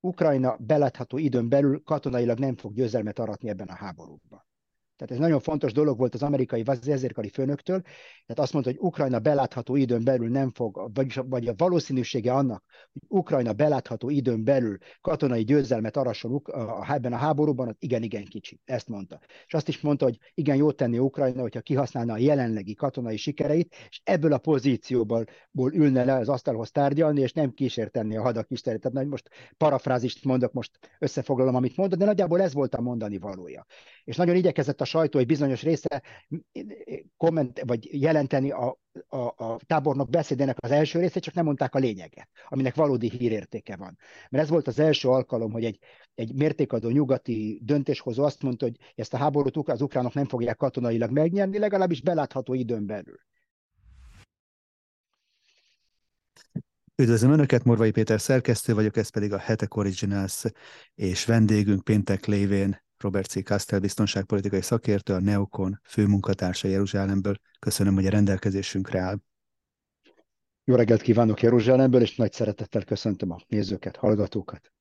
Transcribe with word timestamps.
Ukrajna 0.00 0.56
belátható 0.56 1.18
időn 1.18 1.48
belül 1.48 1.82
katonailag 1.82 2.38
nem 2.38 2.56
fog 2.56 2.74
győzelmet 2.74 3.18
aratni 3.18 3.48
ebben 3.48 3.68
a 3.68 3.74
háborúban. 3.74 4.47
Tehát 4.98 5.12
ez 5.12 5.18
nagyon 5.18 5.40
fontos 5.40 5.72
dolog 5.72 5.98
volt 5.98 6.14
az 6.14 6.22
amerikai 6.22 6.62
vezérkari 6.62 7.28
főnöktől, 7.28 7.80
tehát 7.80 8.38
azt 8.38 8.52
mondta, 8.52 8.70
hogy 8.70 8.80
Ukrajna 8.80 9.18
belátható 9.18 9.76
időn 9.76 10.04
belül 10.04 10.28
nem 10.28 10.50
fog, 10.50 10.90
vagy, 10.94 11.20
vagy 11.24 11.48
a 11.48 11.54
valószínűsége 11.56 12.32
annak, 12.32 12.64
hogy 12.92 13.02
Ukrajna 13.08 13.52
belátható 13.52 14.10
időn 14.10 14.44
belül 14.44 14.78
katonai 15.00 15.42
győzelmet 15.42 15.96
arasson 15.96 16.42
ebben 16.88 17.12
a 17.12 17.16
háborúban, 17.16 17.68
az 17.68 17.74
igen-igen 17.78 18.24
kicsi. 18.24 18.60
Ezt 18.64 18.88
mondta. 18.88 19.20
És 19.46 19.54
azt 19.54 19.68
is 19.68 19.80
mondta, 19.80 20.04
hogy 20.04 20.18
igen, 20.34 20.56
jót 20.56 20.76
tenni 20.76 20.98
Ukrajna, 20.98 21.40
hogyha 21.40 21.60
kihasználna 21.60 22.12
a 22.12 22.18
jelenlegi 22.18 22.74
katonai 22.74 23.16
sikereit, 23.16 23.74
és 23.88 24.00
ebből 24.04 24.32
a 24.32 24.38
pozícióból 24.38 25.24
ülne 25.72 26.04
le 26.04 26.14
az 26.14 26.28
asztalhoz 26.28 26.70
tárgyalni, 26.70 27.20
és 27.20 27.32
nem 27.32 27.50
kísérteni 27.50 28.16
a 28.16 28.22
hadak 28.22 28.50
istenét. 28.50 28.80
Tehát 28.80 29.08
most 29.08 29.28
parafrázist 29.56 30.24
mondok, 30.24 30.52
most 30.52 30.78
összefoglalom, 30.98 31.54
amit 31.54 31.76
mondott, 31.76 31.98
de 31.98 32.04
nagyjából 32.04 32.42
ez 32.42 32.54
volt 32.54 32.74
a 32.74 32.80
mondani 32.80 33.18
valója. 33.18 33.66
És 34.04 34.16
nagyon 34.16 34.36
igyekezett 34.36 34.80
a 34.80 34.84
sajtó 34.88 35.18
egy 35.18 35.26
bizonyos 35.26 35.62
része 35.62 36.02
komment, 37.16 37.60
vagy 37.66 38.00
jelenteni 38.00 38.50
a, 38.50 38.78
a, 39.08 39.16
a 39.16 39.58
tábornok 39.66 40.10
beszédének 40.10 40.56
az 40.58 40.70
első 40.70 40.98
részét, 40.98 41.22
csak 41.22 41.34
nem 41.34 41.44
mondták 41.44 41.74
a 41.74 41.78
lényeget, 41.78 42.28
aminek 42.48 42.74
valódi 42.74 43.10
hírértéke 43.10 43.76
van. 43.76 43.98
Mert 44.30 44.44
ez 44.44 44.50
volt 44.50 44.66
az 44.66 44.78
első 44.78 45.08
alkalom, 45.08 45.52
hogy 45.52 45.64
egy, 45.64 45.78
egy 46.14 46.34
mértékadó 46.34 46.88
nyugati 46.88 47.60
döntéshozó 47.62 48.24
azt 48.24 48.42
mondta, 48.42 48.64
hogy 48.64 48.76
ezt 48.94 49.14
a 49.14 49.16
háborút 49.16 49.56
az 49.68 49.82
ukránok 49.82 50.14
nem 50.14 50.26
fogják 50.26 50.56
katonailag 50.56 51.10
megnyerni, 51.10 51.58
legalábbis 51.58 52.00
belátható 52.00 52.54
időn 52.54 52.86
belül. 52.86 53.18
Üdvözlöm 56.96 57.32
Önöket, 57.32 57.64
Morvai 57.64 57.90
Péter 57.90 58.20
szerkesztő 58.20 58.74
vagyok, 58.74 58.96
ez 58.96 59.08
pedig 59.08 59.32
a 59.32 59.38
Hetek 59.38 59.76
Originals, 59.76 60.44
és 60.94 61.24
vendégünk 61.24 61.84
péntek 61.84 62.26
lévén 62.26 62.86
Robert 62.98 63.30
C. 63.30 63.44
Kastel 63.44 63.80
biztonságpolitikai 63.80 64.62
szakértő, 64.62 65.12
a 65.14 65.20
Neokon 65.20 65.80
főmunkatársa 65.84 66.68
Jeruzsálemből. 66.68 67.36
Köszönöm, 67.58 67.94
hogy 67.94 68.06
a 68.06 68.10
rendelkezésünkre 68.10 69.00
áll. 69.00 69.18
Jó 70.64 70.74
reggelt 70.74 71.02
kívánok 71.02 71.42
Jeruzsálemből, 71.42 72.00
és 72.00 72.16
nagy 72.16 72.32
szeretettel 72.32 72.84
köszöntöm 72.84 73.30
a 73.30 73.36
nézőket, 73.46 73.96
hallgatókat. 73.96 74.72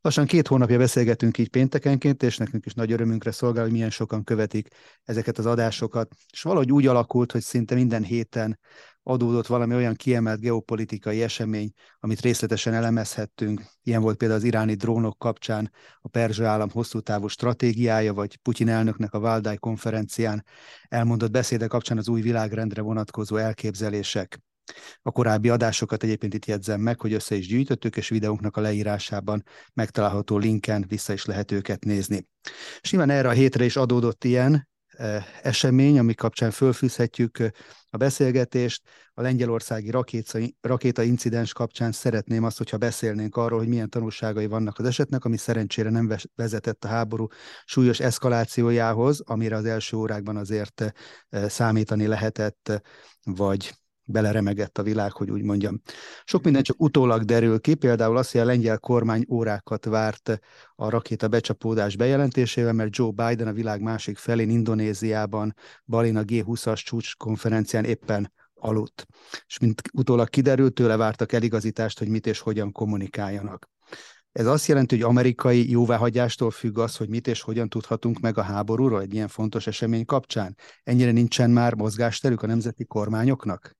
Lassan 0.00 0.26
két 0.26 0.46
hónapja 0.46 0.78
beszélgetünk 0.78 1.38
így 1.38 1.48
péntekenként, 1.48 2.22
és 2.22 2.36
nekünk 2.36 2.66
is 2.66 2.74
nagy 2.74 2.92
örömünkre 2.92 3.30
szolgál, 3.30 3.62
hogy 3.62 3.72
milyen 3.72 3.90
sokan 3.90 4.24
követik 4.24 4.68
ezeket 5.04 5.38
az 5.38 5.46
adásokat. 5.46 6.14
És 6.32 6.42
valahogy 6.42 6.72
úgy 6.72 6.86
alakult, 6.86 7.32
hogy 7.32 7.42
szinte 7.42 7.74
minden 7.74 8.02
héten 8.02 8.58
adódott 9.02 9.46
valami 9.46 9.74
olyan 9.74 9.94
kiemelt 9.94 10.40
geopolitikai 10.40 11.22
esemény, 11.22 11.72
amit 12.00 12.20
részletesen 12.20 12.74
elemezhettünk. 12.74 13.62
Ilyen 13.82 14.02
volt 14.02 14.16
például 14.16 14.40
az 14.40 14.46
iráni 14.46 14.74
drónok 14.74 15.18
kapcsán 15.18 15.72
a 16.00 16.08
Perzsa 16.08 16.46
állam 16.46 16.70
hosszú 16.70 17.00
távú 17.00 17.26
stratégiája, 17.26 18.14
vagy 18.14 18.36
Putyin 18.36 18.68
elnöknek 18.68 19.14
a 19.14 19.20
Valdai 19.20 19.56
konferencián 19.56 20.44
elmondott 20.88 21.30
beszéde 21.30 21.66
kapcsán 21.66 21.98
az 21.98 22.08
új 22.08 22.20
világrendre 22.20 22.82
vonatkozó 22.82 23.36
elképzelések. 23.36 24.40
A 25.02 25.10
korábbi 25.10 25.48
adásokat 25.48 26.02
egyébként 26.02 26.34
itt 26.34 26.44
jegyzem 26.44 26.80
meg, 26.80 27.00
hogy 27.00 27.12
össze 27.12 27.34
is 27.34 27.46
gyűjtöttük, 27.46 27.96
és 27.96 28.08
videónknak 28.08 28.56
a 28.56 28.60
leírásában 28.60 29.42
megtalálható 29.74 30.38
linken 30.38 30.84
vissza 30.88 31.12
is 31.12 31.24
lehet 31.24 31.52
őket 31.52 31.84
nézni. 31.84 32.26
Nyilván 32.90 33.10
erre 33.10 33.28
a 33.28 33.32
hétre 33.32 33.64
is 33.64 33.76
adódott 33.76 34.24
ilyen 34.24 34.68
esemény, 35.42 35.98
ami 35.98 36.14
kapcsán 36.14 36.50
fölfűzhetjük 36.50 37.38
a 37.90 37.96
beszélgetést. 37.96 38.82
A 39.14 39.22
lengyelországi 39.22 39.90
rakéta, 39.90 40.38
rakéta 40.60 41.02
incidens 41.02 41.52
kapcsán 41.52 41.92
szeretném 41.92 42.44
azt, 42.44 42.58
hogyha 42.58 42.76
beszélnénk 42.76 43.36
arról, 43.36 43.58
hogy 43.58 43.68
milyen 43.68 43.90
tanulságai 43.90 44.46
vannak 44.46 44.78
az 44.78 44.84
esetnek, 44.84 45.24
ami 45.24 45.36
szerencsére 45.36 45.90
nem 45.90 46.16
vezetett 46.34 46.84
a 46.84 46.88
háború 46.88 47.26
súlyos 47.64 48.00
eszkalációjához, 48.00 49.20
amire 49.20 49.56
az 49.56 49.64
első 49.64 49.96
órákban 49.96 50.36
azért 50.36 50.92
számítani 51.30 52.06
lehetett, 52.06 52.82
vagy 53.24 53.79
beleremegett 54.10 54.78
a 54.78 54.82
világ, 54.82 55.12
hogy 55.12 55.30
úgy 55.30 55.42
mondjam. 55.42 55.80
Sok 56.24 56.42
minden 56.44 56.62
csak 56.62 56.80
utólag 56.80 57.22
derül 57.24 57.60
ki, 57.60 57.74
például 57.74 58.16
azt, 58.16 58.32
hogy 58.32 58.40
a 58.40 58.44
lengyel 58.44 58.78
kormány 58.78 59.24
órákat 59.28 59.84
várt 59.84 60.40
a 60.74 60.88
rakéta 60.88 61.28
becsapódás 61.28 61.96
bejelentésével, 61.96 62.72
mert 62.72 62.96
Joe 62.96 63.10
Biden 63.10 63.48
a 63.48 63.52
világ 63.52 63.80
másik 63.80 64.18
felén, 64.18 64.50
Indonéziában, 64.50 65.54
Balin 65.84 66.16
a 66.16 66.22
G20-as 66.22 66.82
csúcs 66.84 67.16
konferencián 67.16 67.84
éppen 67.84 68.32
aludt. 68.54 69.06
És 69.46 69.58
mint 69.58 69.82
utólag 69.92 70.28
kiderült, 70.28 70.74
tőle 70.74 70.96
vártak 70.96 71.32
eligazítást, 71.32 71.98
hogy 71.98 72.08
mit 72.08 72.26
és 72.26 72.38
hogyan 72.38 72.72
kommunikáljanak. 72.72 73.68
Ez 74.32 74.46
azt 74.46 74.66
jelenti, 74.66 74.94
hogy 74.94 75.04
amerikai 75.04 75.70
jóváhagyástól 75.70 76.50
függ 76.50 76.78
az, 76.78 76.96
hogy 76.96 77.08
mit 77.08 77.26
és 77.26 77.40
hogyan 77.40 77.68
tudhatunk 77.68 78.20
meg 78.20 78.38
a 78.38 78.42
háborúról 78.42 79.00
egy 79.00 79.14
ilyen 79.14 79.28
fontos 79.28 79.66
esemény 79.66 80.04
kapcsán. 80.04 80.56
Ennyire 80.82 81.10
nincsen 81.10 81.50
már 81.50 81.74
mozgásterük 81.74 82.42
a 82.42 82.46
nemzeti 82.46 82.84
kormányoknak? 82.84 83.78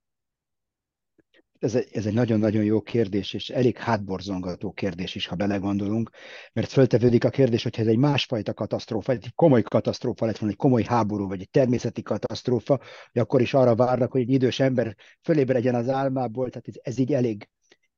Ez 1.61 1.75
egy, 1.75 1.89
ez 1.93 2.07
egy 2.07 2.15
nagyon-nagyon 2.15 2.65
jó 2.65 2.81
kérdés, 2.81 3.33
és 3.33 3.51
elég 3.51 3.77
hátborzongató 3.77 4.73
kérdés 4.73 5.15
is, 5.15 5.27
ha 5.27 5.35
belegondolunk, 5.35 6.11
mert 6.53 6.71
föltevődik 6.73 7.25
a 7.25 7.31
kérdés, 7.31 7.63
hogyha 7.63 7.83
ez 7.83 7.89
egy 7.89 7.97
másfajta 7.97 8.55
katasztrófa, 8.55 9.13
egy 9.13 9.33
komoly 9.35 9.63
katasztrófa 9.63 10.27
lett 10.27 10.39
volna, 10.39 10.55
egy 10.55 10.61
komoly 10.61 10.83
háború, 10.83 11.29
vagy 11.29 11.41
egy 11.41 11.51
természeti 11.51 12.03
katasztrófa, 12.03 12.81
hogy 13.13 13.21
akkor 13.23 13.41
is 13.41 13.55
arra 13.55 13.75
várnak, 13.75 14.13
hogy 14.13 14.21
egy 14.21 14.31
idős 14.31 14.61
ember 14.61 14.97
fölébredjen 15.23 15.75
az 15.75 15.89
álmából, 15.89 16.51
tehát 16.51 16.69
ez, 16.69 16.75
ez 16.83 16.99
így 16.99 17.13
elég, 17.13 17.49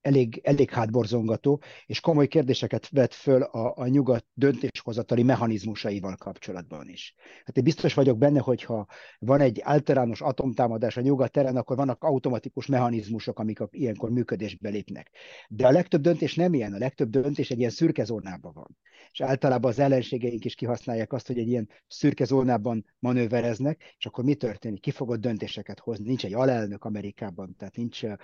elég, 0.02 0.40
elég 0.44 0.70
hátborzongató, 0.70 1.62
és 1.86 2.00
komoly 2.00 2.26
kérdéseket 2.26 2.88
vet 2.88 3.14
föl 3.14 3.42
a, 3.42 3.72
a 3.76 3.86
nyugat 3.86 4.26
döntéshozatali 4.34 5.22
mechanizmusaival 5.22 6.16
kapcsolatban 6.16 6.88
is. 6.88 7.14
Hát 7.44 7.56
én 7.56 7.64
biztos 7.64 7.94
vagyok 7.94 8.18
benne, 8.18 8.40
hogyha 8.40 8.86
van 9.18 9.40
egy 9.40 9.60
általános 9.60 10.20
atomtámadás 10.20 10.96
a 10.96 11.00
nyugat 11.00 11.32
teren, 11.32 11.56
akkor 11.56 11.76
vannak 11.76 12.04
automatikus 12.04 12.66
mechanizmusok, 12.66 13.38
amik 13.38 13.60
a, 13.60 13.68
ilyenkor 13.70 14.10
működésbe 14.10 14.68
lépnek. 14.68 15.10
De 15.48 15.66
a 15.66 15.70
legtöbb 15.70 16.00
döntés 16.00 16.34
nem 16.34 16.54
ilyen, 16.54 16.72
a 16.72 16.78
legtöbb 16.78 17.10
döntés 17.10 17.50
egy 17.50 17.58
ilyen 17.58 17.70
szürke 17.70 18.04
zónában 18.04 18.52
van. 18.54 18.76
És 19.12 19.20
általában 19.20 19.70
az 19.70 19.78
ellenségeink 19.78 20.44
is 20.44 20.54
kihasználják 20.54 21.12
azt, 21.12 21.26
hogy 21.26 21.38
egy 21.38 21.48
ilyen 21.48 21.68
szürke 21.88 22.24
zónában 22.24 22.84
manővereznek, 22.98 23.94
és 23.98 24.06
akkor 24.06 24.24
mi 24.24 24.34
történik? 24.34 24.80
Ki 24.80 24.90
fogod 24.90 25.20
döntéseket 25.20 25.78
hozni? 25.78 26.06
Nincs 26.06 26.24
egy 26.24 26.34
alelnök 26.34 26.84
Amerikában, 26.84 27.54
tehát 27.56 27.76
nincs 27.76 28.02
a, 28.02 28.18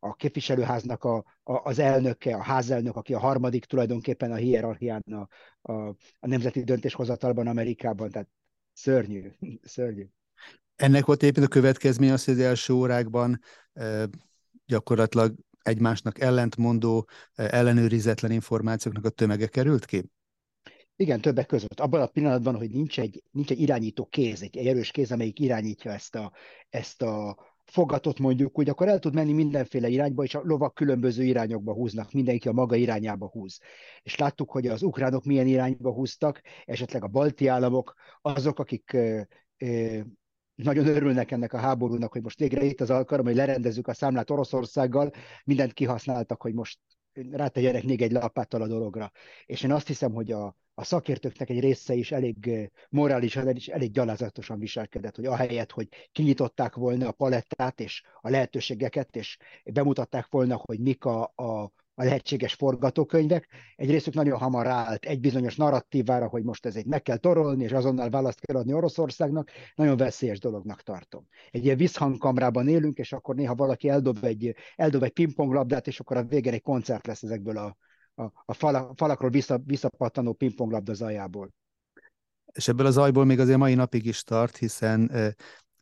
a 0.00 0.14
képviselőháznak 0.14 1.04
a 1.04 1.13
a, 1.16 1.24
az 1.42 1.78
elnöke, 1.78 2.34
a 2.34 2.42
házelnök, 2.42 2.96
aki 2.96 3.14
a 3.14 3.18
harmadik 3.18 3.64
tulajdonképpen 3.64 4.32
a 4.32 4.36
hierarchián 4.36 5.02
a, 5.02 5.28
a, 5.72 5.88
a 6.18 6.26
nemzeti 6.26 6.64
döntéshozatalban 6.64 7.46
Amerikában, 7.46 8.10
tehát 8.10 8.28
szörnyű, 8.72 9.30
szörnyű. 9.62 10.06
Ennek 10.76 11.04
volt 11.04 11.22
éppen 11.22 11.42
a 11.42 11.48
következmény 11.48 12.10
az, 12.10 12.24
hogy 12.24 12.34
az 12.34 12.40
első 12.40 12.72
órákban 12.72 13.40
e, 13.72 14.08
gyakorlatilag 14.66 15.34
egymásnak 15.62 16.20
ellentmondó, 16.20 17.08
ellenőrizetlen 17.34 18.30
információknak 18.30 19.04
a 19.04 19.08
tömege 19.08 19.46
került 19.46 19.84
ki? 19.84 20.04
Igen, 20.96 21.20
többek 21.20 21.46
között. 21.46 21.80
Abban 21.80 22.00
a 22.00 22.06
pillanatban, 22.06 22.56
hogy 22.56 22.70
nincs 22.70 23.00
egy, 23.00 23.22
nincs 23.30 23.50
egy 23.50 23.60
irányító 23.60 24.06
kéz, 24.06 24.42
egy 24.42 24.56
erős 24.56 24.90
kéz, 24.90 25.12
amelyik 25.12 25.40
irányítja 25.40 25.92
ezt 25.92 26.14
a, 26.14 26.32
ezt 26.68 27.02
a, 27.02 27.36
fogatot 27.64 28.18
mondjuk 28.18 28.58
úgy, 28.58 28.68
akkor 28.68 28.88
el 28.88 28.98
tud 28.98 29.14
menni 29.14 29.32
mindenféle 29.32 29.88
irányba, 29.88 30.22
és 30.22 30.34
a 30.34 30.42
lovak 30.44 30.74
különböző 30.74 31.24
irányokba 31.24 31.72
húznak, 31.72 32.12
mindenki 32.12 32.48
a 32.48 32.52
maga 32.52 32.76
irányába 32.76 33.28
húz. 33.28 33.60
És 34.02 34.16
láttuk, 34.16 34.50
hogy 34.50 34.66
az 34.66 34.82
ukránok 34.82 35.24
milyen 35.24 35.46
irányba 35.46 35.92
húztak, 35.92 36.40
esetleg 36.64 37.04
a 37.04 37.08
balti 37.08 37.46
államok, 37.46 37.94
azok, 38.20 38.58
akik 38.58 38.92
ö, 38.92 39.20
ö, 39.58 40.00
nagyon 40.54 40.86
örülnek 40.86 41.30
ennek 41.30 41.52
a 41.52 41.58
háborúnak, 41.58 42.12
hogy 42.12 42.22
most 42.22 42.38
végre 42.38 42.64
itt 42.64 42.80
az 42.80 42.90
alkalom, 42.90 43.26
hogy 43.26 43.34
lerendezzük 43.34 43.88
a 43.88 43.94
számlát 43.94 44.30
Oroszországgal, 44.30 45.10
mindent 45.44 45.72
kihasználtak, 45.72 46.42
hogy 46.42 46.54
most 46.54 46.78
rátegyenek 47.30 47.82
még 47.82 48.02
egy 48.02 48.12
lapáttal 48.12 48.62
a 48.62 48.66
dologra. 48.66 49.12
És 49.46 49.62
én 49.62 49.72
azt 49.72 49.86
hiszem, 49.86 50.12
hogy 50.12 50.32
a, 50.32 50.56
a 50.74 50.84
szakértőknek 50.84 51.50
egy 51.50 51.60
része 51.60 51.94
is 51.94 52.12
elég 52.12 52.70
morálisan 52.90 53.48
és 53.48 53.68
elég 53.68 53.90
gyalázatosan 53.90 54.58
viselkedett, 54.58 55.16
hogy 55.16 55.26
ahelyett, 55.26 55.70
hogy 55.70 55.88
kinyitották 56.12 56.74
volna 56.74 57.08
a 57.08 57.12
palettát 57.12 57.80
és 57.80 58.02
a 58.20 58.30
lehetőségeket, 58.30 59.16
és 59.16 59.36
bemutatták 59.64 60.26
volna, 60.30 60.56
hogy 60.64 60.80
mik 60.80 61.04
a, 61.04 61.22
a, 61.22 61.72
a 61.94 62.04
lehetséges 62.04 62.54
forgatókönyvek. 62.54 63.48
Egy 63.76 63.90
részük 63.90 64.14
nagyon 64.14 64.38
hamar 64.38 64.66
állt 64.66 65.04
egy 65.04 65.20
bizonyos 65.20 65.56
narratívára, 65.56 66.26
hogy 66.26 66.42
most 66.42 66.66
ez 66.66 66.76
egy 66.76 66.86
meg 66.86 67.02
kell 67.02 67.16
torolni, 67.16 67.64
és 67.64 67.72
azonnal 67.72 68.10
választ 68.10 68.40
kell 68.40 68.56
adni 68.56 68.72
Oroszországnak. 68.72 69.50
Nagyon 69.74 69.96
veszélyes 69.96 70.38
dolognak 70.38 70.82
tartom. 70.82 71.26
Egy 71.50 71.64
ilyen 71.64 71.76
visszhangkamrában 71.76 72.68
élünk, 72.68 72.98
és 72.98 73.12
akkor 73.12 73.34
néha 73.34 73.54
valaki 73.54 73.88
eldob 73.88 74.24
egy, 74.24 74.54
eldob 74.76 75.02
egy 75.02 75.12
pingponglabdát, 75.12 75.86
és 75.86 76.00
akkor 76.00 76.16
a 76.16 76.24
végén 76.24 76.52
egy 76.52 76.62
koncert 76.62 77.06
lesz 77.06 77.22
ezekből 77.22 77.56
a, 77.56 77.76
a, 78.14 78.22
a 78.44 78.54
falakról 78.94 79.30
vissza, 79.30 79.60
visszapattanó 79.64 80.32
pingponglabda 80.32 80.94
zajából. 80.94 81.50
És 82.52 82.68
ebből 82.68 82.86
az 82.86 82.94
zajból 82.94 83.24
még 83.24 83.38
azért 83.38 83.58
mai 83.58 83.74
napig 83.74 84.06
is 84.06 84.22
tart, 84.22 84.56
hiszen 84.56 85.10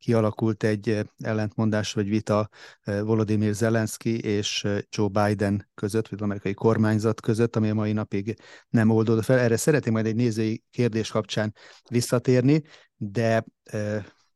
kialakult 0.02 0.64
egy 0.64 1.06
ellentmondás 1.19 1.93
vagy 1.93 2.08
vita 2.08 2.49
Volodymyr 2.84 3.54
Zelenszky 3.54 4.20
és 4.20 4.66
Joe 4.88 5.08
Biden 5.08 5.70
között, 5.75 6.08
vagy 6.08 6.19
az 6.19 6.25
amerikai 6.25 6.54
kormányzat 6.54 7.20
között, 7.20 7.56
ami 7.56 7.70
a 7.70 7.75
mai 7.75 7.93
napig 7.93 8.37
nem 8.69 8.90
oldódott 8.90 9.25
fel. 9.25 9.38
Erre 9.38 9.56
szeretném 9.56 9.93
majd 9.93 10.06
egy 10.06 10.14
nézői 10.14 10.64
kérdés 10.70 11.10
kapcsán 11.10 11.54
visszatérni, 11.90 12.62
de 12.96 13.44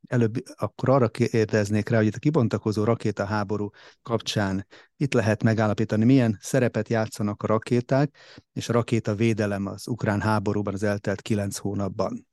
előbb 0.06 0.34
akkor 0.54 0.88
arra 0.88 1.08
kérdeznék 1.08 1.88
rá, 1.88 1.96
hogy 1.96 2.06
itt 2.06 2.14
a 2.14 2.18
kibontakozó 2.18 2.84
rakétaháború 2.84 3.70
kapcsán 4.02 4.66
itt 4.96 5.12
lehet 5.12 5.42
megállapítani, 5.42 6.04
milyen 6.04 6.38
szerepet 6.40 6.88
játszanak 6.88 7.42
a 7.42 7.46
rakéták, 7.46 8.16
és 8.52 8.68
a 8.68 8.72
rakéta 8.72 9.14
védelem 9.14 9.66
az 9.66 9.88
ukrán 9.88 10.20
háborúban 10.20 10.74
az 10.74 10.82
eltelt 10.82 11.22
kilenc 11.22 11.56
hónapban 11.56 12.26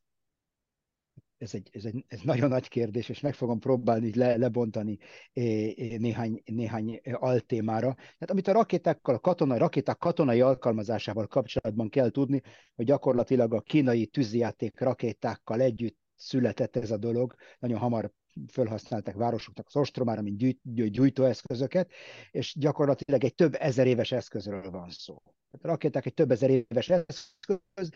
ez 1.43 1.53
egy, 1.53 1.69
ez 1.71 1.85
egy 1.85 2.05
ez 2.07 2.19
nagyon 2.21 2.49
nagy 2.49 2.67
kérdés, 2.67 3.09
és 3.09 3.19
meg 3.19 3.33
fogom 3.33 3.59
próbálni 3.59 4.15
le, 4.15 4.37
lebontani 4.37 4.97
néhány, 5.97 6.41
néhány 6.45 7.01
altémára. 7.13 7.93
Tehát 7.93 8.29
amit 8.31 8.47
a 8.47 8.51
rakétákkal, 8.51 9.15
a 9.15 9.19
katonai, 9.19 9.57
rakéták 9.57 9.97
katonai 9.97 10.41
alkalmazásával 10.41 11.27
kapcsolatban 11.27 11.89
kell 11.89 12.09
tudni, 12.09 12.41
hogy 12.75 12.85
gyakorlatilag 12.85 13.53
a 13.53 13.61
kínai 13.61 14.05
tűzijáték 14.05 14.79
rakétákkal 14.79 15.61
együtt 15.61 15.97
született 16.15 16.75
ez 16.75 16.91
a 16.91 16.97
dolog. 16.97 17.35
Nagyon 17.59 17.79
hamar 17.79 18.11
felhasználták 18.47 19.15
városoknak 19.15 19.67
az 19.67 19.75
ostromára, 19.75 20.21
mint 20.21 20.37
gyűjt, 20.37 20.91
gyújtóeszközöket, 20.91 21.91
és 22.31 22.55
gyakorlatilag 22.59 23.23
egy 23.23 23.35
több 23.35 23.55
ezer 23.59 23.87
éves 23.87 24.11
eszközről 24.11 24.69
van 24.69 24.89
szó. 24.89 25.21
A 25.51 25.57
rakéták 25.61 26.05
egy 26.05 26.13
több 26.13 26.31
ezer 26.31 26.49
éves 26.49 26.89
eszköz, 26.89 27.89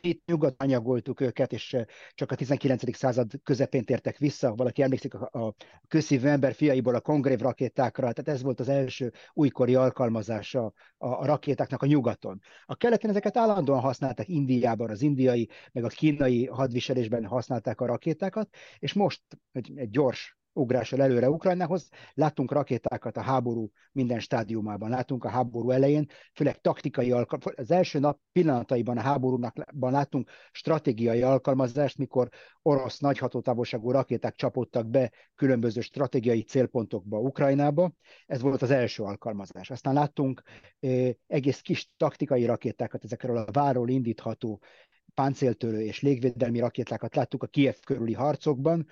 itt 0.00 0.24
nyugat 0.26 0.62
anyagoltuk 0.62 1.20
őket, 1.20 1.52
és 1.52 1.76
csak 2.10 2.30
a 2.30 2.34
19. 2.34 2.96
század 2.96 3.30
közepén 3.42 3.84
tértek 3.84 4.18
vissza. 4.18 4.54
Valaki 4.54 4.82
emlékszik 4.82 5.14
a, 5.14 5.46
a 5.46 5.54
közszívű 5.88 6.28
ember 6.28 6.54
fiaiból 6.54 6.94
a 6.94 7.00
kongrév 7.00 7.38
rakétákra, 7.38 8.12
tehát 8.12 8.28
ez 8.28 8.42
volt 8.42 8.60
az 8.60 8.68
első 8.68 9.12
újkori 9.32 9.74
alkalmazása 9.74 10.64
a, 10.64 10.72
a 11.08 11.26
rakétáknak 11.26 11.82
a 11.82 11.86
nyugaton. 11.86 12.40
A 12.64 12.76
keleten 12.76 13.10
ezeket 13.10 13.36
állandóan 13.36 13.80
használták 13.80 14.28
Indiában, 14.28 14.90
az 14.90 15.02
indiai, 15.02 15.48
meg 15.72 15.84
a 15.84 15.88
kínai 15.88 16.46
hadviselésben 16.46 17.24
használták 17.24 17.80
a 17.80 17.86
rakétákat, 17.86 18.48
és 18.78 18.92
most 18.92 19.22
egy, 19.52 19.72
egy 19.74 19.90
gyors 19.90 20.37
ugrással 20.58 21.02
előre 21.02 21.30
Ukrajnához. 21.30 21.88
Láttunk 22.14 22.52
rakétákat 22.52 23.16
a 23.16 23.20
háború 23.20 23.70
minden 23.92 24.20
stádiumában. 24.20 24.90
Látunk 24.90 25.24
a 25.24 25.28
háború 25.28 25.70
elején, 25.70 26.06
főleg 26.34 26.60
taktikai 26.60 27.12
alkalmazás. 27.12 27.54
Az 27.56 27.70
első 27.70 27.98
nap 27.98 28.20
pillanataiban 28.32 28.96
a 28.96 29.00
háborúnak 29.00 29.56
láttunk 29.80 30.30
stratégiai 30.50 31.22
alkalmazást, 31.22 31.98
mikor 31.98 32.28
orosz 32.62 32.98
nagyhatótávolságú 32.98 33.90
rakéták 33.90 34.34
csapódtak 34.34 34.86
be 34.86 35.12
különböző 35.34 35.80
stratégiai 35.80 36.42
célpontokba 36.42 37.18
Ukrajnába. 37.18 37.92
Ez 38.26 38.40
volt 38.40 38.62
az 38.62 38.70
első 38.70 39.02
alkalmazás. 39.02 39.70
Aztán 39.70 39.94
láttunk 39.94 40.42
egész 41.26 41.60
kis 41.60 41.90
taktikai 41.96 42.44
rakétákat, 42.44 43.04
ezekről 43.04 43.36
a 43.36 43.52
váról 43.52 43.88
indítható 43.88 44.60
páncéltörő 45.14 45.80
és 45.80 46.00
légvédelmi 46.00 46.58
rakétákat 46.58 47.14
láttuk 47.14 47.42
a 47.42 47.46
Kiev 47.46 47.74
körüli 47.84 48.12
harcokban, 48.12 48.86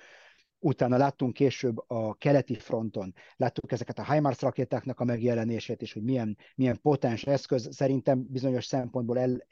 Utána 0.58 0.96
láttunk 0.96 1.32
később 1.32 1.90
a 1.90 2.14
keleti 2.14 2.54
fronton, 2.54 3.14
láttuk 3.36 3.72
ezeket 3.72 3.98
a 3.98 4.12
HIMARS 4.12 4.40
rakétáknak 4.40 5.00
a 5.00 5.04
megjelenését, 5.04 5.82
és 5.82 5.92
hogy 5.92 6.02
milyen, 6.02 6.36
milyen 6.54 6.80
potens 6.82 7.24
eszköz. 7.24 7.68
Szerintem 7.74 8.26
bizonyos 8.30 8.64
szempontból 8.64 9.18
el, 9.18 9.46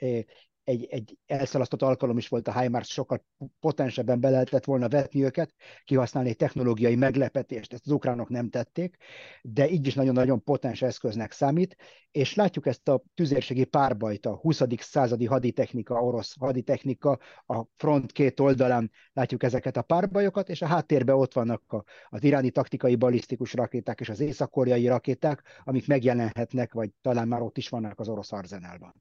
egy, 0.64 0.86
egy 0.90 1.18
elszalasztott 1.26 1.82
alkalom 1.82 2.18
is 2.18 2.28
volt 2.28 2.48
a 2.48 2.60
HIMARS, 2.60 2.88
sokkal 2.88 3.24
potensebben 3.60 4.20
be 4.20 4.30
lehetett 4.30 4.64
volna 4.64 4.88
vetni 4.88 5.24
őket, 5.24 5.54
kihasználni 5.84 6.28
egy 6.28 6.36
technológiai 6.36 6.94
meglepetést, 6.94 7.72
ezt 7.72 7.86
az 7.86 7.92
ukránok 7.92 8.28
nem 8.28 8.48
tették, 8.48 8.96
de 9.42 9.68
így 9.68 9.86
is 9.86 9.94
nagyon-nagyon 9.94 10.42
potens 10.42 10.82
eszköznek 10.82 11.32
számít, 11.32 11.76
és 12.10 12.34
látjuk 12.34 12.66
ezt 12.66 12.88
a 12.88 13.02
tüzérségi 13.14 13.64
párbajt, 13.64 14.26
a 14.26 14.34
20. 14.34 14.62
századi 14.78 15.26
haditechnika, 15.26 16.02
orosz 16.02 16.34
haditechnika, 16.38 17.18
a 17.46 17.64
front 17.76 18.12
két 18.12 18.40
oldalán 18.40 18.90
látjuk 19.12 19.42
ezeket 19.42 19.76
a 19.76 19.82
párbajokat, 19.82 20.48
és 20.48 20.62
a 20.62 20.66
háttérben 20.66 21.16
ott 21.16 21.32
vannak 21.32 21.72
a, 21.72 21.84
az 22.08 22.22
iráni 22.22 22.50
taktikai 22.50 22.96
balisztikus 22.96 23.52
rakéták 23.52 24.00
és 24.00 24.08
az 24.08 24.20
észak-koreai 24.20 24.86
rakéták, 24.86 25.42
amik 25.64 25.86
megjelenhetnek, 25.86 26.72
vagy 26.72 26.90
talán 27.00 27.28
már 27.28 27.42
ott 27.42 27.58
is 27.58 27.68
vannak 27.68 27.98
az 27.98 28.08
orosz 28.08 28.32
arzenálban. 28.32 28.94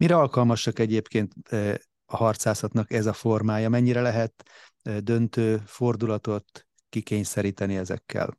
Mire 0.00 0.16
alkalmasak 0.16 0.78
egyébként 0.78 1.32
a 2.04 2.16
harcászatnak 2.16 2.92
ez 2.92 3.06
a 3.06 3.12
formája? 3.12 3.68
Mennyire 3.68 4.00
lehet 4.00 4.42
döntő 5.02 5.62
fordulatot 5.66 6.66
kikényszeríteni 6.88 7.76
ezekkel? 7.76 8.38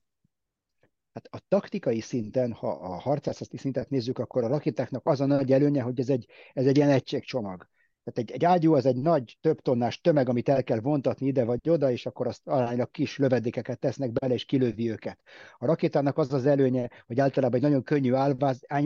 Hát 1.13 1.28
a 1.31 1.40
taktikai 1.48 2.00
szinten, 2.00 2.52
ha 2.52 2.69
a 2.72 3.00
harcászati 3.00 3.58
szintet 3.58 3.90
nézzük, 3.90 4.19
akkor 4.19 4.44
a 4.44 4.48
rakétáknak 4.48 5.08
az 5.08 5.22
a 5.22 5.25
nagy 5.25 5.52
előnye, 5.52 5.81
hogy 5.81 6.00
ez 6.00 6.10
egy, 6.10 6.25
ez 6.54 6.66
egy 6.66 6.78
ilyen 6.78 6.90
egységcsomag. 6.90 7.68
Tehát 8.04 8.19
egy, 8.19 8.31
egy 8.31 8.46
ágyú 8.46 8.74
az 8.74 8.86
egy 8.86 8.98
nagy, 8.98 9.38
több 9.42 9.62
tonnás 9.62 10.02
tömeg, 10.02 10.30
amit 10.30 10.50
el 10.50 10.63
kell 10.63 10.80
vontatni 10.80 11.28
ide 11.28 11.44
vagy 11.44 11.69
oda, 11.69 11.92
és 11.92 12.06
akkor 12.06 12.28
azt 12.28 12.48
aránylag 12.48 12.92
kis 12.92 13.18
lövedékeket 13.18 13.80
tesznek 13.80 14.12
bele, 14.12 14.34
és 14.34 14.46
kilövi 14.46 14.90
őket. 14.90 15.19
A 15.58 15.66
rakétának 15.66 16.18
az 16.18 16.34
az 16.34 16.46
előnye, 16.46 16.90
hogy 17.08 17.19
általában 17.19 17.56
egy 17.56 17.62
nagyon 17.62 17.84
könnyű 17.84 18.13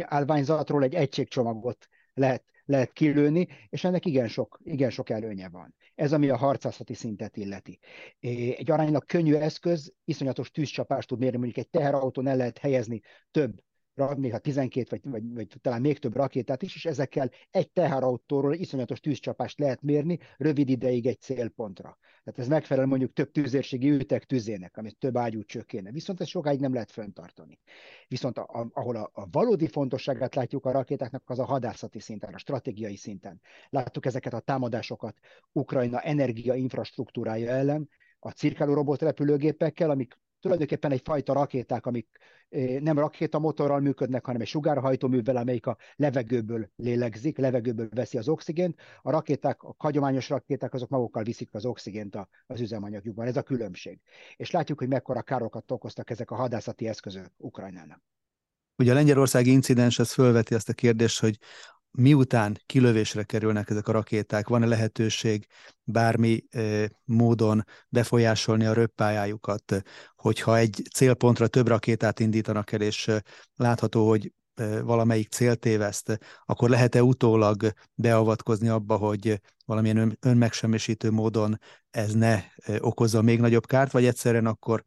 állványzatról 0.07 0.83
egy 0.83 0.94
egységcsomagot 0.94 1.88
lehet 2.13 2.44
lehet 2.65 2.94
kilőni, 2.94 3.47
és 3.69 3.83
ennek 3.83 4.06
igen 4.06 4.27
sok, 4.27 4.59
igen 4.63 4.89
sok 4.89 5.09
előnye 5.09 5.50
van. 5.50 5.75
Ez, 5.95 6.13
ami 6.13 6.29
a 6.29 6.38
harcászati 6.38 6.94
szintet 6.94 7.38
illeti. 7.38 7.79
Egy 8.19 8.71
aránylag 8.71 9.06
könnyű 9.06 9.33
eszköz, 9.33 9.94
iszonyatos 10.06 10.51
tűzcsapást 10.51 11.07
tud 11.07 11.19
mérni, 11.19 11.38
mondjuk 11.38 11.65
egy 11.65 11.69
teherautón 11.69 12.27
el 12.27 12.38
lehet 12.38 12.57
helyezni 12.57 13.01
több 13.31 13.63
néha 13.95 14.38
12 14.38 14.88
vagy, 14.89 15.12
vagy, 15.12 15.33
vagy 15.33 15.47
talán 15.62 15.81
még 15.81 16.00
több 16.00 16.15
rakétát 16.15 16.62
is, 16.62 16.75
és 16.75 16.86
ezekkel 16.86 17.31
egy 17.51 17.71
teherautóról 17.71 18.53
iszonyatos 18.53 19.00
tűzcsapást 19.00 19.59
lehet 19.59 19.81
mérni 19.81 20.19
rövid 20.38 20.69
ideig 20.69 21.06
egy 21.06 21.19
célpontra. 21.19 21.97
Tehát 22.24 22.39
ez 22.39 22.47
megfelel 22.47 22.86
mondjuk 22.86 23.13
több 23.13 23.31
tűzérségi 23.31 23.89
ütek 23.89 24.24
tüzének, 24.24 24.77
amit 24.77 24.97
több 24.97 25.18
ágyú 25.18 25.44
csökkéne. 25.44 25.92
Viszont 25.92 26.21
ez 26.21 26.27
sokáig 26.27 26.59
nem 26.59 26.74
lehet 26.74 26.92
föntartani. 26.92 27.59
Viszont 28.07 28.38
a, 28.38 28.42
a, 28.42 28.68
ahol 28.74 28.95
a, 28.95 29.09
a 29.13 29.27
valódi 29.31 29.68
fontosságát 29.68 30.36
látjuk 30.36 30.65
a 30.65 30.71
rakétáknak, 30.71 31.24
az 31.25 31.39
a 31.39 31.45
hadászati 31.45 32.00
szinten, 32.00 32.33
a 32.33 32.38
stratégiai 32.38 32.95
szinten. 32.95 33.41
Láttuk 33.69 34.06
ezeket 34.06 34.33
a 34.33 34.39
támadásokat 34.39 35.18
Ukrajna 35.51 36.01
energia 36.01 36.53
infrastruktúrája 36.53 37.51
ellen, 37.51 37.89
a 38.19 38.31
cirkáló 38.31 38.74
robotrepülőgépekkel, 38.74 39.89
amik 39.89 40.18
tulajdonképpen 40.45 40.92
egyfajta 40.92 41.33
rakéták, 41.33 41.86
amik 41.86 42.07
eh, 42.50 42.80
nem 42.80 43.00
rakétamotorral 43.00 43.80
működnek, 43.80 44.25
hanem 44.25 44.42
egy 44.42 44.47
sugárhajtóművel, 44.47 45.38
amelyik 45.38 45.65
a 45.65 45.77
levegőből 45.95 46.69
lélegzik, 46.75 47.38
levegőből 47.38 47.89
veszi 47.95 48.18
az 48.18 48.27
oxigént. 48.27 48.80
A 49.01 49.12
rakéták, 49.12 49.63
a 49.63 49.75
hagyományos 49.77 50.29
rakéták, 50.29 50.74
azok 50.74 50.89
magukkal 50.89 51.24
viszik 51.24 51.53
az 51.53 51.65
oxigént 51.65 52.17
az 52.48 52.62
üzemanyagjukban. 52.62 53.27
Ez 53.27 53.38
a 53.38 53.41
különbség. 53.41 54.00
És 54.36 54.51
látjuk, 54.51 54.79
hogy 54.79 54.88
mekkora 54.88 55.22
károkat 55.22 55.72
okoztak 55.72 56.10
ezek 56.10 56.31
a 56.31 56.36
hadászati 56.36 56.88
eszközök 56.88 57.27
Ukrajnának. 57.38 58.01
Ugye 58.77 58.91
a 58.91 58.96
lengyelországi 58.96 59.51
incidens 59.51 60.00
az 60.00 60.12
fölveti 60.12 60.53
azt 60.53 60.70
a 60.70 60.74
kérdést, 60.74 61.20
hogy 61.20 61.38
miután 61.96 62.62
kilövésre 62.66 63.24
kerülnek 63.24 63.70
ezek 63.70 63.88
a 63.88 63.92
rakéták, 63.92 64.48
van-e 64.48 64.66
lehetőség 64.66 65.48
bármi 65.84 66.44
módon 67.04 67.64
befolyásolni 67.90 68.66
a 68.66 68.74
röppályájukat, 68.74 69.84
hogyha 70.16 70.58
egy 70.58 70.84
célpontra 70.94 71.48
több 71.48 71.68
rakétát 71.68 72.20
indítanak 72.20 72.72
el, 72.72 72.82
és 72.82 73.12
látható, 73.56 74.08
hogy 74.08 74.32
valamelyik 74.84 75.30
cél 75.30 75.56
téveszt, 75.56 76.20
akkor 76.46 76.70
lehet-e 76.70 77.04
utólag 77.04 77.74
beavatkozni 77.94 78.68
abba, 78.68 78.96
hogy 78.98 79.42
valamilyen 79.66 79.98
ön, 79.98 80.18
önmegsemmisítő 80.22 81.12
módon 81.12 81.60
ez 81.90 82.14
ne 82.14 82.42
okozza 82.80 83.22
még 83.22 83.40
nagyobb 83.40 83.66
kárt, 83.66 83.92
vagy 83.92 84.06
egyszerűen 84.06 84.46
akkor 84.46 84.84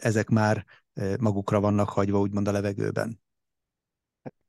ezek 0.00 0.28
már 0.28 0.64
magukra 1.20 1.60
vannak 1.60 1.88
hagyva, 1.88 2.20
úgymond 2.20 2.48
a 2.48 2.52
levegőben? 2.52 3.23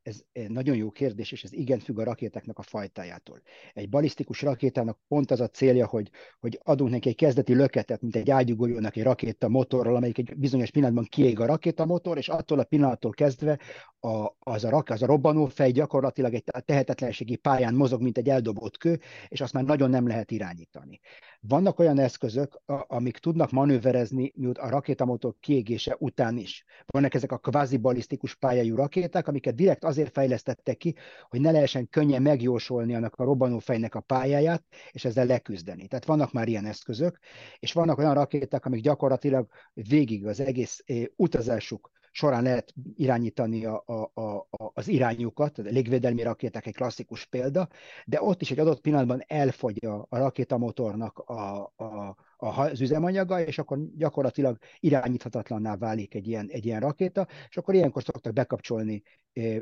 Ez 0.05 0.23
nagyon 0.47 0.75
jó 0.75 0.91
kérdés, 0.91 1.31
és 1.31 1.43
ez 1.43 1.53
igen 1.53 1.79
függ 1.79 1.99
a 1.99 2.03
rakétáknak 2.03 2.57
a 2.57 2.61
fajtájától. 2.61 3.41
Egy 3.73 3.89
balisztikus 3.89 4.41
rakétának 4.41 4.99
pont 5.07 5.31
az 5.31 5.39
a 5.39 5.47
célja, 5.47 5.87
hogy, 5.87 6.09
hogy 6.39 6.59
adunk 6.63 6.89
neki 6.89 7.09
egy 7.09 7.15
kezdeti 7.15 7.53
löketet, 7.55 8.01
mint 8.01 8.15
egy 8.15 8.29
ágyugoljónak 8.29 8.95
egy 8.95 9.03
rakéta 9.03 9.49
motorral, 9.49 9.95
amelyik 9.95 10.17
egy 10.17 10.35
bizonyos 10.37 10.71
pillanatban 10.71 11.03
kiég 11.03 11.39
a 11.39 11.45
rakéta 11.45 11.85
motor, 11.85 12.17
és 12.17 12.29
attól 12.29 12.59
a 12.59 12.63
pillanattól 12.63 13.11
kezdve 13.11 13.59
a, 13.99 14.29
az, 14.39 14.63
a, 14.63 14.83
az 14.85 15.01
a 15.01 15.05
robbanófej 15.05 15.71
gyakorlatilag 15.71 16.33
egy 16.33 16.43
tehetetlenségi 16.65 17.35
pályán 17.35 17.73
mozog, 17.73 18.01
mint 18.01 18.17
egy 18.17 18.29
eldobott 18.29 18.77
kő, 18.77 18.99
és 19.27 19.41
azt 19.41 19.53
már 19.53 19.63
nagyon 19.63 19.89
nem 19.89 20.07
lehet 20.07 20.31
irányítani. 20.31 20.99
Vannak 21.47 21.79
olyan 21.79 21.99
eszközök, 21.99 22.61
amik 22.87 23.17
tudnak 23.17 23.51
manőverezni 23.51 24.33
a 24.53 24.69
rakétamotor 24.69 25.35
kiégése 25.39 25.95
után 25.99 26.37
is. 26.37 26.65
Vannak 26.85 27.13
ezek 27.13 27.31
a 27.31 27.37
kvázi 27.37 27.77
balisztikus 27.77 28.35
pályájú 28.35 28.75
rakéták, 28.75 29.27
amiket 29.27 29.55
direkt 29.55 29.83
azért 29.83 30.11
fejlesztettek 30.11 30.77
ki, 30.77 30.95
hogy 31.29 31.41
ne 31.41 31.51
lehessen 31.51 31.89
könnyen 31.89 32.21
megjósolni 32.21 32.95
annak 32.95 33.15
a 33.15 33.23
robbanófejnek 33.23 33.95
a 33.95 33.99
pályáját, 33.99 34.63
és 34.91 35.05
ezzel 35.05 35.25
leküzdeni. 35.25 35.87
Tehát 35.87 36.05
vannak 36.05 36.31
már 36.31 36.47
ilyen 36.47 36.65
eszközök, 36.65 37.19
és 37.59 37.73
vannak 37.73 37.97
olyan 37.97 38.13
rakéták, 38.13 38.65
amik 38.65 38.81
gyakorlatilag 38.81 39.47
végig 39.73 40.25
az 40.25 40.39
egész 40.39 40.83
eh, 40.85 41.03
utazásuk 41.15 41.91
során 42.15 42.43
lehet 42.43 42.73
irányítani 42.95 43.65
a, 43.65 43.83
a, 43.85 44.21
a, 44.21 44.47
az 44.73 44.87
irányukat, 44.87 45.57
a 45.57 45.61
légvédelmi 45.61 46.23
rakéták 46.23 46.65
egy 46.65 46.75
klasszikus 46.75 47.25
példa, 47.25 47.67
de 48.05 48.21
ott 48.21 48.41
is 48.41 48.51
egy 48.51 48.59
adott 48.59 48.81
pillanatban 48.81 49.23
elfogy 49.27 49.85
a, 49.85 50.05
a 50.09 50.17
rakétamotornak 50.17 51.17
a, 51.17 51.73
a, 51.75 52.15
az 52.37 52.81
üzemanyaga, 52.81 53.41
és 53.41 53.57
akkor 53.57 53.79
gyakorlatilag 53.95 54.57
irányíthatatlanná 54.79 55.75
válik 55.75 56.15
egy 56.15 56.27
ilyen, 56.27 56.47
egy 56.49 56.65
ilyen 56.65 56.79
rakéta, 56.79 57.27
és 57.49 57.57
akkor 57.57 57.73
ilyenkor 57.73 58.03
szoktak 58.03 58.33
bekapcsolni 58.33 59.03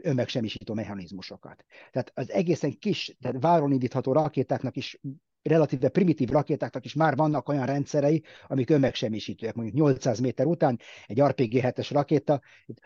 önmegsemmisítő 0.02 0.74
mechanizmusokat. 0.74 1.66
Tehát 1.92 2.12
az 2.14 2.32
egészen 2.32 2.80
kis, 2.80 3.18
tehát 3.22 3.42
váron 3.42 3.72
indítható 3.72 4.12
rakétáknak 4.12 4.76
is 4.76 5.00
relatíve 5.44 5.90
primitív 5.90 6.30
rakétáknak 6.30 6.86
is 6.86 6.94
már 6.94 7.16
vannak 7.16 7.50
olyan 7.50 7.66
rendszerei, 7.66 8.24
amik 8.48 8.70
önmegsemmisítőek. 8.70 9.54
Mondjuk 9.54 9.78
800 9.78 10.20
méter 10.20 10.46
után 10.46 10.80
egy 11.06 11.22
RPG-7-es 11.22 11.90
rakéta, 11.92 12.42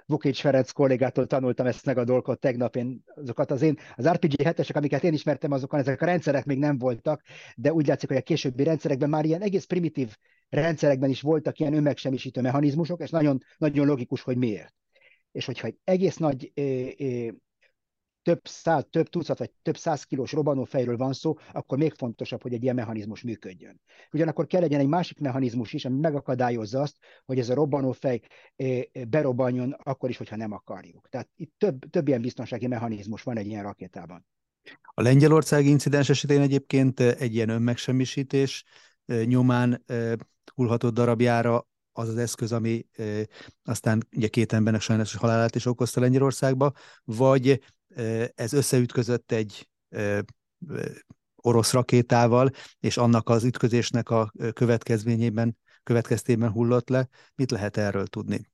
Vukic 0.06 0.40
Ferenc 0.40 0.72
kollégától 0.72 1.28
tanultam 1.28 1.66
ezt 1.66 1.86
meg 1.86 1.98
a 1.98 2.04
dolgot 2.04 2.40
tegnap, 2.40 2.76
én 2.76 3.04
azokat 3.16 3.52
az 3.52 3.62
én, 3.62 3.78
az 3.96 4.08
RPG-7-esek, 4.08 4.76
amiket 4.76 5.04
én 5.04 5.14
ismertem, 5.14 5.52
azokon 5.52 5.80
ezek 5.80 6.02
a 6.02 6.06
rendszerek 6.06 6.46
még 6.46 6.58
nem 6.58 6.78
voltak, 6.78 7.22
de 7.56 7.74
úgy 7.74 7.88
látszik, 7.88 8.10
hogy 8.10 8.18
a 8.18 8.22
későbbi 8.22 8.64
rendszerekben 8.64 9.10
már 9.10 9.26
ilyen 9.26 9.42
egész 9.42 9.66
primitív 9.66 10.16
rendszerekben 10.50 11.10
is 11.10 11.22
voltak 11.22 11.60
ilyen 11.60 11.74
önmegsemmisítő 11.74 12.42
mechanizmusok, 12.42 13.02
és 13.02 13.10
nagyon, 13.10 13.44
nagyon 13.58 13.86
logikus, 13.86 14.22
hogy 14.22 14.38
miért. 14.38 14.74
És 15.32 15.46
hogyha 15.46 15.68
egy 15.68 15.78
egész 15.84 16.18
nagy 16.18 16.52
több 18.28 18.48
száz, 18.48 18.86
több 18.90 19.10
tucat 19.10 19.38
vagy 19.38 19.52
több 19.62 19.78
száz 19.78 20.04
kilós 20.04 20.32
robbanófejről 20.32 20.98
van 20.98 21.14
szó, 21.14 21.38
akkor 21.52 21.78
még 21.78 21.94
fontosabb, 21.94 22.42
hogy 22.42 22.54
egy 22.54 22.64
ilyen 22.64 22.76
mechanizmus 22.76 23.22
működjön. 23.22 23.82
Ugyanakkor 24.12 24.48
kell 24.48 24.62
legyen 24.62 24.80
egy 24.80 24.88
másik 24.88 25.20
mechanizmus 25.20 25.74
is, 25.74 25.86
ami 25.86 26.00
megakadályozza 26.00 26.82
azt, 26.82 26.96
hogy 27.26 27.40
ez 27.40 27.50
a 27.50 27.54
robbanófej 27.54 28.22
berobbanjon 29.10 29.72
akkor 29.84 30.10
is, 30.10 30.18
hogyha 30.18 30.36
nem 30.36 30.52
akarjuk. 30.52 31.08
Tehát 31.10 31.30
itt 31.36 31.54
több, 31.58 31.90
több 31.90 32.08
ilyen 32.08 32.22
biztonsági 32.22 32.68
mechanizmus 32.68 33.24
van 33.24 33.38
egy 33.38 33.48
ilyen 33.48 33.64
rakétában. 33.64 34.26
A 34.82 35.02
lengyelországi 35.02 35.70
incidens 35.70 36.10
esetén 36.10 36.42
egyébként 36.42 37.00
egy 37.00 37.34
ilyen 37.34 37.50
önmegsemmisítés 37.50 38.64
nyomán 39.06 39.86
hullhatott 40.56 40.94
darabjára 40.94 41.68
az 41.92 42.08
az 42.10 42.18
eszköz, 42.18 42.52
ami 42.52 42.86
aztán 43.64 44.08
ugye 44.16 44.28
két 44.28 44.54
embernek 44.54 44.82
sajnos 44.82 45.16
halálát 45.16 45.56
is 45.56 45.66
okozta 45.66 46.00
Lengyelországba, 46.00 46.72
vagy 47.04 47.60
ez 48.36 48.54
összeütközött 48.54 49.32
egy 49.32 49.70
orosz 51.36 51.72
rakétával, 51.72 52.50
és 52.80 52.98
annak 52.98 53.30
az 53.30 53.44
ütközésnek 53.44 54.10
a 54.10 54.32
következményében, 54.54 55.58
következtében 55.84 56.52
hullott 56.52 56.90
le. 56.90 57.08
Mit 57.36 57.52
lehet 57.52 57.78
erről 57.78 58.08
tudni? 58.08 58.50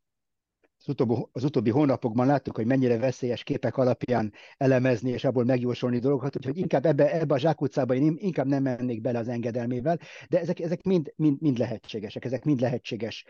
Az 0.86 0.90
utóbbi, 0.90 1.28
az 1.32 1.44
utóbbi 1.44 1.70
hónapokban 1.70 2.26
láttuk, 2.26 2.56
hogy 2.56 2.66
mennyire 2.66 2.98
veszélyes 2.98 3.44
képek 3.44 3.78
alapján 3.78 4.34
elemezni 4.58 5.10
és 5.10 5.24
abból 5.24 5.44
megjósolni 5.44 6.00
dolgokat, 6.00 6.36
úgyhogy 6.36 6.58
inkább 6.58 6.86
ebbe, 6.86 7.20
ebbe 7.20 7.34
a 7.34 7.38
zsákutcába 7.38 7.94
én 7.94 8.16
inkább 8.20 8.48
nem 8.48 8.64
mennék 8.64 9.02
bele 9.02 9.20
az 9.20 9.28
engedelmével, 9.28 10.00
de 10.30 10.40
ezek, 10.40 10.60
ezek 10.60 10.84
mind, 10.84 11.14
mind, 11.16 11.42
mind 11.42 11.58
lehetségesek, 11.58 12.26
ezek 12.26 12.44
mind 12.44 12.60
lehetséges 12.60 13.26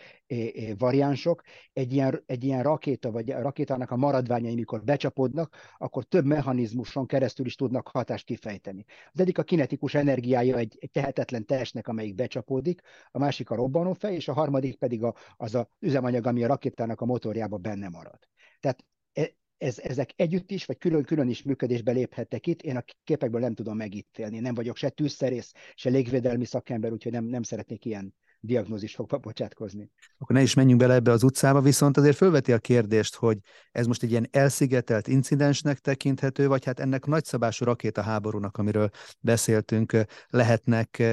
variánsok. 0.77 1.41
Egy 1.73 1.93
ilyen, 1.93 2.23
egy 2.25 2.43
ilyen 2.43 2.63
rakéta, 2.63 3.11
vagy 3.11 3.31
a 3.31 3.41
rakétának 3.41 3.91
a 3.91 3.95
maradványai, 3.95 4.55
mikor 4.55 4.83
becsapódnak, 4.83 5.55
akkor 5.77 6.03
több 6.03 6.25
mechanizmuson 6.25 7.05
keresztül 7.05 7.45
is 7.45 7.55
tudnak 7.55 7.87
hatást 7.87 8.25
kifejteni. 8.25 8.85
Az 9.11 9.19
egyik 9.19 9.37
a 9.37 9.43
kinetikus 9.43 9.93
energiája 9.93 10.57
egy, 10.57 10.77
egy 10.79 10.91
tehetetlen 10.91 11.45
testnek, 11.45 11.87
amelyik 11.87 12.15
becsapódik, 12.15 12.81
a 13.11 13.19
másik 13.19 13.49
a 13.49 13.55
robbanófej, 13.55 14.15
és 14.15 14.27
a 14.27 14.33
harmadik 14.33 14.77
pedig 14.77 15.03
a, 15.03 15.13
az 15.37 15.55
a 15.55 15.69
üzemanyag, 15.79 16.27
ami 16.27 16.43
a 16.43 16.47
rakétának 16.47 17.01
a 17.01 17.05
motorja 17.05 17.42
valójában 17.49 17.61
benne 17.61 17.89
marad. 17.89 18.19
Tehát 18.59 18.85
e, 19.13 19.35
ez, 19.57 19.79
ezek 19.79 20.13
együtt 20.15 20.51
is, 20.51 20.65
vagy 20.65 20.77
külön-külön 20.77 21.29
is 21.29 21.43
működésbe 21.43 21.91
léphettek 21.91 22.47
itt. 22.47 22.61
Én 22.61 22.77
a 22.77 22.83
képekből 23.03 23.41
nem 23.41 23.53
tudom 23.53 23.77
megítélni. 23.77 24.39
Nem 24.39 24.53
vagyok 24.53 24.77
se 24.77 24.89
tűzszerész, 24.89 25.51
se 25.75 25.89
légvédelmi 25.89 26.45
szakember, 26.45 26.91
úgyhogy 26.91 27.11
nem, 27.11 27.25
nem 27.25 27.43
szeretnék 27.43 27.85
ilyen 27.85 28.13
diagnózis 28.45 28.95
fog 28.95 29.19
bocsátkozni. 29.19 29.91
Akkor 30.17 30.35
ne 30.35 30.41
is 30.41 30.53
menjünk 30.53 30.79
bele 30.79 30.93
ebbe 30.93 31.11
az 31.11 31.23
utcába, 31.23 31.61
viszont 31.61 31.97
azért 31.97 32.17
felveti 32.17 32.53
a 32.53 32.57
kérdést, 32.57 33.15
hogy 33.15 33.37
ez 33.71 33.85
most 33.85 34.03
egy 34.03 34.09
ilyen 34.11 34.27
elszigetelt 34.31 35.07
incidensnek 35.07 35.79
tekinthető, 35.79 36.47
vagy 36.47 36.65
hát 36.65 36.79
ennek 36.79 37.05
nagyszabású 37.05 37.65
rakétaháborúnak, 37.65 38.57
amiről 38.57 38.89
beszéltünk, 39.19 39.97
lehetnek 40.27 41.03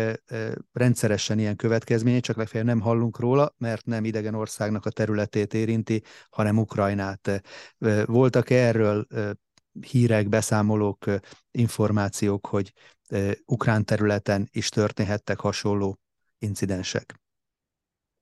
rendszeresen 0.72 1.38
ilyen 1.38 1.56
következményei, 1.56 2.20
csak 2.20 2.36
legfeljebb 2.36 2.68
nem 2.68 2.80
hallunk 2.80 3.18
róla, 3.18 3.54
mert 3.58 3.86
nem 3.86 4.04
idegen 4.04 4.34
országnak 4.34 4.86
a 4.86 4.90
területét 4.90 5.54
érinti, 5.54 6.02
hanem 6.30 6.58
Ukrajnát. 6.58 7.42
Voltak 8.04 8.50
erről 8.50 9.06
hírek, 9.90 10.28
beszámolók, 10.28 11.04
információk, 11.50 12.46
hogy 12.46 12.72
ukrán 13.44 13.84
területen 13.84 14.48
is 14.52 14.68
történhettek 14.68 15.40
hasonló 15.40 15.98
incidensek? 16.38 17.19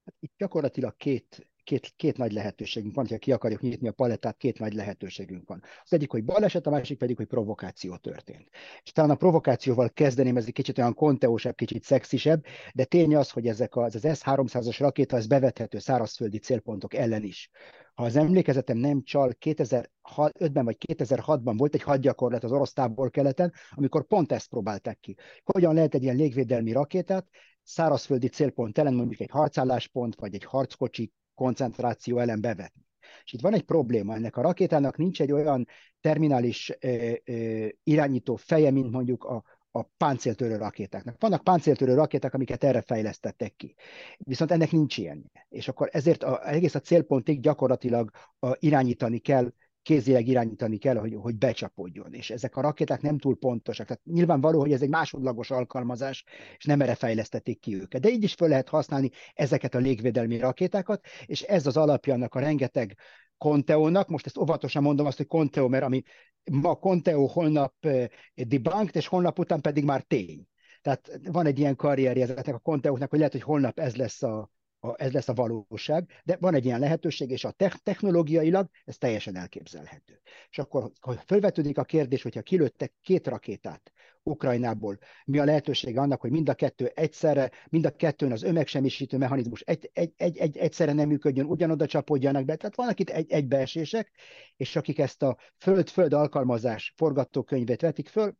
Hát 0.08 0.16
itt 0.20 0.32
gyakorlatilag 0.36 0.96
két, 0.96 1.48
két, 1.64 1.92
két 1.96 2.16
nagy 2.16 2.32
lehetőségünk 2.32 2.94
van, 2.94 3.06
ha 3.08 3.18
ki 3.18 3.32
akarjuk 3.32 3.60
nyitni 3.60 3.88
a 3.88 3.92
palettát, 3.92 4.36
két 4.36 4.58
nagy 4.58 4.72
lehetőségünk 4.72 5.48
van. 5.48 5.62
Az 5.82 5.92
egyik, 5.92 6.10
hogy 6.10 6.24
baleset, 6.24 6.66
a 6.66 6.70
másik 6.70 6.98
pedig, 6.98 7.16
hogy 7.16 7.26
provokáció 7.26 7.96
történt. 7.96 8.48
És 8.82 8.92
talán 8.92 9.10
a 9.10 9.14
provokációval 9.14 9.90
kezdeném, 9.90 10.36
ez 10.36 10.46
egy 10.46 10.52
kicsit 10.52 10.78
olyan 10.78 10.94
konteósabb, 10.94 11.54
kicsit 11.54 11.82
szexisebb, 11.82 12.44
de 12.74 12.84
tény 12.84 13.16
az, 13.16 13.30
hogy 13.30 13.46
ezek 13.46 13.76
az, 13.76 13.94
az 13.94 14.18
S-300-as 14.18 14.76
rakéta, 14.78 15.16
ez 15.16 15.26
bevethető 15.26 15.78
szárazföldi 15.78 16.38
célpontok 16.38 16.94
ellen 16.94 17.22
is. 17.22 17.50
Ha 17.94 18.04
az 18.04 18.16
emlékezetem 18.16 18.76
nem 18.76 19.02
csal, 19.02 19.32
2005-ben 19.40 20.64
vagy 20.64 20.76
2006-ban 20.86 21.54
volt 21.56 21.74
egy 21.74 21.82
hadgyakorlat 21.82 22.44
az 22.44 22.52
orosz 22.52 22.72
tábor 22.72 23.10
keleten, 23.10 23.52
amikor 23.70 24.06
pont 24.06 24.32
ezt 24.32 24.48
próbálták 24.48 25.00
ki. 25.00 25.16
Hogyan 25.44 25.74
lehet 25.74 25.94
egy 25.94 26.02
ilyen 26.02 26.16
légvédelmi 26.16 26.72
rakétát 26.72 27.28
szárazföldi 27.68 28.28
célpont 28.28 28.78
ellen, 28.78 28.94
mondjuk 28.94 29.20
egy 29.20 29.30
harcálláspont, 29.30 30.14
vagy 30.14 30.34
egy 30.34 30.44
harckocsi 30.44 31.12
koncentráció 31.34 32.18
ellen 32.18 32.40
bevetni. 32.40 32.86
És 33.24 33.32
itt 33.32 33.40
van 33.40 33.54
egy 33.54 33.62
probléma, 33.62 34.14
ennek 34.14 34.36
a 34.36 34.42
rakétának 34.42 34.96
nincs 34.96 35.20
egy 35.20 35.32
olyan 35.32 35.66
terminális 36.00 36.72
ö, 36.80 37.12
ö, 37.24 37.66
irányító 37.82 38.36
feje, 38.36 38.70
mint 38.70 38.90
mondjuk 38.90 39.24
a, 39.24 39.42
a 39.70 39.82
páncéltörő 39.82 40.56
rakétáknak. 40.56 41.16
Vannak 41.18 41.44
páncéltörő 41.44 41.94
rakéták, 41.94 42.34
amiket 42.34 42.64
erre 42.64 42.80
fejlesztettek 42.80 43.54
ki. 43.56 43.74
Viszont 44.18 44.50
ennek 44.50 44.70
nincs 44.70 44.96
ilyen. 44.96 45.30
És 45.48 45.68
akkor 45.68 45.88
ezért 45.92 46.22
a, 46.22 46.48
egész 46.48 46.74
a 46.74 46.80
célpontig 46.80 47.40
gyakorlatilag 47.40 48.10
a, 48.38 48.48
irányítani 48.58 49.18
kell 49.18 49.52
kézileg 49.88 50.26
irányítani 50.26 50.78
kell, 50.78 50.96
hogy, 50.96 51.14
hogy 51.14 51.36
becsapódjon. 51.36 52.12
És 52.12 52.30
ezek 52.30 52.56
a 52.56 52.60
rakéták 52.60 53.00
nem 53.00 53.18
túl 53.18 53.36
pontosak. 53.36 53.86
Tehát 53.86 54.04
nyilvánvaló, 54.04 54.60
hogy 54.60 54.72
ez 54.72 54.82
egy 54.82 54.88
másodlagos 54.88 55.50
alkalmazás, 55.50 56.24
és 56.56 56.64
nem 56.64 56.80
erre 56.80 56.94
fejlesztették 56.94 57.60
ki 57.60 57.74
őket. 57.74 58.00
De 58.00 58.08
így 58.08 58.22
is 58.22 58.34
fel 58.34 58.48
lehet 58.48 58.68
használni 58.68 59.10
ezeket 59.34 59.74
a 59.74 59.78
légvédelmi 59.78 60.38
rakétákat, 60.38 61.04
és 61.26 61.42
ez 61.42 61.66
az 61.66 61.76
alapja 61.76 62.14
annak 62.14 62.34
a 62.34 62.40
rengeteg 62.40 62.96
Conteónak, 63.38 64.08
most 64.08 64.26
ezt 64.26 64.38
óvatosan 64.38 64.82
mondom 64.82 65.06
azt, 65.06 65.16
hogy 65.16 65.26
Conteo, 65.26 65.68
mert 65.68 65.84
ami 65.84 66.02
ma 66.50 66.74
Conteo, 66.74 67.26
holnap 67.26 67.74
eh, 67.80 68.06
debunked, 68.34 68.96
és 68.96 69.06
holnap 69.06 69.38
után 69.38 69.60
pedig 69.60 69.84
már 69.84 70.02
tény. 70.02 70.46
Tehát 70.82 71.20
van 71.24 71.46
egy 71.46 71.58
ilyen 71.58 71.76
karrierje 71.76 72.22
ezeknek 72.22 72.54
a 72.54 72.58
Conteóknak, 72.58 73.10
hogy 73.10 73.18
lehet, 73.18 73.32
hogy 73.32 73.42
holnap 73.42 73.78
ez 73.78 73.96
lesz 73.96 74.22
a, 74.22 74.50
a, 74.80 75.02
ez 75.02 75.12
lesz 75.12 75.28
a 75.28 75.34
valóság, 75.34 76.10
de 76.24 76.36
van 76.40 76.54
egy 76.54 76.64
ilyen 76.64 76.80
lehetőség, 76.80 77.30
és 77.30 77.44
a 77.44 77.54
technológiailag 77.82 78.68
ez 78.84 78.98
teljesen 78.98 79.36
elképzelhető. 79.36 80.20
És 80.50 80.58
akkor, 80.58 80.90
ha 81.00 81.12
felvetődik 81.26 81.78
a 81.78 81.84
kérdés, 81.84 82.22
hogyha 82.22 82.42
kilőttek 82.42 82.92
két 83.02 83.26
rakétát 83.26 83.92
Ukrajnából, 84.22 84.98
mi 85.24 85.38
a 85.38 85.44
lehetőség 85.44 85.98
annak, 85.98 86.20
hogy 86.20 86.30
mind 86.30 86.48
a 86.48 86.54
kettő 86.54 86.86
egyszerre, 86.94 87.50
mind 87.68 87.86
a 87.86 87.90
kettőn 87.90 88.32
az 88.32 88.42
ömegsemmisítő 88.42 89.18
mechanizmus 89.18 89.60
egy, 89.60 89.90
egy, 89.92 90.12
egy, 90.16 90.36
egy, 90.36 90.56
egyszerre 90.56 90.92
nem 90.92 91.08
működjön, 91.08 91.46
ugyanoda 91.46 91.86
csapódjanak 91.86 92.44
be. 92.44 92.56
Tehát 92.56 92.76
vannak 92.76 93.00
itt 93.00 93.10
egy, 93.10 93.30
egybeesések, 93.30 94.12
és 94.56 94.76
akik 94.76 94.98
ezt 94.98 95.22
a 95.22 95.36
föld-föld 95.56 96.12
alkalmazás 96.12 96.92
forgatókönyvét 96.96 97.80
vetik 97.80 98.08
föl, 98.08 98.36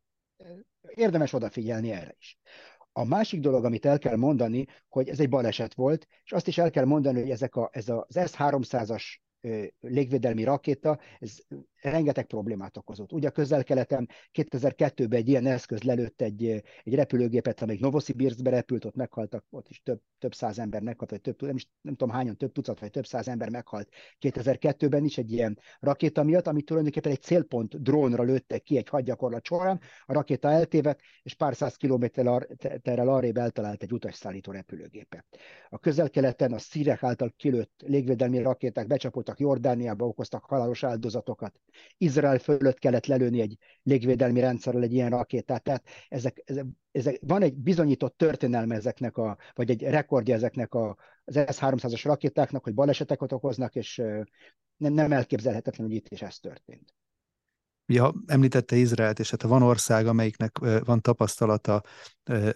érdemes 0.95 1.33
odafigyelni 1.33 1.91
erre 1.91 2.15
is. 2.19 2.39
A 2.99 3.05
másik 3.05 3.41
dolog, 3.41 3.65
amit 3.65 3.87
el 3.87 3.99
kell 3.99 4.17
mondani, 4.17 4.67
hogy 4.89 5.09
ez 5.09 5.21
egy 5.21 5.29
baleset 5.29 5.75
volt, 5.75 6.07
és 6.25 6.33
azt 6.33 6.47
is 6.49 6.59
el 6.59 6.71
kell 6.71 6.85
mondani, 6.85 7.21
hogy 7.21 7.31
ezek 7.31 7.57
a, 7.57 7.69
ez 7.73 7.89
az 7.89 8.19
S-300-as 8.27 9.03
légvédelmi 9.81 10.45
rakéta, 10.45 10.99
ez 11.19 11.39
rengeteg 11.81 12.27
problémát 12.27 12.77
okozott. 12.77 13.13
Ugye 13.13 13.29
a 13.29 13.31
közel-keleten 13.31 14.09
2002-ben 14.33 15.19
egy 15.19 15.29
ilyen 15.29 15.47
eszköz 15.47 15.83
lelőtt 15.83 16.21
egy, 16.21 16.47
egy 16.85 16.95
repülőgépet, 16.95 17.63
amelyik 17.63 17.81
Novosibirskbe 17.81 18.51
repült, 18.51 18.85
ott 18.85 18.95
meghaltak, 18.95 19.45
ott 19.51 19.69
is 19.69 19.83
több, 19.83 20.01
több 20.19 20.35
száz 20.35 20.59
ember 20.59 20.83
meghalt, 20.83 21.11
vagy 21.11 21.21
több, 21.21 21.43
nem, 21.43 21.57
is, 21.57 21.69
nem 21.81 21.95
tudom 21.95 22.15
hányan, 22.15 22.37
több 22.37 22.53
tucat, 22.53 22.81
vagy 22.81 22.91
több 22.91 23.07
száz 23.07 23.29
ember 23.29 23.49
meghalt 23.51 23.89
2002-ben 24.21 25.05
is 25.05 25.19
egy 25.19 25.33
ilyen 25.33 25.59
rakéta 25.81 26.23
miatt, 26.23 26.47
amit 26.47 26.65
tulajdonképpen 26.65 27.13
egy 27.13 27.23
célpont 27.23 27.83
drónra 27.83 28.23
lőttek 28.23 28.63
ki 28.63 28.77
egy 28.77 28.89
hadgyakorlat 28.89 29.45
során, 29.45 29.81
a 30.07 30.13
rakéta 30.13 30.51
eltévedt, 30.51 31.01
és 31.23 31.35
pár 31.35 31.57
száz 31.57 31.77
kilométerrel 31.77 33.09
arrébb 33.09 33.37
eltalált 33.37 33.83
egy 33.83 33.93
utasszállító 33.93 34.53
repülőgépet. 34.53 35.27
A 35.69 35.79
közel-keleten 35.79 36.53
a 36.53 36.59
szírek 36.59 37.03
által 37.03 37.33
kilőtt 37.37 37.83
légvédelmi 37.87 38.43
rakéták 38.43 38.87
becsapoltak 39.29 39.39
Jordániába, 39.39 40.07
okoztak 40.07 40.45
halálos 40.45 40.85
áldozatokat. 40.85 41.61
Izrael 41.99 42.39
fölött 42.39 42.79
kellett 42.79 43.07
lelőni 43.07 43.41
egy 43.41 43.59
légvédelmi 43.83 44.41
rendszerrel 44.41 44.83
egy 44.83 44.93
ilyen 44.93 45.11
rakétát. 45.11 45.63
Tehát 45.63 45.85
ezek, 46.09 46.43
ezek, 46.45 46.67
ezek, 46.93 47.19
van 47.21 47.43
egy 47.43 47.55
bizonyított 47.55 48.17
történelme 48.17 48.75
ezeknek, 48.75 49.17
a, 49.17 49.37
vagy 49.55 49.71
egy 49.71 49.83
rekordja 49.83 50.35
ezeknek 50.35 50.75
a, 50.75 50.97
az 51.25 51.35
S-300-as 51.35 52.01
rakétáknak, 52.05 52.65
hogy 52.65 52.75
baleseteket 52.75 53.33
okoznak, 53.33 53.75
és 53.75 54.03
nem, 54.77 54.93
nem 54.93 55.13
elképzelhetetlen, 55.13 55.87
hogy 55.87 55.97
itt 55.97 56.09
is 56.09 56.23
ez 56.23 56.39
történt. 56.39 56.95
Ja, 57.91 58.15
említette 58.27 58.77
Izraelt, 58.77 59.19
és 59.19 59.31
hát 59.31 59.43
van 59.43 59.63
ország, 59.63 60.07
amelyiknek 60.07 60.59
van 60.85 61.01
tapasztalata 61.01 61.83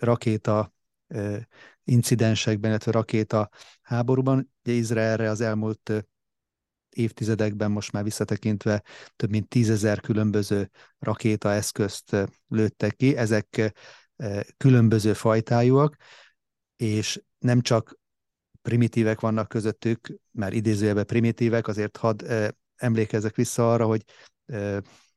rakéta 0.00 0.72
incidensekben, 1.84 2.70
illetve 2.70 2.90
rakéta 2.90 3.50
háborúban. 3.82 4.52
Ugye 4.64 4.74
Izraelre 4.76 5.30
az 5.30 5.40
elmúlt 5.40 6.06
évtizedekben 6.94 7.70
most 7.70 7.92
már 7.92 8.04
visszatekintve 8.04 8.82
több 9.16 9.30
mint 9.30 9.48
tízezer 9.48 10.00
különböző 10.00 10.70
rakétaeszközt 10.98 12.16
lőttek 12.48 12.96
ki. 12.96 13.16
Ezek 13.16 13.72
különböző 14.56 15.12
fajtájúak, 15.12 15.96
és 16.76 17.22
nem 17.38 17.60
csak 17.60 17.98
primitívek 18.62 19.20
vannak 19.20 19.48
közöttük, 19.48 20.08
mert 20.30 20.54
idézőjelben 20.54 21.06
primitívek, 21.06 21.68
azért 21.68 21.96
hadd 21.96 22.24
emlékezzek 22.76 23.34
vissza 23.36 23.72
arra, 23.72 23.86
hogy 23.86 24.04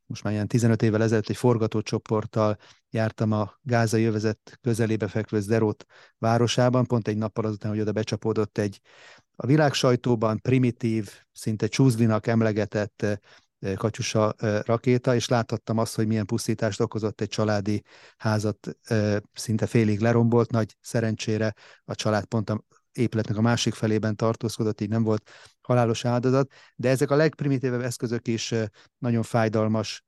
most 0.05 0.23
már 0.23 0.33
ilyen 0.33 0.47
15 0.47 0.81
évvel 0.81 1.03
ezelőtt 1.03 1.29
egy 1.29 1.35
forgatócsoporttal 1.35 2.57
jártam 2.89 3.31
a 3.31 3.53
gázai 3.61 4.03
övezet 4.03 4.57
közelébe 4.61 5.07
fekvő 5.07 5.39
Zderót 5.39 5.85
városában, 6.17 6.85
pont 6.85 7.07
egy 7.07 7.17
nappal 7.17 7.45
azután, 7.45 7.71
hogy 7.71 7.79
oda 7.79 7.91
becsapódott 7.91 8.57
egy 8.57 8.79
a 9.35 9.45
világ 9.45 9.73
sajtóban 9.73 10.39
primitív, 10.41 11.11
szinte 11.31 11.67
csúzlinak 11.67 12.27
emlegetett 12.27 13.05
katyusa 13.75 14.35
rakéta, 14.65 15.15
és 15.15 15.27
láthattam 15.27 15.77
azt, 15.77 15.95
hogy 15.95 16.07
milyen 16.07 16.25
pusztítást 16.25 16.79
okozott 16.79 17.21
egy 17.21 17.27
családi 17.27 17.83
házat, 18.17 18.77
szinte 19.33 19.65
félig 19.65 19.99
lerombolt, 19.99 20.51
nagy 20.51 20.75
szerencsére 20.81 21.53
a 21.85 21.95
család 21.95 22.25
pont 22.25 22.49
a 22.49 22.63
épületnek 22.91 23.37
a 23.37 23.41
másik 23.41 23.73
felében 23.73 24.15
tartózkodott, 24.15 24.81
így 24.81 24.89
nem 24.89 25.03
volt 25.03 25.29
halálos 25.61 26.05
áldozat, 26.05 26.51
de 26.75 26.89
ezek 26.89 27.11
a 27.11 27.15
legprimitívebb 27.15 27.81
eszközök 27.81 28.27
is 28.27 28.53
nagyon 28.97 29.23
fájdalmas 29.23 30.05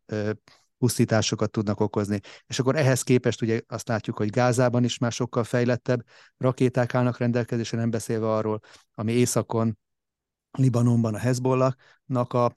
pusztításokat 0.78 1.52
tudnak 1.52 1.80
okozni. 1.80 2.20
És 2.46 2.60
akkor 2.60 2.76
ehhez 2.76 3.02
képest 3.02 3.42
ugye 3.42 3.62
azt 3.68 3.88
látjuk, 3.88 4.18
hogy 4.18 4.30
Gázában 4.30 4.84
is 4.84 4.98
már 4.98 5.12
sokkal 5.12 5.44
fejlettebb 5.44 6.06
rakéták 6.38 6.96
állnak 6.96 7.18
rendelkezésre, 7.18 7.78
nem 7.78 7.90
beszélve 7.90 8.32
arról, 8.32 8.60
ami 8.94 9.12
északon, 9.12 9.78
Libanonban 10.52 11.14
a 11.14 11.18
Hezbollahnak 11.18 12.34
a 12.34 12.56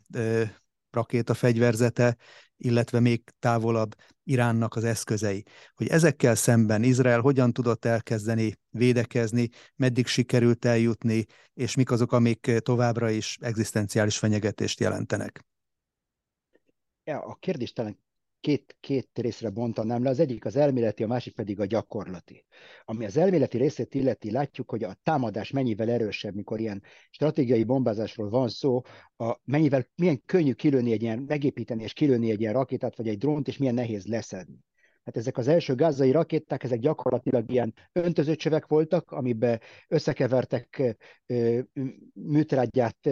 rakéta 0.91 1.35
fegyverzete, 1.35 2.17
illetve 2.57 3.01
még 3.01 3.23
távolabb 3.39 3.95
Iránnak 4.25 4.77
az 4.77 4.85
eszközei. 4.85 5.45
Hogy 5.75 5.87
ezekkel 5.87 6.35
szemben 6.35 6.83
Izrael 6.83 7.21
hogyan 7.21 7.53
tudott 7.53 7.85
elkezdeni 7.85 8.55
védekezni, 8.69 9.49
meddig 9.77 10.07
sikerült 10.07 10.65
eljutni, 10.65 11.25
és 11.55 11.75
mik 11.75 11.91
azok, 11.91 12.13
amik 12.13 12.59
továbbra 12.59 13.11
is 13.11 13.39
egzisztenciális 13.41 14.19
fenyegetést 14.19 14.81
jelentenek. 14.81 15.45
Ja, 17.05 17.21
a 17.21 17.35
kérdés 17.35 17.73
talán 17.73 17.99
két, 18.41 18.77
két 18.81 19.09
részre 19.15 19.51
bontanám 19.51 20.03
le, 20.03 20.11
az 20.11 20.21
egyik 20.21 20.45
az 20.45 20.57
elméleti, 20.57 21.03
a 21.03 21.07
másik 21.07 21.35
pedig 21.35 21.61
a 21.61 21.65
gyakorlati. 21.65 22.45
Ami 22.85 23.05
az 23.05 23.17
elméleti 23.17 23.57
részét 23.57 23.95
illeti, 23.95 24.31
látjuk, 24.31 24.71
hogy 24.71 24.85
a 24.85 24.97
támadás 25.03 25.51
mennyivel 25.51 25.91
erősebb, 25.91 26.35
mikor 26.35 26.61
ilyen 26.61 26.83
stratégiai 27.11 27.65
bombázásról 27.65 28.29
van 28.29 28.49
szó, 28.49 28.81
a, 29.17 29.37
mennyivel, 29.45 29.87
milyen 29.95 30.23
könnyű 30.27 30.53
kilőni 30.53 30.93
egy 30.93 31.03
ilyen, 31.03 31.25
megépíteni 31.27 31.83
és 31.83 31.93
kilőni 31.93 32.31
egy 32.31 32.41
ilyen 32.41 32.53
rakétát, 32.53 32.97
vagy 32.97 33.09
egy 33.09 33.19
drónt, 33.19 33.49
és 33.49 33.59
milyen 33.59 33.75
nehéz 33.75 34.07
leszedni. 34.07 34.59
Hát 35.11 35.19
ezek 35.19 35.39
az 35.39 35.49
első 35.49 35.75
gázai 35.75 36.11
rakéták, 36.11 36.63
ezek 36.63 36.79
gyakorlatilag 36.79 37.51
ilyen 37.51 37.75
öntözőcsövek 37.93 38.67
voltak, 38.67 39.11
amiben 39.11 39.61
összekevertek 39.89 40.97
műtrágyát 42.13 43.09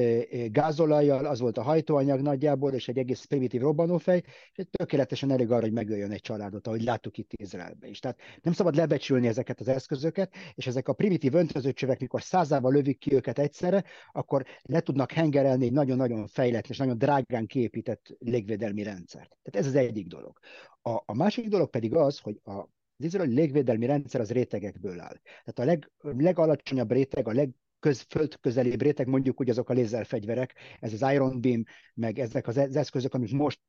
gázolajjal, 0.51 1.27
az 1.27 1.41
volt 1.41 1.59
a 1.59 1.63
hajtóanyag 1.63 2.21
nagyjából, 2.21 2.73
és 2.73 2.89
egy 2.89 2.99
egész 2.99 3.25
primitív 3.25 3.61
robbanófej, 3.61 4.23
és 4.53 4.65
tökéletesen 4.71 5.31
elég 5.31 5.51
arra, 5.51 5.61
hogy 5.61 5.73
megöljön 5.73 6.11
egy 6.11 6.21
családot, 6.21 6.67
ahogy 6.67 6.83
láttuk 6.83 7.19
itt 7.19 7.33
Izraelben 7.33 7.91
is. 7.91 7.99
Tehát 7.99 8.19
nem 8.43 8.53
szabad 8.53 8.75
lebecsülni 8.75 9.27
ezeket 9.27 9.61
az 9.61 9.69
eszközöket, 9.69 10.35
és 10.55 10.67
ezek 10.67 10.89
a 10.89 10.93
primitív 10.93 11.35
öntözőcsövek, 11.35 12.01
mikor 12.01 12.23
százával 12.23 12.73
lövik 12.73 12.99
ki 12.99 13.15
őket 13.15 13.39
egyszerre, 13.39 13.85
akkor 14.13 14.45
le 14.63 14.81
tudnak 14.81 15.13
hengerelni 15.13 15.65
egy 15.65 15.73
nagyon-nagyon 15.73 16.27
fejlett 16.27 16.69
és 16.69 16.77
nagyon 16.77 16.99
drágán 16.99 17.47
kiépített 17.47 18.17
légvédelmi 18.19 18.83
rendszert. 18.83 19.37
Tehát 19.43 19.67
ez 19.67 19.67
az 19.67 19.75
egyik 19.75 20.07
dolog. 20.07 20.39
A, 20.83 20.91
a 21.05 21.15
másik 21.15 21.49
dolog 21.49 21.71
pedig 21.71 21.95
az, 21.95 22.19
hogy 22.19 22.41
a, 22.45 22.53
az 22.53 23.05
izraeli 23.05 23.35
légvédelmi 23.35 23.87
rendszer 23.87 24.21
az 24.21 24.31
rétegekből 24.31 25.01
áll. 25.01 25.17
Tehát 25.45 25.59
a 25.59 25.65
leg, 25.65 25.91
legalacsonyabb 26.01 26.93
réteg, 26.93 27.29
a 27.29 27.33
leg 27.33 27.51
köz, 27.81 28.01
földközelébb 28.01 28.83
réteg, 28.83 29.07
mondjuk 29.07 29.41
úgy 29.41 29.51
azok 29.51 29.69
a 29.69 29.73
lézerfegyverek, 29.73 30.55
ez 30.81 30.93
az 30.93 31.13
Iron 31.13 31.41
Beam, 31.41 31.65
meg 31.95 32.19
ezek 32.19 32.47
az, 32.47 32.57
az 32.57 32.77
eszközök, 32.77 33.15
amik 33.15 33.33
most 33.33 33.61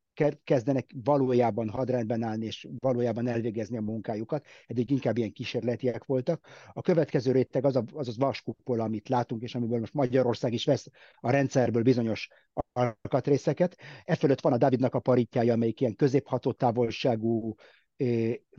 kezdenek 0.43 0.89
valójában 1.04 1.69
hadrendben 1.69 2.24
állni, 2.24 2.45
és 2.45 2.67
valójában 2.80 3.28
elvégezni 3.28 3.78
a 3.78 3.82
munkájukat. 3.82 4.45
Eddig 4.67 4.89
inkább 4.89 5.17
ilyen 5.17 5.32
kísérletiek 5.32 6.06
voltak. 6.06 6.48
A 6.74 6.82
következő 6.82 7.32
réteg 7.32 7.65
az 7.65 7.76
a, 7.76 7.84
az, 7.93 8.08
az 8.08 8.17
vaskupola, 8.17 8.84
amit 8.84 9.10
látunk, 9.10 9.41
és 9.41 9.56
amiből 9.56 9.80
most 9.80 9.93
Magyarország 9.93 10.54
is 10.54 10.65
vesz 10.65 10.88
a 11.19 11.32
rendszerből 11.32 11.84
bizonyos 11.84 12.28
alkatrészeket. 12.73 13.75
E 14.05 14.15
fölött 14.15 14.41
van 14.41 14.53
a 14.53 14.58
Davidnak 14.58 14.93
a 14.93 14.99
paritjája, 14.99 15.53
amelyik 15.53 15.82
ilyen 15.82 15.95
középhatótávolságú 15.95 17.55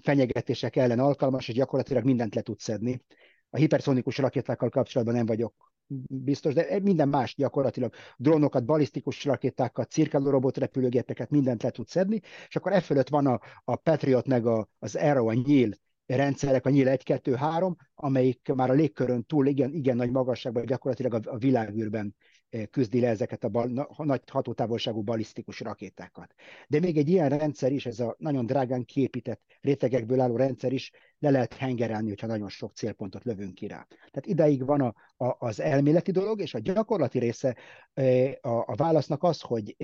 fenyegetések 0.03 0.77
ellen 0.77 0.99
alkalmas, 0.99 1.49
és 1.49 1.55
gyakorlatilag 1.55 2.05
mindent 2.05 2.35
le 2.35 2.41
tud 2.41 2.59
szedni. 2.59 3.03
A 3.51 3.57
hiperszonikus 3.57 4.19
rakétákkal 4.19 4.69
kapcsolatban 4.69 5.17
nem 5.17 5.27
vagyok 5.27 5.73
biztos, 6.09 6.55
de 6.55 6.81
minden 6.83 7.09
más 7.09 7.35
gyakorlatilag 7.35 7.95
drónokat, 8.17 8.65
balisztikus 8.65 9.25
rakétákat, 9.25 9.91
cirkáló 9.91 10.31
robotrepülőgépeket, 10.31 11.31
mindent 11.31 11.63
le 11.63 11.71
tud 11.71 11.89
szedni, 11.89 12.21
és 12.49 12.57
akkor 12.57 12.73
e 12.73 12.81
fölött 12.81 13.09
van 13.09 13.27
a, 13.27 13.41
a 13.65 13.77
Patriot 13.77 14.27
meg 14.27 14.47
a, 14.47 14.69
az 14.79 14.95
Arrow, 14.95 15.29
a 15.29 15.33
nyíl 15.33 15.71
rendszerek, 16.07 16.67
a 16.67 16.71
nyíl 16.71 16.89
1, 16.89 17.03
2, 17.03 17.35
3, 17.35 17.77
amelyik 17.95 18.53
már 18.55 18.71
a 18.71 18.73
légkörön 18.73 19.25
túl 19.25 19.47
igen, 19.47 19.73
igen 19.73 19.97
nagy 19.97 20.11
magasságban, 20.11 20.65
gyakorlatilag 20.65 21.15
a, 21.15 21.33
a 21.33 21.37
világűrben 21.37 22.15
küzdi 22.71 23.01
le 23.01 23.09
ezeket 23.09 23.45
a 23.45 23.49
bal, 23.49 23.89
nagy 23.97 24.23
hatótávolságú 24.31 25.03
balisztikus 25.03 25.61
rakétákat. 25.61 26.35
De 26.69 26.81
még 26.81 26.97
egy 26.97 27.09
ilyen 27.09 27.29
rendszer 27.29 27.73
is, 27.73 27.87
ez 27.87 28.01
a 28.01 28.15
nagyon 28.19 28.47
drágán 28.47 28.85
kiépített 28.85 29.43
rétegekből 29.61 30.21
álló 30.21 30.37
rendszer 30.37 30.73
is 30.73 30.91
le 31.19 31.31
lehet 31.31 31.55
hengerelni, 31.55 32.09
hogyha 32.09 32.27
nagyon 32.27 32.49
sok 32.49 32.73
célpontot 32.73 33.25
lövünk 33.25 33.55
ki 33.55 33.67
rá. 33.67 33.87
Tehát 33.89 34.27
ideig 34.27 34.65
van 34.65 34.81
a, 34.81 34.95
a, 35.25 35.37
az 35.47 35.61
elméleti 35.61 36.11
dolog, 36.11 36.41
és 36.41 36.55
a 36.55 36.59
gyakorlati 36.59 37.19
része 37.19 37.57
a, 38.41 38.49
a 38.49 38.75
válasznak 38.77 39.23
az, 39.23 39.41
hogy 39.41 39.77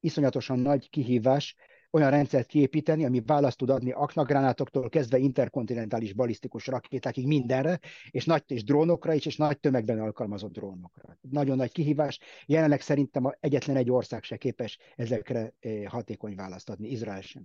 iszonyatosan 0.00 0.58
nagy 0.58 0.90
kihívás 0.90 1.56
olyan 1.92 2.10
rendszert 2.10 2.46
kiépíteni, 2.46 3.04
ami 3.04 3.22
választ 3.26 3.56
tud 3.56 3.70
adni 3.70 3.92
aknagránátoktól 3.92 4.88
kezdve 4.88 5.18
interkontinentális 5.18 6.12
balisztikus 6.12 6.66
rakétákig 6.66 7.26
mindenre, 7.26 7.78
és 8.10 8.24
nagy 8.24 8.42
és 8.46 8.64
drónokra 8.64 9.14
is, 9.14 9.26
és 9.26 9.36
nagy 9.36 9.60
tömegben 9.60 10.00
alkalmazott 10.00 10.52
drónokra. 10.52 11.18
Nagyon 11.20 11.56
nagy 11.56 11.72
kihívás. 11.72 12.18
Jelenleg 12.46 12.80
szerintem 12.80 13.36
egyetlen 13.40 13.76
egy 13.76 13.90
ország 13.90 14.22
se 14.22 14.36
képes 14.36 14.78
ezekre 14.96 15.52
eh, 15.60 15.84
hatékony 15.84 16.34
választ 16.34 16.70
adni, 16.70 16.88
Izrael 16.88 17.20
sem. 17.20 17.42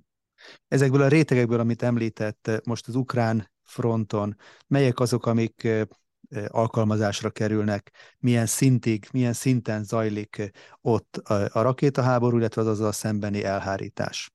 Ezekből 0.68 1.02
a 1.02 1.08
rétegekből, 1.08 1.60
amit 1.60 1.82
említett 1.82 2.48
eh, 2.48 2.58
most 2.64 2.88
az 2.88 2.96
ukrán 2.96 3.52
fronton, 3.64 4.36
melyek 4.68 5.00
azok, 5.00 5.26
amik 5.26 5.64
eh, 5.64 5.82
alkalmazásra 6.48 7.30
kerülnek, 7.30 7.92
milyen 8.20 8.46
szintig, 8.46 9.08
milyen 9.12 9.34
szinten 9.34 9.84
zajlik 9.84 10.52
ott 10.82 11.18
a 11.28 11.62
rakétaháború, 11.62 12.38
illetve 12.38 12.62
az 12.62 12.68
azzal 12.68 12.92
szembeni 12.92 13.44
elhárítás? 13.44 14.32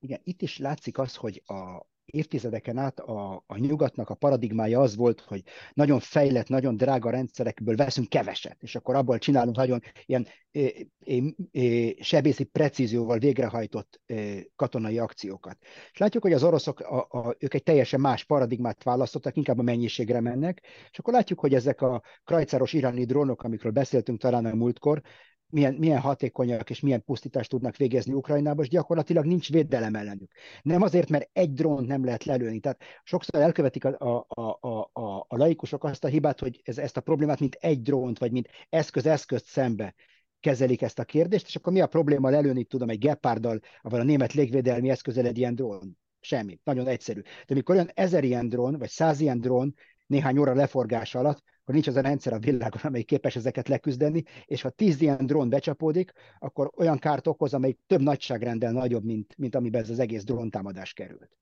Igen, 0.00 0.20
itt 0.24 0.42
is 0.42 0.58
látszik 0.58 0.98
az, 0.98 1.14
hogy 1.14 1.42
a, 1.46 1.86
évtizedeken 2.10 2.78
át 2.78 3.00
a, 3.00 3.42
a 3.46 3.58
nyugatnak 3.58 4.10
a 4.10 4.14
paradigmája 4.14 4.80
az 4.80 4.96
volt, 4.96 5.20
hogy 5.20 5.42
nagyon 5.74 6.00
fejlett, 6.00 6.48
nagyon 6.48 6.76
drága 6.76 7.10
rendszerekből 7.10 7.76
veszünk 7.76 8.08
keveset, 8.08 8.62
és 8.62 8.74
akkor 8.74 8.94
abból 8.94 9.18
csinálunk 9.18 9.56
nagyon 9.56 9.80
ilyen 10.04 10.26
é, 10.50 10.88
é, 10.98 11.34
é, 11.50 11.96
sebészi 12.00 12.44
precízióval 12.44 13.18
végrehajtott 13.18 14.00
é, 14.06 14.50
katonai 14.56 14.98
akciókat. 14.98 15.58
És 15.92 15.98
látjuk, 15.98 16.22
hogy 16.22 16.32
az 16.32 16.42
oroszok, 16.42 16.80
a, 16.80 17.06
a, 17.10 17.34
ők 17.38 17.54
egy 17.54 17.62
teljesen 17.62 18.00
más 18.00 18.24
paradigmát 18.24 18.82
választottak, 18.82 19.36
inkább 19.36 19.58
a 19.58 19.62
mennyiségre 19.62 20.20
mennek, 20.20 20.62
és 20.90 20.98
akkor 20.98 21.12
látjuk, 21.12 21.40
hogy 21.40 21.54
ezek 21.54 21.80
a 21.80 22.02
krajcáros 22.24 22.72
iráni 22.72 23.04
drónok, 23.04 23.42
amikről 23.42 23.72
beszéltünk 23.72 24.20
talán 24.20 24.44
a 24.44 24.54
múltkor, 24.54 25.02
milyen, 25.50 25.74
milyen 25.74 26.00
hatékonyak 26.00 26.70
és 26.70 26.80
milyen 26.80 27.04
pusztítást 27.04 27.50
tudnak 27.50 27.76
végezni 27.76 28.12
Ukrajnába, 28.12 28.62
és 28.62 28.68
gyakorlatilag 28.68 29.24
nincs 29.24 29.50
védelem 29.50 29.94
ellenük. 29.94 30.32
Nem 30.62 30.82
azért, 30.82 31.08
mert 31.08 31.30
egy 31.32 31.52
drónt 31.52 31.86
nem 31.86 32.04
lehet 32.04 32.24
lelőni. 32.24 32.60
Tehát 32.60 32.82
sokszor 33.04 33.40
elkövetik 33.40 33.84
a, 33.84 34.26
a, 34.28 34.40
a, 34.60 34.90
a, 34.92 35.24
a 35.28 35.36
laikusok 35.36 35.84
azt 35.84 36.04
a 36.04 36.08
hibát, 36.08 36.40
hogy 36.40 36.60
ez, 36.64 36.78
ezt 36.78 36.96
a 36.96 37.00
problémát 37.00 37.40
mint 37.40 37.56
egy 37.60 37.82
drónt, 37.82 38.18
vagy 38.18 38.32
mint 38.32 38.48
eszköz-eszközt 38.68 39.46
szembe 39.46 39.94
kezelik 40.40 40.82
ezt 40.82 40.98
a 40.98 41.04
kérdést, 41.04 41.46
és 41.46 41.56
akkor 41.56 41.72
mi 41.72 41.80
a 41.80 41.86
probléma 41.86 42.30
lelőni, 42.30 42.64
tudom, 42.64 42.88
egy 42.88 42.98
gepárdal, 42.98 43.60
vagy 43.82 44.00
a 44.00 44.04
német 44.04 44.32
légvédelmi 44.32 44.90
eszközel 44.90 45.26
egy 45.26 45.38
ilyen 45.38 45.54
drón? 45.54 45.98
Semmi. 46.20 46.60
Nagyon 46.64 46.86
egyszerű. 46.86 47.20
De 47.46 47.54
mikor 47.54 47.74
olyan 47.74 47.90
ezer 47.94 48.24
ilyen 48.24 48.48
drón, 48.48 48.78
vagy 48.78 48.88
száz 48.88 49.20
ilyen 49.20 49.40
drón 49.40 49.74
néhány 50.06 50.38
óra 50.38 50.54
leforgás 50.54 51.14
alatt, 51.14 51.42
akkor 51.68 51.80
nincs 51.80 51.96
az 51.96 52.04
a 52.04 52.08
rendszer 52.08 52.32
a 52.32 52.38
világon, 52.38 52.80
amely 52.82 53.02
képes 53.02 53.36
ezeket 53.36 53.68
leküzdeni, 53.68 54.24
és 54.44 54.62
ha 54.62 54.70
tíz 54.70 55.00
ilyen 55.00 55.26
drón 55.26 55.48
becsapódik, 55.48 56.12
akkor 56.38 56.70
olyan 56.76 56.98
kárt 56.98 57.26
okoz, 57.26 57.54
amely 57.54 57.76
több 57.86 58.00
nagyságrendel 58.00 58.72
nagyobb, 58.72 59.04
mint, 59.04 59.34
mint 59.36 59.54
amiben 59.54 59.82
ez 59.82 59.90
az 59.90 59.98
egész 59.98 60.24
dróntámadás 60.24 60.92
került. 60.92 61.38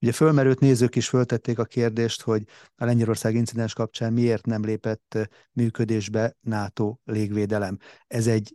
Ugye 0.00 0.12
fölmerült 0.12 0.60
nézők 0.60 0.96
is 0.96 1.08
föltették 1.08 1.58
a 1.58 1.64
kérdést, 1.64 2.22
hogy 2.22 2.42
a 2.74 2.84
Lengyelország 2.84 3.34
incidens 3.34 3.74
kapcsán 3.74 4.12
miért 4.12 4.46
nem 4.46 4.64
lépett 4.64 5.18
működésbe 5.52 6.36
NATO 6.40 6.96
légvédelem. 7.04 7.78
Ez 8.06 8.26
egy 8.26 8.54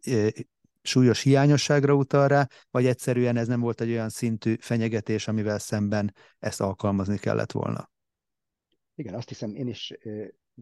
súlyos 0.81 1.21
hiányosságra 1.21 1.93
utal 1.93 2.27
rá, 2.27 2.47
vagy 2.71 2.85
egyszerűen 2.85 3.37
ez 3.37 3.47
nem 3.47 3.59
volt 3.59 3.81
egy 3.81 3.89
olyan 3.89 4.09
szintű 4.09 4.55
fenyegetés, 4.59 5.27
amivel 5.27 5.59
szemben 5.59 6.13
ezt 6.39 6.61
alkalmazni 6.61 7.17
kellett 7.17 7.51
volna? 7.51 7.89
Igen, 8.95 9.13
azt 9.13 9.27
hiszem, 9.29 9.55
én 9.55 9.67
is 9.67 9.93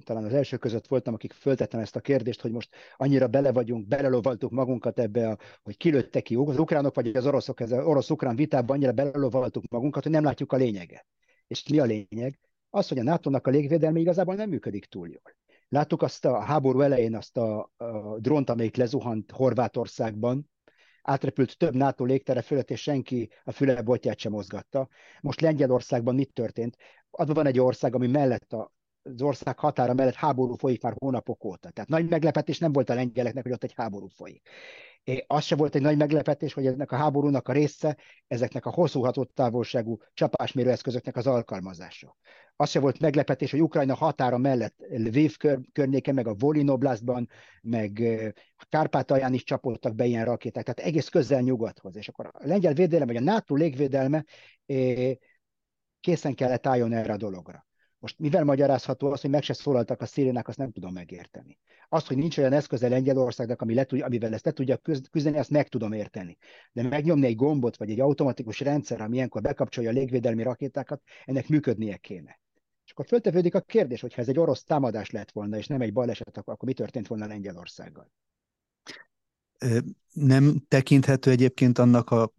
talán 0.03 0.23
az 0.23 0.33
első 0.33 0.57
között 0.57 0.87
voltam, 0.87 1.13
akik 1.13 1.33
föltettem 1.33 1.79
ezt 1.79 1.95
a 1.95 1.99
kérdést, 1.99 2.41
hogy 2.41 2.51
most 2.51 2.75
annyira 2.97 3.27
bele 3.27 3.51
vagyunk, 3.51 3.87
belelovaltuk 3.87 4.51
magunkat 4.51 4.99
ebbe, 4.99 5.29
a, 5.29 5.37
hogy 5.63 5.77
kilőtte 5.77 6.21
ki 6.21 6.35
az 6.35 6.59
ukránok 6.59 6.95
vagy 6.95 7.15
az 7.15 7.25
oroszok, 7.25 7.59
ez 7.59 7.71
az 7.71 7.85
orosz-ukrán 7.85 8.35
vitában 8.35 8.75
annyira 8.75 8.91
belelovaltuk 8.91 9.67
magunkat, 9.69 10.03
hogy 10.03 10.11
nem 10.11 10.23
látjuk 10.23 10.51
a 10.51 10.57
lényeget. 10.57 11.05
És 11.47 11.67
mi 11.67 11.79
a 11.79 11.83
lényeg? 11.83 12.39
Az, 12.69 12.87
hogy 12.87 12.99
a 12.99 13.03
NATO-nak 13.03 13.47
a 13.47 13.51
légvédelme 13.51 13.99
igazából 13.99 14.35
nem 14.35 14.49
működik 14.49 14.85
túl 14.85 15.07
jól. 15.07 15.35
Láttuk 15.69 16.01
azt 16.01 16.25
a 16.25 16.39
háború 16.39 16.81
elején 16.81 17.15
azt 17.15 17.37
a, 17.37 17.71
a 17.77 18.19
drónt, 18.19 18.49
amelyik 18.49 18.75
lezuhant 18.75 19.31
Horvátországban, 19.31 20.51
átrepült 21.01 21.57
több 21.57 21.75
NATO 21.75 22.05
légtere 22.05 22.41
fölött, 22.41 22.69
és 22.69 22.81
senki 22.81 23.29
a 23.43 23.51
füle 23.51 23.81
botját 23.81 24.19
sem 24.19 24.31
mozgatta. 24.31 24.87
Most 25.21 25.41
Lengyelországban 25.41 26.15
mit 26.15 26.33
történt? 26.33 26.77
Adva 27.11 27.33
van 27.33 27.45
egy 27.45 27.59
ország, 27.59 27.95
ami 27.95 28.07
mellett 28.07 28.53
a 28.53 28.72
az 29.03 29.21
ország 29.21 29.59
határa 29.59 29.93
mellett 29.93 30.13
háború 30.13 30.55
folyik 30.55 30.81
már 30.81 30.93
hónapok 30.97 31.43
óta. 31.43 31.69
Tehát 31.69 31.89
nagy 31.89 32.09
meglepetés 32.09 32.59
nem 32.59 32.71
volt 32.71 32.89
a 32.89 32.93
lengyeleknek, 32.93 33.43
hogy 33.43 33.51
ott 33.51 33.63
egy 33.63 33.73
háború 33.75 34.07
folyik. 34.07 34.49
É, 35.03 35.23
az 35.27 35.43
se 35.43 35.55
volt 35.55 35.75
egy 35.75 35.81
nagy 35.81 35.97
meglepetés, 35.97 36.53
hogy 36.53 36.65
ennek 36.65 36.91
a 36.91 36.95
háborúnak 36.95 37.47
a 37.47 37.51
része 37.51 37.97
ezeknek 38.27 38.65
a 38.65 38.69
hosszú 38.69 39.23
távolságú 39.23 39.97
csapásmérő 40.13 40.69
eszközöknek 40.69 41.15
az 41.15 41.27
alkalmazása. 41.27 42.17
Az 42.55 42.69
se 42.69 42.79
volt 42.79 42.99
meglepetés, 42.99 43.51
hogy 43.51 43.61
Ukrajna 43.61 43.95
határa 43.95 44.37
mellett 44.37 44.75
Lviv 44.89 45.37
kör, 45.37 45.59
környéken, 45.71 46.13
meg 46.13 46.27
a 46.27 46.33
Volinoblastban, 46.33 47.29
meg 47.61 48.01
a 48.55 48.65
Kárpátalján 48.69 49.33
is 49.33 49.43
csapoltak 49.43 49.95
be 49.95 50.05
ilyen 50.05 50.25
rakéták, 50.25 50.63
tehát 50.63 50.89
egész 50.89 51.09
közel 51.09 51.41
nyugathoz. 51.41 51.95
És 51.95 52.07
akkor 52.07 52.25
a 52.25 52.47
lengyel 52.47 52.73
védelem, 52.73 53.07
vagy 53.07 53.15
a 53.15 53.21
NATO 53.21 53.55
légvédelme 53.55 54.25
készen 55.99 56.35
kellett 56.35 56.67
álljon 56.67 56.93
erre 56.93 57.13
a 57.13 57.17
dologra. 57.17 57.65
Most 58.03 58.19
mivel 58.19 58.43
magyarázható 58.43 59.11
az, 59.11 59.21
hogy 59.21 59.29
meg 59.29 59.43
se 59.43 59.53
szólaltak 59.53 60.01
a 60.01 60.05
szirénák, 60.05 60.47
azt 60.47 60.57
nem 60.57 60.71
tudom 60.71 60.93
megérteni. 60.93 61.59
Azt, 61.89 62.07
hogy 62.07 62.17
nincs 62.17 62.37
olyan 62.37 62.53
eszköze 62.53 62.87
Lengyelországnak, 62.87 63.61
ami 63.61 63.73
le, 63.73 63.85
amivel 63.99 64.33
ezt 64.33 64.45
le 64.45 64.51
tudja 64.51 64.77
küzdeni, 65.11 65.37
azt 65.37 65.49
meg 65.49 65.67
tudom 65.67 65.91
érteni. 65.91 66.37
De 66.71 66.83
megnyomni 66.83 67.25
egy 67.25 67.35
gombot, 67.35 67.77
vagy 67.77 67.91
egy 67.91 67.99
automatikus 67.99 68.59
rendszer, 68.59 69.01
ami 69.01 69.15
ilyenkor 69.15 69.41
bekapcsolja 69.41 69.89
a 69.89 69.93
légvédelmi 69.93 70.43
rakétákat, 70.43 71.01
ennek 71.25 71.47
működnie 71.47 71.97
kéne. 71.97 72.39
És 72.85 72.91
akkor 72.91 73.05
föltevődik 73.05 73.55
a 73.55 73.61
kérdés, 73.61 74.01
hogy 74.01 74.13
ha 74.13 74.21
ez 74.21 74.27
egy 74.27 74.39
orosz 74.39 74.63
támadás 74.63 75.09
lett 75.09 75.31
volna, 75.31 75.57
és 75.57 75.67
nem 75.67 75.81
egy 75.81 75.93
baleset, 75.93 76.37
akkor 76.37 76.67
mi 76.67 76.73
történt 76.73 77.07
volna 77.07 77.25
Lengyelországgal? 77.25 78.11
nem 80.13 80.65
tekinthető 80.67 81.31
egyébként 81.31 81.77
annak 81.77 82.11
a, 82.11 82.33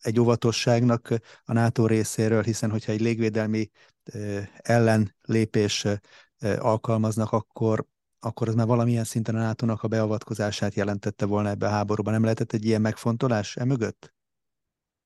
egy 0.00 0.20
óvatosságnak 0.20 1.08
a 1.44 1.52
NATO 1.52 1.86
részéről, 1.86 2.42
hiszen 2.42 2.70
hogyha 2.70 2.92
egy 2.92 3.00
légvédelmi 3.00 3.70
ellenlépés 4.56 5.86
alkalmaznak, 6.58 7.32
akkor, 7.32 7.86
akkor 8.20 8.48
az 8.48 8.54
már 8.54 8.66
valamilyen 8.66 9.04
szinten 9.04 9.34
a 9.34 9.38
nato 9.38 9.74
a 9.80 9.88
beavatkozását 9.88 10.74
jelentette 10.74 11.26
volna 11.26 11.48
ebbe 11.48 11.66
a 11.66 11.70
háborúban. 11.70 12.12
Nem 12.12 12.22
lehetett 12.22 12.52
egy 12.52 12.64
ilyen 12.64 12.80
megfontolás 12.80 13.56
e 13.56 13.64
mögött? 13.64 14.14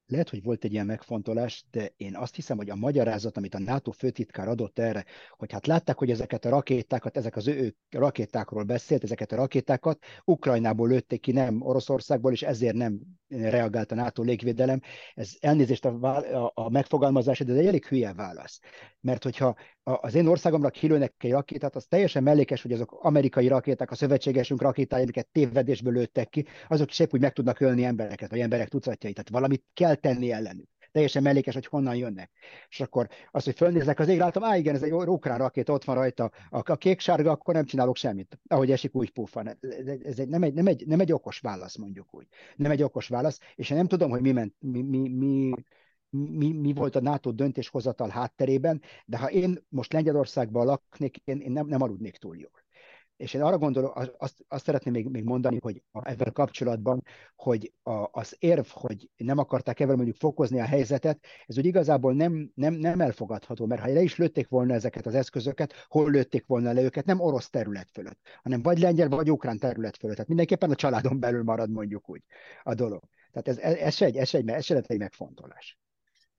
Lehet, 0.07 0.29
hogy 0.31 0.43
volt 0.43 0.65
egy 0.65 0.73
ilyen 0.73 0.87
megfontolás, 0.87 1.65
de 1.71 1.93
én 1.97 2.17
azt 2.17 2.35
hiszem, 2.35 2.57
hogy 2.57 2.71
a 2.71 2.75
magyarázat, 2.75 3.37
amit 3.37 3.55
a 3.55 3.59
NATO 3.59 3.91
főtitkár 3.91 4.49
adott 4.49 4.79
erre, 4.79 5.05
hogy 5.31 5.53
hát 5.53 5.67
látták, 5.67 5.99
hogy 5.99 6.11
ezeket 6.11 6.45
a 6.45 6.49
rakétákat, 6.49 7.17
ezek 7.17 7.37
az 7.37 7.49
ő 7.49 7.75
rakétákról 7.91 8.63
beszélt, 8.63 9.03
ezeket 9.03 9.33
a 9.33 9.37
rakétákat 9.37 10.05
Ukrajnából 10.25 10.89
lőtték 10.89 11.21
ki, 11.21 11.33
nem 11.33 11.63
Oroszországból, 11.63 12.33
és 12.33 12.43
ezért 12.43 12.75
nem 12.75 13.01
reagált 13.29 13.93
a 13.93 13.95
NATO 13.95 14.23
légvédelem. 14.23 14.81
Ez 15.15 15.33
elnézést 15.41 15.85
a, 15.85 16.03
a, 16.03 16.53
a 16.55 16.71
megfogalmazás, 16.71 17.39
de 17.39 17.53
ez 17.53 17.59
egy 17.59 17.67
elég 17.67 17.87
hülye 17.87 18.13
válasz. 18.13 18.61
Mert 19.01 19.23
hogyha 19.23 19.57
az 19.85 20.15
én 20.15 20.27
országomra 20.27 20.71
kilőnek 20.71 21.15
egy 21.19 21.31
rakétát, 21.31 21.77
az 21.77 21.87
teljesen 21.87 22.23
mellékes, 22.23 22.63
hogy 22.63 22.73
azok 22.73 22.99
amerikai 23.03 23.49
rakéták, 23.49 23.91
a 23.91 23.95
szövetségesünk 23.95 24.63
rakétái, 24.63 25.03
amiket 25.03 25.29
tévedésből 25.33 25.93
lőttek 25.93 26.29
ki, 26.29 26.47
azok 26.69 26.91
is 26.91 26.99
épp 26.99 27.13
úgy 27.13 27.21
meg 27.21 27.33
tudnak 27.33 27.61
ölni 27.61 27.85
embereket, 27.85 28.31
vagy 28.31 28.41
emberek 28.41 28.69
tucatjait. 28.69 29.15
Tehát 29.15 29.31
valamit 29.31 29.65
kell 29.75 29.95
tenni 29.95 30.33
ellenük 30.33 30.69
teljesen 30.95 31.23
mellékes, 31.23 31.55
hogy 31.55 31.67
honnan 31.67 31.97
jönnek. 31.97 32.31
És 32.69 32.81
akkor 32.81 33.09
az, 33.31 33.45
hogy 33.45 33.57
fölnézek 33.57 33.99
az 33.99 34.09
égre, 34.09 34.25
látom, 34.25 34.45
á 34.45 34.57
igen, 34.57 34.75
ez 34.75 34.83
egy 34.83 34.93
ukrán 34.93 35.39
rakéta, 35.39 35.73
ott 35.73 35.85
van 35.85 35.95
rajta, 35.95 36.31
a, 36.51 36.73
a 36.73 36.77
kék-sárga, 36.77 37.31
akkor 37.31 37.55
nem 37.55 37.65
csinálok 37.65 37.97
semmit. 37.97 38.39
Ahogy 38.49 38.71
esik, 38.71 38.95
úgy 38.95 39.11
puffan. 39.11 39.59
Ez 40.03 40.19
egy, 40.19 40.29
nem, 40.29 40.43
egy, 40.43 40.55
nem, 40.55 40.67
egy, 40.67 40.87
nem 40.87 41.01
egy 41.01 41.13
okos 41.13 41.39
válasz, 41.39 41.77
mondjuk 41.77 42.15
úgy. 42.15 42.27
Nem 42.57 42.71
egy 42.71 42.83
okos 42.83 43.09
válasz, 43.09 43.39
és 43.55 43.71
én 43.71 43.77
nem 43.77 43.87
tudom, 43.87 44.11
hogy 44.11 44.21
mi, 44.21 44.33
ment, 44.33 44.55
mi, 44.59 44.83
mi, 44.83 45.09
mi 45.09 45.55
mi, 46.15 46.53
mi 46.53 46.73
volt 46.73 46.97
a 46.97 47.01
NATO 47.01 47.33
döntéshozatal 47.33 48.09
hátterében, 48.09 48.83
de 49.07 49.19
ha 49.19 49.31
én 49.31 49.59
most 49.69 49.93
Lengyelországban 49.93 50.67
laknék, 50.67 51.17
én, 51.25 51.41
én 51.41 51.53
nem, 51.53 51.67
nem 51.67 51.83
aludnék 51.83 52.17
túl 52.17 52.37
jól. 52.37 52.63
És 53.17 53.35
én 53.35 53.43
arra 53.43 53.59
gondolok, 53.59 54.15
azt, 54.19 54.45
azt 54.49 54.65
szeretném 54.65 54.93
még, 54.93 55.09
még 55.09 55.25
mondani, 55.25 55.59
hogy 55.61 55.83
ezzel 55.93 56.33
kapcsolatban, 56.33 57.03
hogy 57.37 57.73
a, 57.83 58.09
az 58.11 58.37
érv, 58.39 58.67
hogy 58.67 59.11
nem 59.17 59.39
akarták 59.39 59.81
ebben 59.81 59.97
mondjuk 59.97 60.17
fokozni 60.17 60.61
a 60.61 60.65
helyzetet, 60.65 61.25
ez 61.47 61.59
úgy 61.59 61.67
igazából 61.67 62.15
nem, 62.15 62.51
nem, 62.55 62.75
nem 62.75 63.01
elfogadható, 63.01 63.67
mert 63.67 63.81
ha 63.81 63.93
le 63.93 64.01
is 64.01 64.17
lőtték 64.17 64.49
volna 64.49 64.75
ezeket 64.75 65.07
az 65.07 65.15
eszközöket, 65.15 65.73
hol 65.89 66.11
lőtték 66.11 66.47
volna 66.47 66.73
le 66.73 66.83
őket, 66.83 67.05
nem 67.05 67.21
orosz 67.21 67.51
terület 67.51 67.91
fölött, 67.91 68.19
hanem 68.43 68.63
vagy 68.63 68.79
lengyel, 68.79 69.09
vagy 69.09 69.31
ukrán 69.31 69.59
terület 69.59 69.97
fölött. 69.97 70.15
Tehát 70.15 70.29
mindenképpen 70.29 70.71
a 70.71 70.75
családon 70.75 71.21
belül 71.21 71.43
marad 71.43 71.71
mondjuk 71.71 72.11
úgy 72.11 72.23
a 72.63 72.75
dolog. 72.75 73.03
Tehát 73.33 73.49
ez, 73.49 73.59
ez, 73.59 73.75
ez 73.75 73.95
se 73.95 74.05
egy, 74.05 74.17
ez 74.17 74.29
se 74.29 74.39
egy, 74.39 74.49
ez 74.49 74.65
se 74.65 74.83
egy 74.87 74.99
megfontolás. 74.99 75.79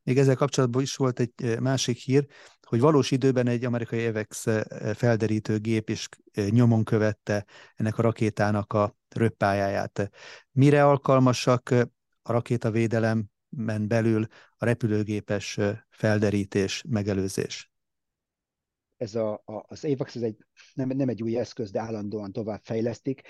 Még 0.06 0.18
ezzel 0.18 0.36
kapcsolatban 0.36 0.82
is 0.82 0.96
volt 0.96 1.20
egy 1.20 1.60
másik 1.60 1.98
hír, 1.98 2.26
hogy 2.62 2.80
valós 2.80 3.12
időben 3.12 3.48
egy 3.48 3.66
amerikai 3.66 4.06
EVEX 4.06 4.46
felderítő 4.94 5.60
gép 5.60 5.90
is 5.90 6.10
nyomon 6.50 6.84
követte 6.84 7.46
ennek 7.76 7.98
a 7.98 8.02
rakétának 8.02 8.74
a 8.74 8.96
röppájáját. 9.10 10.10
Mire 10.52 10.86
alkalmasak 10.86 11.70
a 12.22 12.32
rakétavédelemben 12.32 13.88
belül 13.88 14.28
a 14.58 14.66
repülőgépes 14.66 15.60
felderítés, 15.90 16.84
megelőzés? 16.88 17.72
Ez 18.98 19.16
a, 19.16 19.34
a, 19.46 19.66
az 19.68 19.86
AVAX 19.86 20.16
ez 20.16 20.22
egy, 20.22 20.38
nem, 20.74 20.88
nem 20.88 21.10
egy 21.10 21.24
új 21.24 21.38
eszköz, 21.38 21.72
de 21.72 21.80
állandóan 21.80 22.32
tovább 22.32 22.62
fejlesztik 22.64 23.22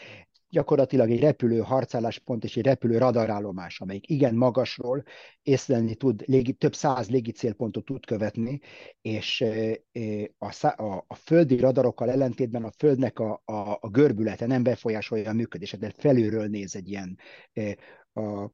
gyakorlatilag 0.56 1.12
egy 1.12 1.20
repülő 1.20 1.60
harcálláspont 1.60 2.44
és 2.44 2.58
egy 2.58 2.65
repülő 2.65 2.98
radarállomás, 2.98 3.82
amelyik 3.82 4.10
igen 4.10 4.36
magasról 4.36 5.04
észlelni 5.41 5.96
tud, 5.96 6.24
légi, 6.26 6.54
több 6.54 6.76
száz 6.76 7.10
légi 7.10 7.32
célpontot 7.32 7.86
tud 7.86 8.06
követni, 8.06 8.60
és 9.02 9.44
a, 10.38 10.65
a, 10.68 11.04
a 11.08 11.15
földi 11.15 11.60
radarokkal 11.60 12.10
ellentétben 12.10 12.63
a 12.63 12.72
földnek 12.78 13.20
a, 13.20 13.41
a, 13.46 13.78
a 13.82 13.89
görbülete 13.89 14.46
nem 14.46 14.63
befolyásolja 14.63 15.30
a 15.30 15.34
működését, 15.34 15.80
de 15.80 15.94
felülről 15.98 16.48
néz 16.48 16.76
egy 16.76 16.89
ilyen 16.89 17.18
a, 18.13 18.50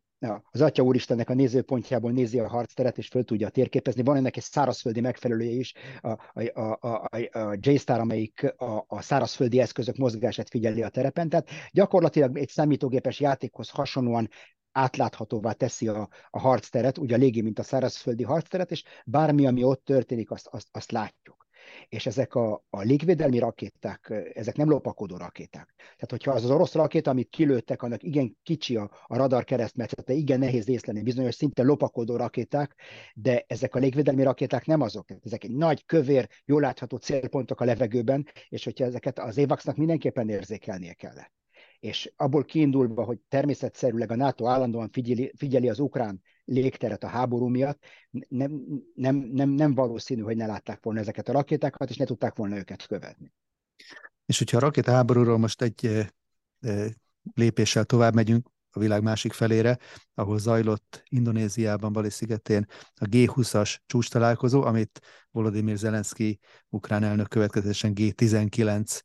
az 0.51 0.61
Atya 0.61 0.83
Úristennek 0.83 1.29
a 1.29 1.33
nézőpontjából 1.33 2.11
nézi 2.11 2.39
a 2.39 2.47
harcteret, 2.47 2.97
és 2.97 3.07
föl 3.07 3.23
tudja 3.23 3.49
térképezni. 3.49 4.03
Van 4.03 4.15
ennek 4.15 4.37
egy 4.37 4.43
szárazföldi 4.43 5.01
megfelelője 5.01 5.51
is, 5.51 5.73
a, 6.01 6.09
a, 6.09 6.59
a, 6.59 6.77
a, 6.81 7.09
a 7.39 7.57
JSTAR, 7.59 7.99
amelyik 7.99 8.53
a, 8.57 8.83
a 8.87 9.01
szárazföldi 9.01 9.59
eszközök 9.59 9.97
mozgását 9.97 10.49
figyeli 10.49 10.83
a 10.83 10.89
terepen. 10.89 11.29
Tehát 11.29 11.49
gyakorlatilag 11.71 12.37
egy 12.37 12.49
számítógépes 12.49 13.19
játékhoz 13.19 13.69
hasonlóan 13.69 14.29
átláthatóvá 14.71 15.51
teszi 15.51 15.87
a, 15.87 16.09
a 16.29 16.39
harcteret, 16.39 16.97
ugye 16.97 17.15
a 17.15 17.17
légi, 17.17 17.41
mint 17.41 17.59
a 17.59 17.63
szárazföldi 17.63 18.23
harcteret, 18.23 18.71
és 18.71 18.83
bármi, 19.05 19.47
ami 19.47 19.63
ott 19.63 19.85
történik, 19.85 20.31
azt, 20.31 20.47
azt, 20.47 20.67
azt 20.71 20.91
látjuk 20.91 21.40
és 21.89 22.05
ezek 22.05 22.35
a, 22.35 22.65
a 22.69 22.81
légvédelmi 22.81 23.39
rakéták, 23.39 24.13
ezek 24.33 24.55
nem 24.55 24.69
lopakodó 24.69 25.17
rakéták. 25.17 25.73
Tehát, 25.77 26.09
hogyha 26.09 26.31
az 26.31 26.43
az 26.43 26.49
orosz 26.49 26.73
rakéta, 26.73 27.09
amit 27.09 27.29
kilőttek, 27.29 27.81
annak 27.81 28.03
igen 28.03 28.37
kicsi 28.43 28.75
a, 28.75 28.89
a 29.05 29.17
radar 29.17 29.43
keresztmetszete, 29.43 30.13
igen 30.13 30.39
nehéz 30.39 30.69
észlelni, 30.69 31.01
bizonyos 31.01 31.35
szinte 31.35 31.63
lopakodó 31.63 32.15
rakéták, 32.15 32.75
de 33.13 33.43
ezek 33.47 33.75
a 33.75 33.79
légvédelmi 33.79 34.23
rakéták 34.23 34.65
nem 34.65 34.81
azok. 34.81 35.05
Ezek 35.23 35.43
egy 35.43 35.55
nagy, 35.55 35.85
kövér, 35.85 36.29
jól 36.45 36.61
látható 36.61 36.97
célpontok 36.97 37.61
a 37.61 37.65
levegőben, 37.65 38.27
és 38.49 38.63
hogyha 38.63 38.85
ezeket 38.85 39.19
az 39.19 39.37
évaxnak 39.37 39.75
mindenképpen 39.75 40.29
érzékelnie 40.29 40.93
kellett 40.93 41.40
és 41.81 42.11
abból 42.15 42.43
kiindulva, 42.43 43.03
hogy 43.03 43.19
természetszerűleg 43.27 44.11
a 44.11 44.15
NATO 44.15 44.47
állandóan 44.47 44.89
figyeli, 44.89 45.31
figyeli 45.37 45.69
az 45.69 45.79
ukrán 45.79 46.21
légteret 46.45 47.03
a 47.03 47.07
háború 47.07 47.47
miatt, 47.47 47.83
nem, 48.27 48.61
nem, 48.95 49.15
nem, 49.15 49.49
nem 49.49 49.73
valószínű, 49.73 50.21
hogy 50.21 50.35
ne 50.35 50.45
látták 50.45 50.83
volna 50.83 50.99
ezeket 50.99 51.29
a 51.29 51.31
rakétákat, 51.31 51.89
és 51.89 51.97
ne 51.97 52.05
tudták 52.05 52.35
volna 52.35 52.57
őket 52.57 52.87
követni. 52.87 53.33
És 54.25 54.37
hogyha 54.37 54.57
a 54.57 54.59
rakétaháborúról 54.59 55.37
most 55.37 55.61
egy 55.61 56.07
lépéssel 57.33 57.83
tovább 57.83 58.13
megyünk, 58.13 58.49
a 58.73 58.79
világ 58.79 59.03
másik 59.03 59.33
felére, 59.33 59.77
ahol 60.13 60.39
zajlott 60.39 61.03
Indonéziában, 61.09 61.93
Bali 61.93 62.09
szigetén 62.09 62.65
a 62.95 63.05
G20-as 63.05 63.77
csúcs 63.85 64.09
találkozó, 64.09 64.61
amit 64.61 64.99
Volodymyr 65.31 65.77
Zelenszky, 65.77 66.39
ukrán 66.69 67.03
elnök 67.03 67.27
következősen 67.27 67.93
G19 67.95 69.01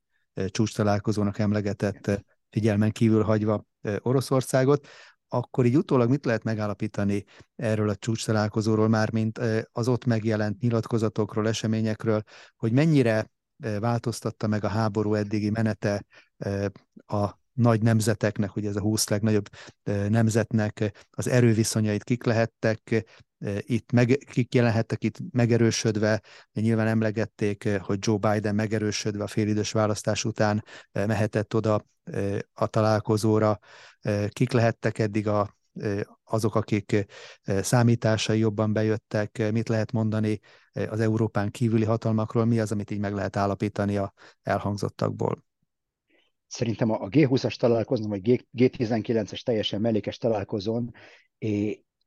csúcs 0.50 0.74
találkozónak 0.74 1.38
emlegetett 1.38 2.24
figyelmen 2.56 2.90
kívül 2.90 3.22
hagyva 3.22 3.64
Oroszországot, 3.98 4.86
akkor 5.28 5.66
így 5.66 5.76
utólag 5.76 6.10
mit 6.10 6.24
lehet 6.24 6.42
megállapítani 6.42 7.24
erről 7.56 7.88
a 7.88 7.94
csúcs 7.94 8.24
találkozóról 8.24 8.88
már, 8.88 9.12
mint 9.12 9.40
az 9.72 9.88
ott 9.88 10.04
megjelent 10.04 10.60
nyilatkozatokról, 10.60 11.48
eseményekről, 11.48 12.22
hogy 12.56 12.72
mennyire 12.72 13.30
változtatta 13.80 14.46
meg 14.46 14.64
a 14.64 14.68
háború 14.68 15.14
eddigi 15.14 15.50
menete 15.50 16.04
a 17.06 17.30
nagy 17.52 17.82
nemzeteknek, 17.82 18.56
ugye 18.56 18.68
ez 18.68 18.76
a 18.76 18.80
20 18.80 19.08
legnagyobb 19.08 19.48
nemzetnek 20.08 21.06
az 21.10 21.28
erőviszonyait, 21.28 22.04
kik 22.04 22.24
lehettek, 22.24 23.04
itt 23.58 23.92
meg, 23.92 24.24
kik 24.30 24.54
jelenhettek 24.54 25.04
itt 25.04 25.18
megerősödve, 25.30 26.22
nyilván 26.52 26.86
emlegették, 26.86 27.68
hogy 27.78 27.98
Joe 28.00 28.16
Biden 28.16 28.54
megerősödve 28.54 29.22
a 29.22 29.26
félidős 29.26 29.72
választás 29.72 30.24
után 30.24 30.64
mehetett 30.92 31.54
oda 31.54 31.86
a 32.52 32.66
találkozóra, 32.66 33.58
kik 34.28 34.52
lehettek 34.52 34.98
eddig 34.98 35.28
a, 35.28 35.56
azok, 36.24 36.54
akik 36.54 37.04
számításai 37.42 38.38
jobban 38.38 38.72
bejöttek, 38.72 39.50
mit 39.52 39.68
lehet 39.68 39.92
mondani 39.92 40.40
az 40.72 41.00
Európán 41.00 41.50
kívüli 41.50 41.84
hatalmakról, 41.84 42.44
mi 42.44 42.60
az, 42.60 42.72
amit 42.72 42.90
így 42.90 42.98
meg 42.98 43.12
lehet 43.12 43.36
állapítani 43.36 43.96
a 43.96 44.12
elhangzottakból? 44.42 45.44
Szerintem 46.46 46.90
a 46.90 47.08
G20-as 47.08 47.56
találkozón, 47.56 48.08
vagy 48.08 48.44
G19-es 48.56 49.42
teljesen 49.42 49.80
mellékes 49.80 50.18
találkozón 50.18 50.94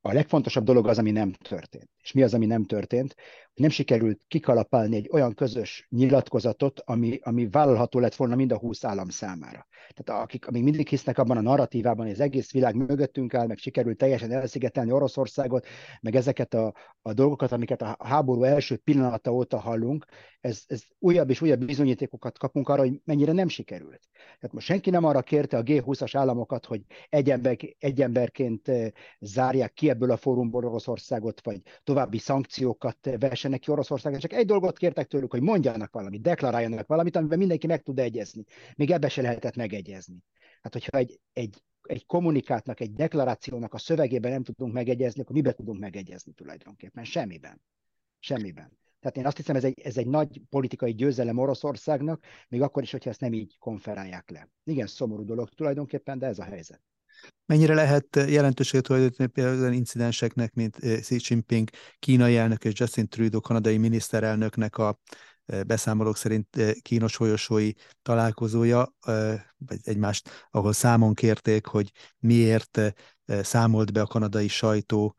a 0.02 0.14
legfontosabb 0.14 0.64
dolog 0.64 0.88
az, 0.88 0.98
ami 0.98 1.12
nem 1.12 1.32
történt. 1.32 1.90
És 2.02 2.12
mi 2.12 2.24
az, 2.24 2.34
ami 2.34 2.46
nem 2.46 2.66
történt? 2.66 3.16
Nem 3.60 3.70
sikerült 3.70 4.22
kikalapálni 4.28 4.96
egy 4.96 5.10
olyan 5.12 5.34
közös 5.34 5.88
nyilatkozatot, 5.90 6.82
ami, 6.86 7.20
ami 7.22 7.50
vállalható 7.50 8.00
lett 8.00 8.16
volna 8.16 8.36
mind 8.36 8.52
a 8.52 8.58
20 8.58 8.84
állam 8.84 9.10
számára. 9.10 9.68
Tehát 9.94 10.22
akik 10.24 10.48
amik 10.48 10.64
mindig 10.64 10.88
hisznek 10.88 11.18
abban 11.18 11.38
a 11.38 11.42
narratívában, 11.42 12.06
hogy 12.06 12.14
az 12.14 12.20
egész 12.20 12.52
világ 12.52 12.76
mögöttünk 12.76 13.34
áll, 13.34 13.48
meg 13.48 13.58
sikerült 13.58 13.98
teljesen 13.98 14.32
elszigetelni 14.32 14.92
Oroszországot, 14.92 15.66
meg 16.02 16.16
ezeket 16.16 16.54
a, 16.54 16.74
a 17.02 17.14
dolgokat, 17.14 17.52
amiket 17.52 17.82
a 17.82 17.96
háború 18.00 18.44
első 18.44 18.78
pillanata 18.78 19.32
óta 19.32 19.60
hallunk, 19.60 20.06
ez, 20.42 20.64
ez 20.68 20.82
újabb 21.00 21.30
és 21.30 21.42
újabb 21.42 21.66
bizonyítékokat 21.66 22.38
kapunk 22.38 22.70
arra, 22.70 22.82
hogy 22.82 23.02
mennyire 23.04 23.32
nem 23.32 23.48
sikerült. 23.48 24.08
Tehát 24.14 24.54
most 24.54 24.66
senki 24.66 24.90
nem 24.90 25.04
arra 25.04 25.22
kérte 25.22 25.58
a 25.58 25.64
G20-as 25.64 26.12
államokat, 26.14 26.66
hogy 26.66 26.82
egy, 27.10 27.30
ember, 27.30 27.58
egy 27.80 28.02
emberként 28.02 28.68
eh, 28.68 28.88
zárják 29.20 29.74
ki 29.74 29.90
ebből 29.90 30.12
a 30.12 30.18
fórumból 30.18 30.66
Oroszországot, 30.66 31.42
vagy 31.44 31.62
további 31.84 32.18
szankciókat 32.18 33.10
vessenek 33.20 33.49
ki 33.58 33.72
Oroszországot. 33.72 34.20
Csak 34.20 34.34
egy 34.34 34.46
dolgot 34.46 34.78
kértek 34.78 35.08
tőlük, 35.08 35.32
hogy 35.32 35.42
mondjanak 35.42 35.92
valamit, 35.92 36.22
deklaráljanak 36.22 36.88
valamit, 36.88 37.16
amiben 37.16 37.38
mindenki 37.38 37.68
meg 37.68 37.84
tud 37.84 38.00
egyezni. 38.00 38.44
Még 38.76 38.92
ebbe 38.92 39.10
se 39.10 39.22
lehetett 39.22 39.56
megegyezni. 39.56 40.18
Hát, 40.62 40.74
hogyha 40.74 40.98
egy, 40.98 41.20
egy, 41.34 41.64
egy 41.82 42.06
kommunikátnak, 42.06 42.80
egy 42.80 42.94
deklarációnak 42.94 43.74
a 43.74 43.78
szövegében 43.78 44.32
nem 44.32 44.44
tudunk 44.44 44.74
megegyezni, 44.74 45.22
akkor 45.22 45.36
miben 45.36 45.56
tudunk 45.56 45.80
megegyezni 45.80 46.32
tulajdonképpen? 46.32 47.04
Semmiben. 47.04 47.62
Semmiben. 48.20 48.78
Tehát 49.00 49.18
én 49.18 49.26
azt 49.26 49.38
hiszem, 49.38 49.56
ez 49.56 49.64
egy, 49.64 49.80
ez 49.80 49.98
egy 49.98 50.08
nagy 50.08 50.42
politikai 50.50 50.94
győzelem 50.94 51.38
Oroszországnak, 51.38 52.24
még 52.50 52.62
akkor 52.62 52.84
is, 52.84 52.92
hogyha 52.92 53.10
ezt 53.10 53.20
nem 53.20 53.34
így 53.34 53.58
konferálják 53.58 54.30
le. 54.30 54.50
Igen, 54.64 54.88
szomorú 54.88 55.26
dolog 55.26 55.50
tulajdonképpen, 55.50 56.20
de 56.20 56.28
ez 56.28 56.40
a 56.40 56.44
helyzet. 56.44 56.82
Mennyire 57.46 57.74
lehet 57.74 58.06
jelentőséget 58.28 58.86
tulajdonítani 58.86 59.30
például 59.30 59.60
olyan 59.60 59.74
incidenseknek, 59.74 60.54
mint 60.54 60.78
Xi 61.00 61.20
Jinping 61.28 61.70
kínai 62.00 62.38
elnök 62.38 62.64
és 62.66 62.80
Justin 62.80 63.08
Trudeau 63.08 63.42
kanadai 63.42 63.78
miniszterelnöknek 63.78 64.78
a 64.78 65.00
beszámolók 65.68 66.18
szerint 66.18 66.48
kínos 66.82 67.16
folyosói 67.16 67.72
találkozója, 68.02 68.94
vagy 69.58 69.80
egymást, 69.84 70.48
ahol 70.52 70.74
számon 70.74 71.14
kérték, 71.14 71.66
hogy 71.66 71.92
miért 72.20 72.94
számolt 73.42 73.94
be 73.94 74.02
a 74.02 74.06
kanadai 74.06 74.48
sajtó 74.48 75.16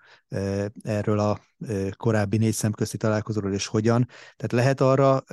erről 0.83 1.19
a 1.19 1.41
korábbi 1.97 2.37
négy 2.37 2.53
szemközti 2.53 2.97
találkozóról, 2.97 3.53
és 3.53 3.67
hogyan. 3.67 4.07
Tehát 4.09 4.53
lehet 4.53 4.81
arra 4.81 5.25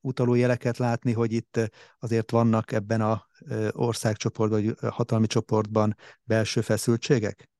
utaló 0.00 0.34
jeleket 0.34 0.76
látni, 0.78 1.12
hogy 1.12 1.32
itt 1.32 1.70
azért 1.98 2.30
vannak 2.30 2.72
ebben 2.72 3.00
a 3.00 3.26
országcsoportban, 3.70 4.64
vagy 4.64 4.90
hatalmi 4.92 5.26
csoportban 5.26 5.96
belső 6.24 6.60
feszültségek? 6.60 7.51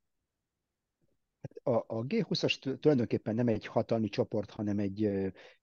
A, 1.63 1.71
a 1.71 2.07
G20-as 2.07 2.79
tulajdonképpen 2.81 3.35
nem 3.35 3.49
egy 3.49 3.67
hatalmi 3.67 4.09
csoport, 4.09 4.51
hanem 4.51 4.79
egy, 4.79 5.05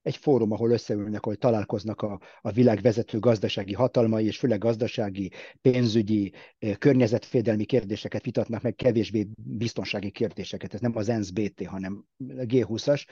egy 0.02 0.16
fórum, 0.16 0.52
ahol 0.52 0.70
összeülnek, 0.70 1.22
ahol 1.22 1.36
találkoznak 1.36 2.02
a, 2.02 2.20
a 2.40 2.50
világ 2.50 2.80
vezető 2.80 3.18
gazdasági 3.18 3.72
hatalmai, 3.74 4.26
és 4.26 4.38
főleg 4.38 4.58
gazdasági, 4.58 5.30
pénzügyi, 5.60 6.32
környezetvédelmi 6.78 7.64
kérdéseket 7.64 8.24
vitatnak 8.24 8.62
meg, 8.62 8.74
kevésbé 8.74 9.26
biztonsági 9.36 10.10
kérdéseket. 10.10 10.74
Ez 10.74 10.80
nem 10.80 10.96
az 10.96 11.08
ENSZ-BT, 11.08 11.66
hanem 11.66 12.04
a 12.18 12.24
G20-as, 12.24 13.06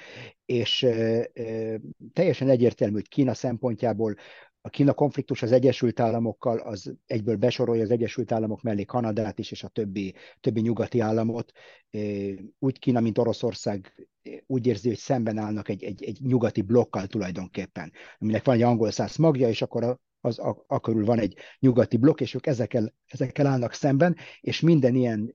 és 0.44 0.82
e, 0.82 1.30
e, 1.34 1.80
teljesen 2.12 2.48
egyértelmű, 2.48 2.94
hogy 2.94 3.08
Kína 3.08 3.34
szempontjából 3.34 4.14
a 4.60 4.68
Kína 4.68 4.92
konfliktus 4.92 5.42
az 5.42 5.52
Egyesült 5.52 6.00
Államokkal 6.00 6.58
az 6.58 6.94
egyből 7.06 7.36
besorolja 7.36 7.82
az 7.82 7.90
Egyesült 7.90 8.32
Államok 8.32 8.62
mellé 8.62 8.84
Kanadát 8.84 9.38
is, 9.38 9.50
és 9.50 9.62
a 9.62 9.68
többi, 9.68 10.14
többi 10.40 10.60
nyugati 10.60 11.00
államot. 11.00 11.52
Úgy 12.58 12.78
Kína, 12.78 13.00
mint 13.00 13.18
Oroszország 13.18 14.08
úgy 14.46 14.66
érzi, 14.66 14.88
hogy 14.88 14.98
szemben 14.98 15.38
állnak 15.38 15.68
egy, 15.68 15.84
egy, 15.84 16.04
egy 16.04 16.18
nyugati 16.20 16.62
blokkal 16.62 17.06
tulajdonképpen, 17.06 17.92
aminek 18.18 18.44
van 18.44 18.54
egy 18.54 18.62
angol 18.62 18.90
száz 18.90 19.16
magja, 19.16 19.48
és 19.48 19.62
akkor 19.62 19.98
az, 20.20 20.38
a, 20.38 20.64
a 20.66 20.80
körül 20.80 21.04
van 21.04 21.18
egy 21.18 21.36
nyugati 21.58 21.96
blokk, 21.96 22.20
és 22.20 22.34
ők 22.34 22.46
ezekkel, 22.46 22.94
ezekkel 23.06 23.46
állnak 23.46 23.72
szemben, 23.72 24.16
és 24.40 24.60
minden 24.60 24.94
ilyen 24.94 25.32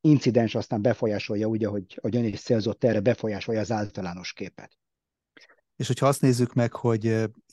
incidens 0.00 0.54
aztán 0.54 0.82
befolyásolja, 0.82 1.46
úgy, 1.46 1.64
ahogy, 1.64 1.84
ahogy 1.96 2.16
ön 2.16 2.24
is 2.24 2.40
célzott 2.40 2.84
erre, 2.84 3.00
befolyásolja 3.00 3.60
az 3.60 3.72
általános 3.72 4.32
képet. 4.32 4.81
És 5.76 5.86
hogyha 5.86 6.06
azt 6.06 6.20
nézzük 6.20 6.52
meg, 6.52 6.72
hogy 6.72 7.06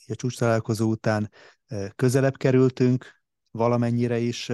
a 0.06 0.14
csúcs 0.14 0.38
találkozó 0.38 0.90
után 0.90 1.30
közelebb 1.96 2.36
kerültünk 2.36 3.22
valamennyire 3.50 4.18
is 4.18 4.50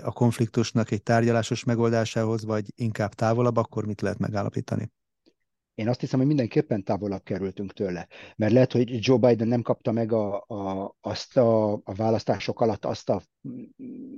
a 0.00 0.12
konfliktusnak 0.12 0.90
egy 0.90 1.02
tárgyalásos 1.02 1.64
megoldásához, 1.64 2.44
vagy 2.44 2.72
inkább 2.74 3.14
távolabb, 3.14 3.56
akkor 3.56 3.86
mit 3.86 4.00
lehet 4.00 4.18
megállapítani? 4.18 4.90
Én 5.80 5.88
azt 5.88 6.00
hiszem, 6.00 6.18
hogy 6.18 6.28
mindenképpen 6.28 6.84
távolabb 6.84 7.22
kerültünk 7.22 7.72
tőle. 7.72 8.08
Mert 8.36 8.52
lehet, 8.52 8.72
hogy 8.72 8.98
Joe 9.06 9.18
Biden 9.18 9.48
nem 9.48 9.62
kapta 9.62 9.92
meg 9.92 10.12
a, 10.12 10.44
a, 10.46 10.94
azt 11.00 11.36
a, 11.36 11.72
a 11.72 11.94
választások 11.96 12.60
alatt 12.60 12.84
azt 12.84 13.08
a 13.08 13.22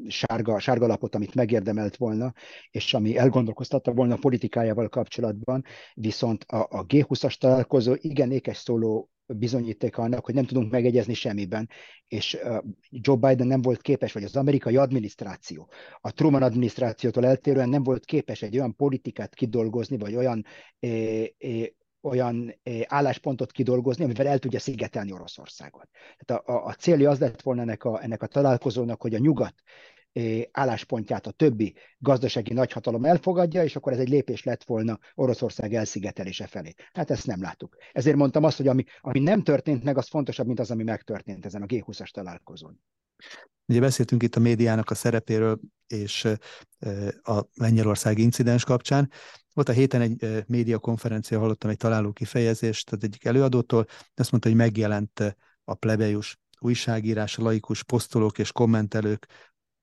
sárga, 0.07 0.59
sárga 0.59 0.87
lapot, 0.87 1.15
amit 1.15 1.35
megérdemelt 1.35 1.97
volna, 1.97 2.33
és 2.71 2.95
ami 2.95 3.17
elgondolkoztatta 3.17 3.93
volna 3.93 4.15
a 4.15 4.19
politikájával 4.19 4.89
kapcsolatban, 4.89 5.65
viszont 5.95 6.45
a, 6.45 6.57
a 6.57 6.87
G20-as 6.87 7.35
találkozó 7.35 7.95
igen 7.97 8.31
ékes 8.31 8.57
szóló 8.57 9.11
bizonyítéka 9.27 10.03
annak, 10.03 10.25
hogy 10.25 10.35
nem 10.35 10.45
tudunk 10.45 10.71
megegyezni 10.71 11.15
semmiben, 11.15 11.69
és 12.09 12.39
Joe 12.91 13.17
Biden 13.17 13.47
nem 13.47 13.63
volt 13.63 13.81
képes, 13.81 14.13
vagy 14.13 14.25
az 14.25 14.37
amerikai 14.37 14.77
adminisztráció, 14.77 15.71
a 16.01 16.13
Truman 16.13 16.43
adminisztrációtól 16.43 17.27
eltérően 17.27 17.69
nem 17.69 17.83
volt 17.83 18.05
képes 18.05 18.43
egy 18.43 18.59
olyan 18.59 18.77
politikát 18.77 19.35
kidolgozni, 19.35 19.99
vagy 19.99 20.17
olyan 20.17 20.45
olyan 22.03 22.61
álláspontot 22.87 23.53
kidolgozni, 23.53 24.05
amivel 24.05 24.27
el 24.27 24.39
tudja 24.39 24.59
szigetelni 24.59 25.13
Oroszországot. 25.13 25.89
Tehát 26.19 26.47
a, 26.47 26.53
a, 26.53 26.67
a 26.67 26.73
célja 26.73 27.11
az 27.11 27.19
lett 27.19 27.43
volna 27.43 27.61
ennek 27.61 27.85
a, 27.85 28.03
ennek 28.03 28.23
a 28.23 28.27
találkozónak, 28.27 29.01
hogy 29.01 29.15
a 29.15 29.19
nyugat 29.19 29.55
álláspontját 30.51 31.27
a 31.27 31.31
többi 31.31 31.75
gazdasági 31.99 32.53
nagyhatalom 32.53 33.05
elfogadja, 33.05 33.65
és 33.65 33.77
akkor 33.77 33.93
ez 33.93 33.99
egy 33.99 34.09
lépés 34.09 34.43
lett 34.43 34.65
volna 34.65 34.99
Oroszország 35.15 35.75
elszigetelése 35.75 36.47
felé. 36.47 36.75
Hát 36.93 37.11
ezt 37.11 37.27
nem 37.27 37.41
láttuk. 37.41 37.77
Ezért 37.93 38.17
mondtam 38.17 38.45
azt, 38.45 38.57
hogy 38.57 38.69
ami, 38.69 38.85
ami 39.01 39.21
nem 39.21 39.43
történt 39.43 39.85
meg, 39.85 39.99
az 39.99 40.09
fontosabb, 40.09 40.47
mint 40.47 40.61
az, 40.61 40.71
ami 40.71 40.83
megtörtént 40.83 41.45
ezen 41.45 41.63
a 41.63 41.67
G20-as 41.67 42.11
találkozón. 42.11 42.81
Ugye 43.67 43.81
beszéltünk 43.81 44.23
itt 44.23 44.37
a 44.37 44.41
médiának 44.41 44.91
a 44.91 44.95
szerepéről 44.95 45.61
és 45.87 46.29
a 47.23 47.41
Lengyelországi 47.55 48.23
incidens 48.23 48.65
kapcsán. 48.65 49.11
Volt 49.53 49.69
a 49.69 49.73
héten 49.73 50.01
egy 50.01 50.45
média 50.47 50.79
konferencia, 50.79 51.39
hallottam 51.39 51.71
egy 51.71 51.77
találó 51.77 52.13
kifejezést, 52.13 52.87
tehát 52.87 53.05
egyik 53.05 53.25
előadótól, 53.25 53.87
azt 54.15 54.31
mondta, 54.31 54.49
hogy 54.49 54.59
megjelent 54.59 55.37
a 55.65 55.75
plebejus 55.75 56.41
újságírás, 56.59 57.37
laikus 57.37 57.83
posztolók 57.83 58.39
és 58.39 58.53
kommentelők 58.53 59.27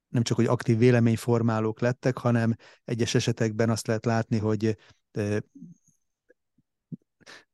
nem 0.09 0.23
csak, 0.23 0.37
hogy 0.37 0.45
aktív 0.45 0.77
véleményformálók 0.77 1.79
lettek, 1.79 2.17
hanem 2.17 2.55
egyes 2.83 3.15
esetekben 3.15 3.69
azt 3.69 3.87
lehet 3.87 4.05
látni, 4.05 4.37
hogy 4.37 4.77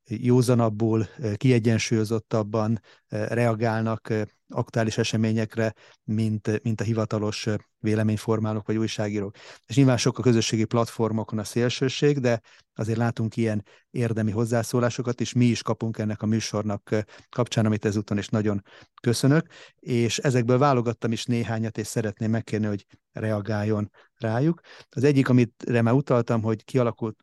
józanabbul, 0.08 1.06
kiegyensúlyozottabban 1.36 2.80
reagálnak 3.10 4.14
aktuális 4.50 4.98
eseményekre, 4.98 5.74
mint, 6.04 6.64
mint 6.64 6.82
a 6.82 6.84
hivatalos 6.84 7.48
véleményformálók 7.80 8.68
vagy 8.68 8.78
újságírók. 8.78 9.36
És 9.66 9.76
nyilván 9.76 9.98
sok 9.98 10.18
a 10.18 10.22
közösségi 10.22 10.66
platformokon 10.66 11.40
a 11.40 11.44
szélsőség, 11.44 12.20
de 12.20 12.42
azért 12.74 12.98
látunk 12.98 13.38
ilyen 13.38 13.64
érdemi 13.90 14.32
hozzászólásokat, 14.32 15.22
és 15.22 15.34
mi 15.34 15.46
is 15.46 15.62
kapunk 15.62 15.98
ennek 15.98 16.22
a 16.22 16.26
műsornak 16.26 17.06
kapcsán, 17.30 17.66
amit 17.66 17.86
ezúton 17.86 18.18
is 18.18 18.28
nagyon 18.28 18.62
köszönök, 19.02 19.48
és 19.80 20.18
ezekből 20.18 20.58
válogattam 20.58 21.12
is 21.12 21.26
néhányat, 21.26 21.78
és 21.78 21.88
szeretném 21.88 22.32
megkérni, 22.32 22.66
hogy 22.66 22.86
reagáljon 23.12 23.92
rájuk. 24.16 24.62
Az 24.90 25.04
egyik, 25.04 25.30
amit 25.30 25.82
már 25.82 25.94
utaltam, 25.94 26.42
hogy 26.42 26.64
kialakult 26.64 27.18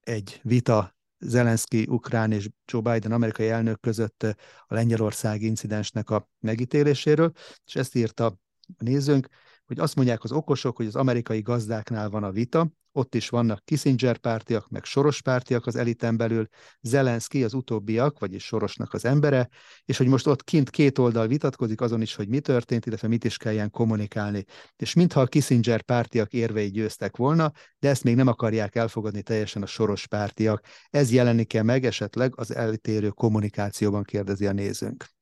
egy 0.00 0.40
vita 0.42 0.95
Zelenszky 1.18 1.86
ukrán 1.88 2.32
és 2.32 2.48
Joe 2.64 2.80
Biden 2.80 3.12
amerikai 3.12 3.48
elnök 3.48 3.80
között 3.80 4.22
a 4.66 4.74
lengyelországi 4.74 5.46
incidensnek 5.46 6.10
a 6.10 6.28
megítéléséről, 6.40 7.32
és 7.66 7.74
ezt 7.76 7.94
írta 7.94 8.26
a 8.26 8.38
nézőnk, 8.78 9.28
hogy 9.66 9.78
azt 9.78 9.94
mondják 9.96 10.24
az 10.24 10.32
okosok, 10.32 10.76
hogy 10.76 10.86
az 10.86 10.96
amerikai 10.96 11.40
gazdáknál 11.40 12.10
van 12.10 12.24
a 12.24 12.30
vita, 12.30 12.70
ott 12.96 13.14
is 13.14 13.28
vannak 13.28 13.64
Kissinger 13.64 14.18
pártiak, 14.18 14.68
meg 14.68 14.84
Soros 14.84 15.22
pártiak 15.22 15.66
az 15.66 15.76
eliten 15.76 16.16
belül, 16.16 16.48
Zelenszky 16.80 17.44
az 17.44 17.54
utóbbiak, 17.54 18.18
vagyis 18.18 18.44
Sorosnak 18.44 18.92
az 18.92 19.04
embere, 19.04 19.48
és 19.84 19.96
hogy 19.96 20.06
most 20.06 20.26
ott 20.26 20.44
kint 20.44 20.70
két 20.70 20.98
oldal 20.98 21.26
vitatkozik 21.26 21.80
azon 21.80 22.02
is, 22.02 22.14
hogy 22.14 22.28
mi 22.28 22.40
történt, 22.40 22.86
illetve 22.86 23.08
mit 23.08 23.24
is 23.24 23.36
kelljen 23.36 23.70
kommunikálni. 23.70 24.44
És 24.76 24.94
mintha 24.94 25.20
a 25.20 25.26
Kissinger 25.26 25.82
pártiak 25.82 26.32
érvei 26.32 26.70
győztek 26.70 27.16
volna, 27.16 27.52
de 27.78 27.88
ezt 27.88 28.04
még 28.04 28.16
nem 28.16 28.26
akarják 28.26 28.74
elfogadni 28.74 29.22
teljesen 29.22 29.62
a 29.62 29.66
Soros 29.66 30.06
pártiak. 30.06 30.64
Ez 30.90 31.12
jelenik-e 31.12 31.62
meg 31.62 31.84
esetleg 31.84 32.32
az 32.36 32.54
eltérő 32.54 33.08
kommunikációban, 33.08 34.02
kérdezi 34.02 34.46
a 34.46 34.52
nézőnk. 34.52 35.15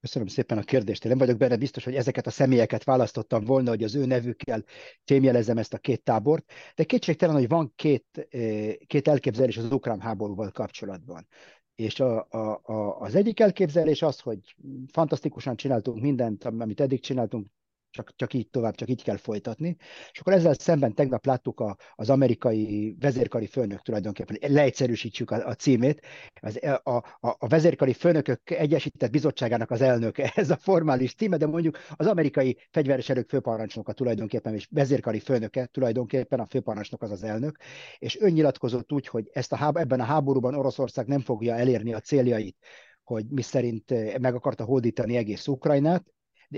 Köszönöm 0.00 0.28
szépen 0.28 0.58
a 0.58 0.62
kérdést. 0.62 1.04
Én 1.04 1.10
nem 1.10 1.18
vagyok 1.18 1.36
benne 1.36 1.56
biztos, 1.56 1.84
hogy 1.84 1.94
ezeket 1.94 2.26
a 2.26 2.30
személyeket 2.30 2.84
választottam 2.84 3.44
volna, 3.44 3.70
hogy 3.70 3.82
az 3.82 3.94
ő 3.94 4.04
nevükkel 4.06 4.64
témjelezem 5.04 5.58
ezt 5.58 5.74
a 5.74 5.78
két 5.78 6.02
tábort, 6.02 6.52
de 6.74 6.84
kétségtelen, 6.84 7.34
hogy 7.34 7.48
van 7.48 7.72
két, 7.76 8.26
eh, 8.30 8.74
két 8.86 9.08
elképzelés 9.08 9.56
az 9.56 9.72
ukrán 9.72 10.00
háborúval 10.00 10.50
kapcsolatban. 10.50 11.26
És 11.74 12.00
a, 12.00 12.26
a, 12.30 12.60
a, 12.62 13.00
az 13.00 13.14
egyik 13.14 13.40
elképzelés 13.40 14.02
az, 14.02 14.20
hogy 14.20 14.56
fantasztikusan 14.92 15.56
csináltunk 15.56 16.00
mindent, 16.00 16.44
amit 16.44 16.80
eddig 16.80 17.00
csináltunk, 17.00 17.46
csak, 17.90 18.12
csak 18.16 18.34
így 18.34 18.50
tovább, 18.50 18.74
csak 18.74 18.88
így 18.88 19.02
kell 19.02 19.16
folytatni. 19.16 19.76
És 20.12 20.18
akkor 20.18 20.32
ezzel 20.32 20.54
szemben 20.54 20.94
tegnap 20.94 21.26
láttuk 21.26 21.60
a, 21.60 21.76
az 21.94 22.10
amerikai 22.10 22.96
vezérkari 23.00 23.46
főnök 23.46 23.82
tulajdonképpen, 23.82 24.52
leegyszerűsítsük 24.52 25.30
a, 25.30 25.46
a 25.46 25.54
címét, 25.54 26.00
az, 26.40 26.64
a, 26.82 26.96
a, 26.96 27.36
a 27.38 27.46
vezérkari 27.46 27.92
főnökök 27.92 28.50
egyesített 28.50 29.10
bizottságának 29.10 29.70
az 29.70 29.80
elnöke, 29.80 30.32
ez 30.34 30.50
a 30.50 30.56
formális 30.56 31.14
címe, 31.14 31.36
de 31.36 31.46
mondjuk 31.46 31.78
az 31.96 32.06
amerikai 32.06 32.56
fegyveres 32.70 33.08
erők 33.08 33.28
főparancsnoka 33.28 33.92
tulajdonképpen, 33.92 34.54
és 34.54 34.68
vezérkari 34.70 35.20
főnöke 35.20 35.66
tulajdonképpen, 35.66 36.40
a 36.40 36.46
főparancsnok 36.46 37.02
az 37.02 37.10
az 37.10 37.22
elnök, 37.22 37.56
és 37.98 38.20
önnyilatkozott 38.20 38.92
úgy, 38.92 39.06
hogy 39.06 39.30
ezt 39.32 39.52
a, 39.52 39.72
ebben 39.74 40.00
a 40.00 40.04
háborúban 40.04 40.54
Oroszország 40.54 41.06
nem 41.06 41.20
fogja 41.20 41.54
elérni 41.54 41.92
a 41.92 42.00
céljait, 42.00 42.56
hogy 43.04 43.24
mi 43.28 43.42
szerint 43.42 44.18
meg 44.20 44.34
akarta 44.34 44.64
hódítani 44.64 45.16
egész 45.16 45.46
Ukrajnát, 45.46 46.04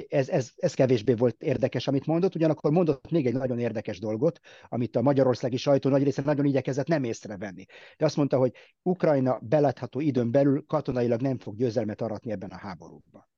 ez, 0.08 0.28
ez, 0.28 0.50
ez 0.56 0.74
kevésbé 0.74 1.14
volt 1.14 1.42
érdekes, 1.42 1.88
amit 1.88 2.06
mondott, 2.06 2.34
ugyanakkor 2.34 2.70
mondott 2.70 3.10
még 3.10 3.26
egy 3.26 3.34
nagyon 3.34 3.58
érdekes 3.58 3.98
dolgot, 3.98 4.40
amit 4.68 4.96
a 4.96 5.02
magyarországi 5.02 5.56
sajtó 5.56 5.90
nagy 5.90 6.02
része 6.02 6.22
nagyon 6.22 6.44
igyekezett 6.44 6.86
nem 6.86 7.04
észrevenni. 7.04 7.64
De 7.96 8.04
azt 8.04 8.16
mondta, 8.16 8.38
hogy 8.38 8.52
Ukrajna 8.82 9.38
belátható 9.42 10.00
időn 10.00 10.30
belül 10.30 10.64
katonailag 10.66 11.20
nem 11.20 11.38
fog 11.38 11.56
győzelmet 11.56 12.00
aratni 12.00 12.30
ebben 12.30 12.50
a 12.50 12.58
háborúban. 12.58 13.30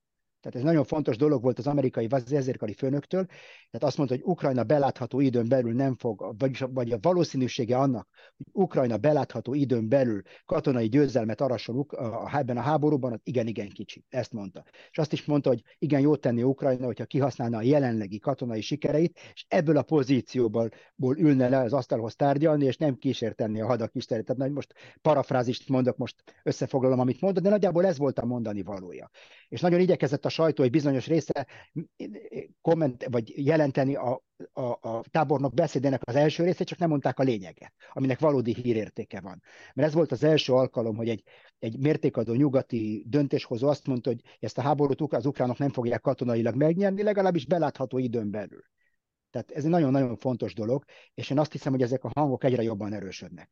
Tehát 0.45 0.59
ez 0.59 0.65
nagyon 0.73 0.85
fontos 0.85 1.17
dolog 1.17 1.43
volt 1.43 1.59
az 1.59 1.67
amerikai 1.67 2.09
vezérkari 2.09 2.73
főnöktől, 2.73 3.27
tehát 3.71 3.87
azt 3.87 3.97
mondta, 3.97 4.15
hogy 4.15 4.25
Ukrajna 4.27 4.65
belátható 4.65 5.21
időn 5.21 5.49
belül 5.49 5.73
nem 5.73 5.97
fog, 5.97 6.35
vagyis 6.39 6.63
vagy 6.71 6.93
a 6.93 6.99
valószínűsége 7.01 7.77
annak, 7.77 8.09
hogy 8.37 8.47
Ukrajna 8.53 8.97
belátható 8.97 9.55
időn 9.55 9.89
belül 9.89 10.23
katonai 10.45 10.89
győzelmet 10.89 11.41
arasson 11.41 11.87
a, 11.89 12.37
ebben 12.37 12.57
a 12.57 12.61
háborúban, 12.61 13.13
az 13.13 13.21
igen-igen 13.23 13.69
kicsi. 13.69 14.05
Ezt 14.09 14.33
mondta. 14.33 14.65
És 14.91 14.99
azt 14.99 15.13
is 15.13 15.25
mondta, 15.25 15.49
hogy 15.49 15.63
igen, 15.79 16.01
jót 16.01 16.21
tenni 16.21 16.43
Ukrajna, 16.43 16.87
hogyha 16.87 17.05
kihasználna 17.05 17.57
a 17.57 17.63
jelenlegi 17.63 18.19
katonai 18.19 18.61
sikereit, 18.61 19.19
és 19.35 19.45
ebből 19.49 19.77
a 19.77 19.83
pozícióból 19.83 20.71
ülne 21.17 21.49
le 21.49 21.59
az 21.59 21.73
asztalhoz 21.73 22.17
tárgyalni, 22.17 22.65
és 22.65 22.77
nem 22.77 22.97
kísérteni 22.97 23.61
a 23.61 23.67
hadak 23.67 23.95
istenét. 23.95 24.25
Tehát 24.25 24.53
most 24.53 24.75
parafrázist 25.03 25.69
mondok, 25.69 25.97
most 25.97 26.23
összefoglalom, 26.43 27.01
amit 27.01 27.21
mondott, 27.21 27.43
de 27.43 27.51
nagyjából 27.51 27.87
ez 27.87 27.99
volt 27.99 28.19
a 28.19 28.25
mondani 28.25 28.63
valója. 28.63 29.11
És 29.49 29.61
nagyon 29.61 29.81
igyekezett 29.81 30.25
a 30.25 30.29
sajtó 30.35 30.63
egy 30.63 30.71
bizonyos 30.71 31.07
része 31.07 31.47
komment, 32.61 33.07
vagy 33.11 33.45
jelenteni 33.45 33.95
a, 33.95 34.23
a, 34.53 34.63
a 34.63 35.05
tábornok 35.11 35.55
beszédének 35.55 36.01
az 36.05 36.15
első 36.15 36.45
részét, 36.45 36.67
csak 36.67 36.79
nem 36.79 36.89
mondták 36.89 37.19
a 37.19 37.23
lényeget, 37.23 37.73
aminek 37.93 38.19
valódi 38.19 38.55
hírértéke 38.55 39.21
van. 39.21 39.43
Mert 39.75 39.89
ez 39.89 39.95
volt 39.95 40.13
az 40.13 40.25
első 40.25 40.53
alkalom, 40.53 40.97
hogy 40.97 41.09
egy, 41.09 41.23
egy 41.59 41.79
mértékadó 41.79 42.35
nyugati 42.35 43.05
döntéshozó 43.09 43.69
azt 43.69 43.87
mondta, 43.87 44.11
hogy 44.11 44.21
ezt 44.41 44.59
a 44.59 44.63
háborút 44.63 45.13
az 45.13 45.27
ukránok 45.27 45.59
nem 45.59 45.71
fogják 45.71 46.01
katonailag 46.01 46.55
megnyerni, 46.55 47.03
legalábbis 47.03 47.47
belátható 47.47 47.99
időn 47.99 48.31
belül. 48.31 48.63
Tehát 49.31 49.51
ez 49.51 49.65
egy 49.65 49.71
nagyon-nagyon 49.71 50.17
fontos 50.17 50.55
dolog, 50.55 50.85
és 51.15 51.31
én 51.31 51.39
azt 51.39 51.53
hiszem, 51.53 51.73
hogy 51.73 51.83
ezek 51.83 52.05
a 52.05 52.11
hangok 52.15 52.45
egyre 52.45 52.63
jobban 52.63 52.93
erősödnek 52.93 53.51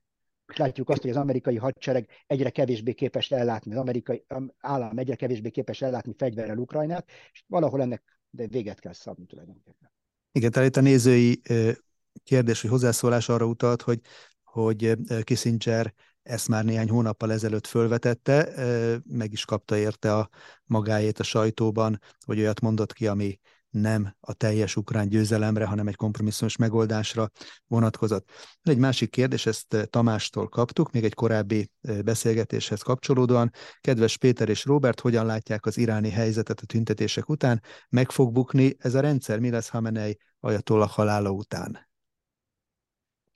látjuk 0.57 0.89
azt, 0.89 1.01
hogy 1.01 1.11
az 1.11 1.17
amerikai 1.17 1.57
hadsereg 1.57 2.09
egyre 2.27 2.51
kevésbé 2.51 2.93
képes 2.93 3.31
ellátni, 3.31 3.73
az 3.73 3.79
amerikai 3.79 4.25
állam 4.59 4.99
egyre 4.99 5.15
kevésbé 5.15 5.51
képes 5.51 5.83
ellátni 5.83 6.15
fegyverrel 6.19 6.59
Ukrajnát, 6.59 7.11
és 7.33 7.45
valahol 7.47 7.81
ennek 7.81 8.03
de 8.31 8.47
véget 8.47 8.81
kell 8.81 8.93
szabni 8.93 9.27
tulajdonképpen. 9.27 9.91
Igen, 10.33 10.51
tehát 10.51 10.69
itt 10.69 10.77
a 10.77 10.81
nézői 10.81 11.41
kérdés, 12.23 12.61
hogy 12.61 12.71
hozzászólás 12.71 13.29
arra 13.29 13.47
utalt, 13.47 13.83
hogy, 13.83 14.01
hogy 14.43 14.99
Kissinger 15.25 15.95
ezt 16.23 16.49
már 16.49 16.65
néhány 16.65 16.89
hónappal 16.89 17.33
ezelőtt 17.33 17.67
fölvetette, 17.67 18.53
meg 19.05 19.33
is 19.33 19.45
kapta 19.45 19.77
érte 19.77 20.17
a 20.17 20.29
magáét 20.65 21.19
a 21.19 21.23
sajtóban, 21.23 22.01
hogy 22.25 22.39
olyat 22.39 22.61
mondott 22.61 22.93
ki, 22.93 23.07
ami 23.07 23.39
nem 23.73 24.17
a 24.21 24.33
teljes 24.33 24.77
ukrán 24.77 25.09
győzelemre, 25.09 25.65
hanem 25.65 25.87
egy 25.87 25.97
kompromisszumos 25.97 26.57
megoldásra 26.57 27.31
vonatkozott. 27.67 28.31
Egy 28.63 28.79
másik 28.79 29.11
kérdés, 29.11 29.47
ezt 29.47 29.75
eh, 29.75 29.85
Tamástól 29.85 30.49
kaptuk, 30.49 30.93
még 30.93 31.05
egy 31.05 31.15
korábbi 31.15 31.71
eh, 31.81 32.03
beszélgetéshez 32.03 32.83
kapcsolódóan. 32.83 33.51
Kedves 33.81 34.17
Péter 34.17 34.49
és 34.49 34.65
Robert, 34.65 35.01
hogyan 35.01 35.27
látják 35.27 35.67
az 35.67 35.79
iráni 35.79 36.11
helyzetet 36.11 36.61
a 36.61 36.67
tüntetések 36.67 37.29
után? 37.29 37.63
Meg 37.89 38.11
fog 38.11 38.33
bukni 38.33 38.75
ez 38.79 38.95
a 38.95 39.01
rendszer? 39.01 39.39
Mi 39.39 39.51
lesz 39.51 39.69
Hamenei 39.69 40.19
ajatollah 40.41 40.89
halála 40.89 41.31
után? 41.31 41.91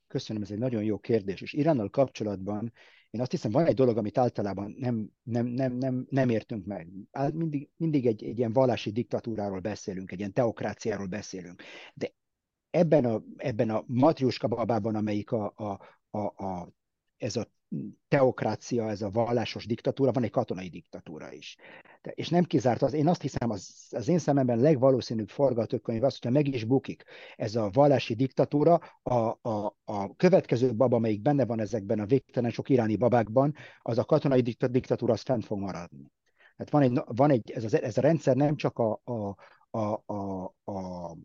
Köszönöm, 0.09 0.43
ez 0.43 0.51
egy 0.51 0.59
nagyon 0.59 0.83
jó 0.83 0.99
kérdés. 0.99 1.41
És 1.41 1.53
Iránnal 1.53 1.91
kapcsolatban 1.91 2.73
én 3.11 3.21
azt 3.21 3.31
hiszem, 3.31 3.51
van 3.51 3.67
egy 3.67 3.75
dolog, 3.75 3.97
amit 3.97 4.19
általában 4.19 4.75
nem, 4.79 5.11
nem, 5.23 5.47
nem, 5.47 5.73
nem, 5.73 6.07
nem 6.11 6.29
értünk 6.29 6.67
meg. 6.67 6.89
Mindig, 7.33 7.69
mindig 7.77 8.07
egy, 8.07 8.25
egy 8.25 8.39
ilyen 8.39 8.53
vallási 8.53 8.91
diktatúráról 8.91 9.61
beszélünk, 9.61 10.13
egy 10.13 10.19
ilyen 10.19 10.33
teokráciáról 10.33 11.07
beszélünk. 11.07 11.63
De 11.95 12.13
ebben 12.71 13.05
a, 13.05 13.23
ebben 13.37 13.71
a 13.71 13.85
matriuska 13.87 14.49
babában, 14.49 14.95
amelyik 14.95 15.31
a, 15.33 15.53
a, 15.57 15.81
a, 16.11 16.45
a, 16.45 16.73
ez 17.17 17.37
a 17.37 17.51
teokrácia, 18.09 18.89
ez 18.89 19.03
a 19.03 19.11
vallásos 19.11 19.67
diktatúra, 19.67 20.13
van 20.13 20.23
egy 20.23 20.31
katonai 20.31 20.69
diktatúra 20.69 21.33
is. 21.33 21.57
De, 22.03 22.11
és 22.11 22.29
nem 22.29 22.45
kizárt 22.45 22.83
az, 22.83 22.93
én 22.93 23.09
azt 23.09 23.23
hiszem, 23.23 23.51
az, 23.51 23.87
az 23.91 24.09
én 24.09 24.19
szememben 24.19 24.59
legvalószínűbb 24.59 25.29
forgatókönyv 25.29 26.03
az, 26.03 26.13
hogyha 26.13 26.31
meg 26.31 26.47
is 26.55 26.65
bukik 26.65 27.05
ez 27.37 27.55
a 27.57 27.71
vallási 27.73 28.15
diktatúra, 28.15 28.81
a, 29.03 29.15
a, 29.49 29.77
a 29.85 30.17
következő 30.17 30.75
baba, 30.75 30.97
amelyik 30.97 31.23
benne 31.23 31.47
van 31.47 31.61
ezekben 31.61 31.99
a 31.99 32.07
végtelen 32.07 32.51
sok 32.51 32.69
iráni 32.69 32.97
babákban, 32.97 33.55
az 33.83 33.99
a 33.99 34.05
katonai 34.05 34.41
diktatúra, 34.71 35.13
az 35.13 35.23
fent 35.23 35.45
fog 35.45 35.59
maradni. 35.59 36.13
Tehát 36.57 36.73
van 36.73 36.83
egy, 36.83 37.17
van 37.17 37.31
egy 37.31 37.51
ez, 37.51 37.75
a, 37.75 37.85
ez 37.85 37.99
a 37.99 38.01
rendszer 38.01 38.37
nem 38.37 38.57
csak 38.57 38.79
a, 38.79 39.01
a, 39.05 39.37
a, 39.79 40.03
a, 40.07 40.45
a 40.65 41.17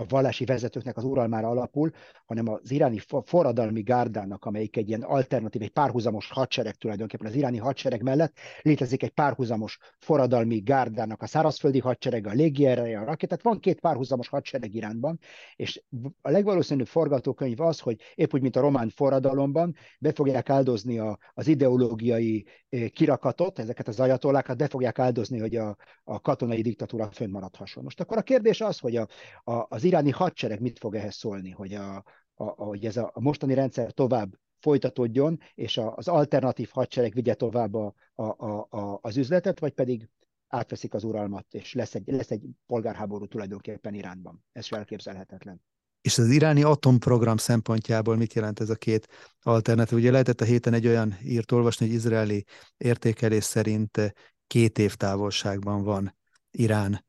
a 0.00 0.04
vallási 0.08 0.44
vezetőknek 0.44 0.96
az 0.96 1.04
uralmára 1.04 1.48
alapul, 1.48 1.90
hanem 2.26 2.48
az 2.48 2.70
iráni 2.70 3.00
forradalmi 3.24 3.82
gárdának, 3.82 4.44
amelyik 4.44 4.76
egy 4.76 4.88
ilyen 4.88 5.02
alternatív, 5.02 5.62
egy 5.62 5.70
párhuzamos 5.70 6.30
hadsereg 6.30 6.74
tulajdonképpen 6.74 7.26
az 7.26 7.34
iráni 7.34 7.58
hadsereg 7.58 8.02
mellett 8.02 8.36
létezik 8.62 9.02
egy 9.02 9.10
párhuzamos 9.10 9.78
forradalmi 9.98 10.58
gárdának 10.58 11.22
a 11.22 11.26
szárazföldi 11.26 11.78
hadsereg, 11.78 12.26
a 12.26 12.30
légiereje, 12.30 13.00
a 13.00 13.04
rakétát. 13.04 13.42
Van 13.42 13.60
két 13.60 13.80
párhuzamos 13.80 14.28
hadsereg 14.28 14.74
Iránban, 14.74 15.18
és 15.56 15.82
a 16.20 16.30
legvalószínűbb 16.30 16.86
forgatókönyv 16.86 17.60
az, 17.60 17.80
hogy 17.80 18.00
épp 18.14 18.34
úgy, 18.34 18.42
mint 18.42 18.56
a 18.56 18.60
román 18.60 18.88
forradalomban, 18.88 19.74
be 19.98 20.12
fogják 20.12 20.50
áldozni 20.50 20.98
a, 20.98 21.18
az 21.34 21.46
ideológiai 21.46 22.44
kirakatot, 22.92 23.58
ezeket 23.58 23.88
az 23.88 24.00
ajatollákat 24.00 24.56
be 24.56 24.68
fogják 24.68 24.98
áldozni, 24.98 25.38
hogy 25.38 25.56
a, 25.56 25.76
a 26.04 26.20
katonai 26.20 26.62
diktatúra 26.62 27.10
fönnmaradhasson. 27.12 27.84
Most 27.84 28.00
akkor 28.00 28.18
a 28.18 28.22
kérdés 28.22 28.60
az, 28.60 28.78
hogy 28.78 28.96
a, 28.96 29.06
a, 29.44 29.66
az 29.68 29.84
iráni 29.90 30.10
hadsereg 30.10 30.60
mit 30.60 30.78
fog 30.78 30.94
ehhez 30.94 31.14
szólni, 31.14 31.50
hogy, 31.50 31.74
a, 31.74 32.04
a, 32.34 32.44
hogy 32.44 32.84
ez 32.84 32.96
a, 32.96 33.12
mostani 33.14 33.54
rendszer 33.54 33.92
tovább 33.92 34.38
folytatódjon, 34.58 35.40
és 35.54 35.76
a, 35.76 35.96
az 35.96 36.08
alternatív 36.08 36.68
hadsereg 36.72 37.12
vigye 37.14 37.34
tovább 37.34 37.74
a, 37.74 37.94
a, 38.14 38.24
a, 38.24 38.98
az 39.02 39.16
üzletet, 39.16 39.60
vagy 39.60 39.72
pedig 39.72 40.08
átveszik 40.48 40.94
az 40.94 41.04
uralmat, 41.04 41.46
és 41.50 41.72
lesz 41.72 41.94
egy, 41.94 42.02
lesz 42.06 42.30
egy 42.30 42.42
polgárháború 42.66 43.26
tulajdonképpen 43.26 43.94
Iránban. 43.94 44.44
Ez 44.52 44.64
sem 44.64 44.78
elképzelhetetlen. 44.78 45.60
És 46.00 46.18
az 46.18 46.28
iráni 46.28 46.62
atomprogram 46.62 47.36
szempontjából 47.36 48.16
mit 48.16 48.34
jelent 48.34 48.60
ez 48.60 48.70
a 48.70 48.74
két 48.74 49.08
alternatív? 49.42 49.98
Ugye 49.98 50.10
lehetett 50.10 50.40
a 50.40 50.44
héten 50.44 50.72
egy 50.72 50.86
olyan 50.86 51.16
írt 51.24 51.52
olvasni, 51.52 51.86
hogy 51.86 51.94
izraeli 51.94 52.44
értékelés 52.76 53.44
szerint 53.44 54.14
két 54.46 54.78
év 54.78 54.94
távolságban 54.94 55.82
van 55.82 56.16
Irán 56.50 57.04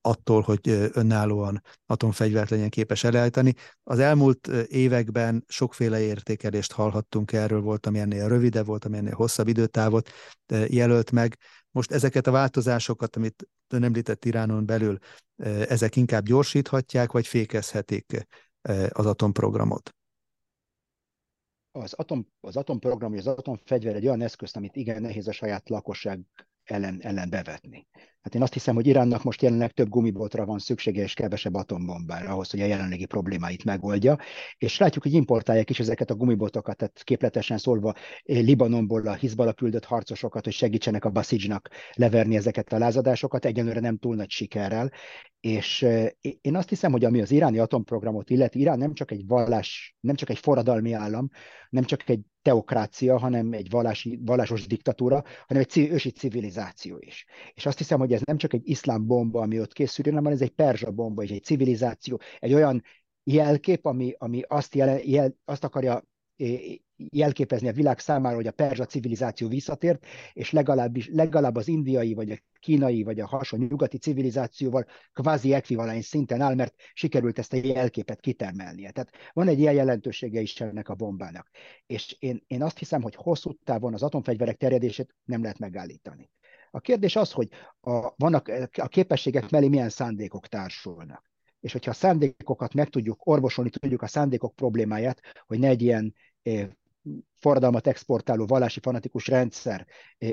attól, 0.00 0.40
hogy 0.40 0.68
önállóan 0.92 1.62
atomfegyvert 1.86 2.50
legyen 2.50 2.68
képes 2.68 3.04
elállítani. 3.04 3.54
Az 3.82 3.98
elmúlt 3.98 4.46
években 4.68 5.44
sokféle 5.48 6.00
értékelést 6.00 6.72
hallhattunk 6.72 7.32
erről, 7.32 7.60
volt, 7.60 7.86
ami 7.86 7.98
ennél 7.98 8.28
rövidebb, 8.28 8.66
volt, 8.66 8.84
ami 8.84 8.96
ennél 8.96 9.14
hosszabb 9.14 9.48
időtávot 9.48 10.10
jelölt 10.68 11.10
meg. 11.10 11.38
Most 11.70 11.90
ezeket 11.92 12.26
a 12.26 12.30
változásokat, 12.30 13.16
amit 13.16 13.48
ön 13.68 13.82
említett 13.82 14.24
Iránon 14.24 14.66
belül, 14.66 14.98
ezek 15.68 15.96
inkább 15.96 16.24
gyorsíthatják, 16.24 17.12
vagy 17.12 17.26
fékezhetik 17.26 18.26
az 18.88 19.06
atomprogramot? 19.06 19.94
Az, 21.72 21.92
atom, 21.92 22.26
az 22.40 22.56
atomprogram, 22.56 23.12
az 23.12 23.26
atomfegyver 23.26 23.94
egy 23.94 24.06
olyan 24.06 24.22
eszköz, 24.22 24.56
amit 24.56 24.76
igen 24.76 25.02
nehéz 25.02 25.28
a 25.28 25.32
saját 25.32 25.68
lakosság 25.68 26.20
ellen, 26.64 27.00
ellen 27.02 27.30
bevetni. 27.30 27.86
Hát 28.24 28.34
én 28.34 28.42
azt 28.42 28.52
hiszem, 28.52 28.74
hogy 28.74 28.86
Iránnak 28.86 29.22
most 29.22 29.42
jelenleg 29.42 29.72
több 29.72 29.88
gumibotra 29.88 30.44
van 30.44 30.58
szüksége, 30.58 31.02
és 31.02 31.14
kevesebb 31.14 31.54
atombombára 31.54 32.30
ahhoz, 32.30 32.50
hogy 32.50 32.60
a 32.60 32.64
jelenlegi 32.64 33.06
problémáit 33.06 33.64
megoldja. 33.64 34.18
És 34.58 34.78
látjuk, 34.78 35.02
hogy 35.02 35.12
importálják 35.12 35.70
is 35.70 35.80
ezeket 35.80 36.10
a 36.10 36.14
gumibotokat, 36.14 36.76
tehát 36.76 37.02
képletesen 37.02 37.58
szólva 37.58 37.94
eh, 38.24 38.42
Libanonból 38.42 39.06
a 39.06 39.14
Hizbala 39.14 39.52
küldött 39.52 39.84
harcosokat, 39.84 40.44
hogy 40.44 40.52
segítsenek 40.52 41.04
a 41.04 41.10
Basidzsnak 41.10 41.68
leverni 41.92 42.36
ezeket 42.36 42.72
a 42.72 42.78
lázadásokat, 42.78 43.44
egyenlőre 43.44 43.80
nem 43.80 43.96
túl 43.96 44.14
nagy 44.14 44.30
sikerrel. 44.30 44.90
És 45.40 45.82
eh, 45.82 46.06
én 46.40 46.56
azt 46.56 46.68
hiszem, 46.68 46.92
hogy 46.92 47.04
ami 47.04 47.20
az 47.20 47.30
iráni 47.30 47.58
atomprogramot 47.58 48.30
illeti, 48.30 48.60
Irán 48.60 48.78
nem 48.78 48.94
csak 48.94 49.10
egy 49.10 49.26
vallás, 49.26 49.96
nem 50.00 50.14
csak 50.14 50.30
egy 50.30 50.38
forradalmi 50.38 50.92
állam, 50.92 51.28
nem 51.70 51.84
csak 51.84 52.08
egy 52.08 52.20
teokrácia, 52.44 53.18
hanem 53.18 53.52
egy 53.52 53.70
vallási, 53.70 54.20
vallásos 54.24 54.66
diktatúra, 54.66 55.24
hanem 55.46 55.62
egy 55.68 55.78
ősi 55.78 56.10
civilizáció 56.10 56.96
is. 57.00 57.26
És 57.54 57.66
azt 57.66 57.78
hiszem, 57.78 57.98
hogy 57.98 58.12
ez 58.14 58.20
nem 58.24 58.36
csak 58.36 58.52
egy 58.52 58.68
iszlám 58.68 59.06
bomba, 59.06 59.40
ami 59.40 59.60
ott 59.60 59.72
készül, 59.72 60.12
hanem 60.12 60.32
ez 60.32 60.40
egy 60.40 60.50
perzsa 60.50 60.90
bomba, 60.90 61.22
és 61.22 61.30
egy 61.30 61.44
civilizáció, 61.44 62.20
egy 62.38 62.52
olyan 62.52 62.82
jelkép, 63.24 63.84
ami, 63.84 64.14
ami 64.18 64.42
azt, 64.48 64.74
jel, 64.74 64.98
jel, 64.98 65.36
azt 65.44 65.64
akarja 65.64 66.04
jelképezni 66.96 67.68
a 67.68 67.72
világ 67.72 67.98
számára, 67.98 68.34
hogy 68.34 68.46
a 68.46 68.52
perzsa 68.52 68.84
civilizáció 68.84 69.48
visszatért, 69.48 70.06
és 70.32 70.50
legalább, 70.50 70.96
legalább 71.10 71.56
az 71.56 71.68
indiai, 71.68 72.14
vagy 72.14 72.30
a 72.30 72.38
kínai, 72.60 73.02
vagy 73.02 73.20
a 73.20 73.26
hasonló 73.26 73.66
nyugati 73.66 73.98
civilizációval 73.98 74.86
kvázi 75.12 75.52
ekvivalens 75.52 76.04
szinten 76.04 76.40
áll, 76.40 76.54
mert 76.54 76.74
sikerült 76.92 77.38
ezt 77.38 77.52
a 77.52 77.56
jelképet 77.56 78.20
kitermelnie. 78.20 78.90
Tehát 78.90 79.10
van 79.32 79.48
egy 79.48 79.58
ilyen 79.58 79.74
jelentősége 79.74 80.40
is 80.40 80.60
ennek 80.60 80.88
a 80.88 80.94
bombának. 80.94 81.50
És 81.86 82.16
én, 82.18 82.42
én 82.46 82.62
azt 82.62 82.78
hiszem, 82.78 83.02
hogy 83.02 83.14
hosszú 83.14 83.52
távon 83.64 83.94
az 83.94 84.02
atomfegyverek 84.02 84.56
terjedését 84.56 85.14
nem 85.24 85.42
lehet 85.42 85.58
megállítani. 85.58 86.30
A 86.74 86.80
kérdés 86.80 87.16
az, 87.16 87.32
hogy 87.32 87.48
a, 87.80 88.12
vannak 88.16 88.48
a 88.72 88.88
képességek 88.88 89.50
mellé 89.50 89.68
milyen 89.68 89.88
szándékok 89.88 90.46
társulnak. 90.46 91.30
És 91.60 91.72
hogyha 91.72 91.90
a 91.90 91.94
szándékokat 91.94 92.74
meg 92.74 92.88
tudjuk 92.88 93.26
orvosolni, 93.26 93.70
tudjuk 93.70 94.02
a 94.02 94.06
szándékok 94.06 94.54
problémáját, 94.54 95.20
hogy 95.46 95.58
ne 95.58 95.68
egy 95.68 95.82
ilyen 95.82 96.14
forradalmat 97.34 97.86
exportáló 97.86 98.46
vallási 98.46 98.80
fanatikus 98.80 99.26
rendszer 99.26 99.86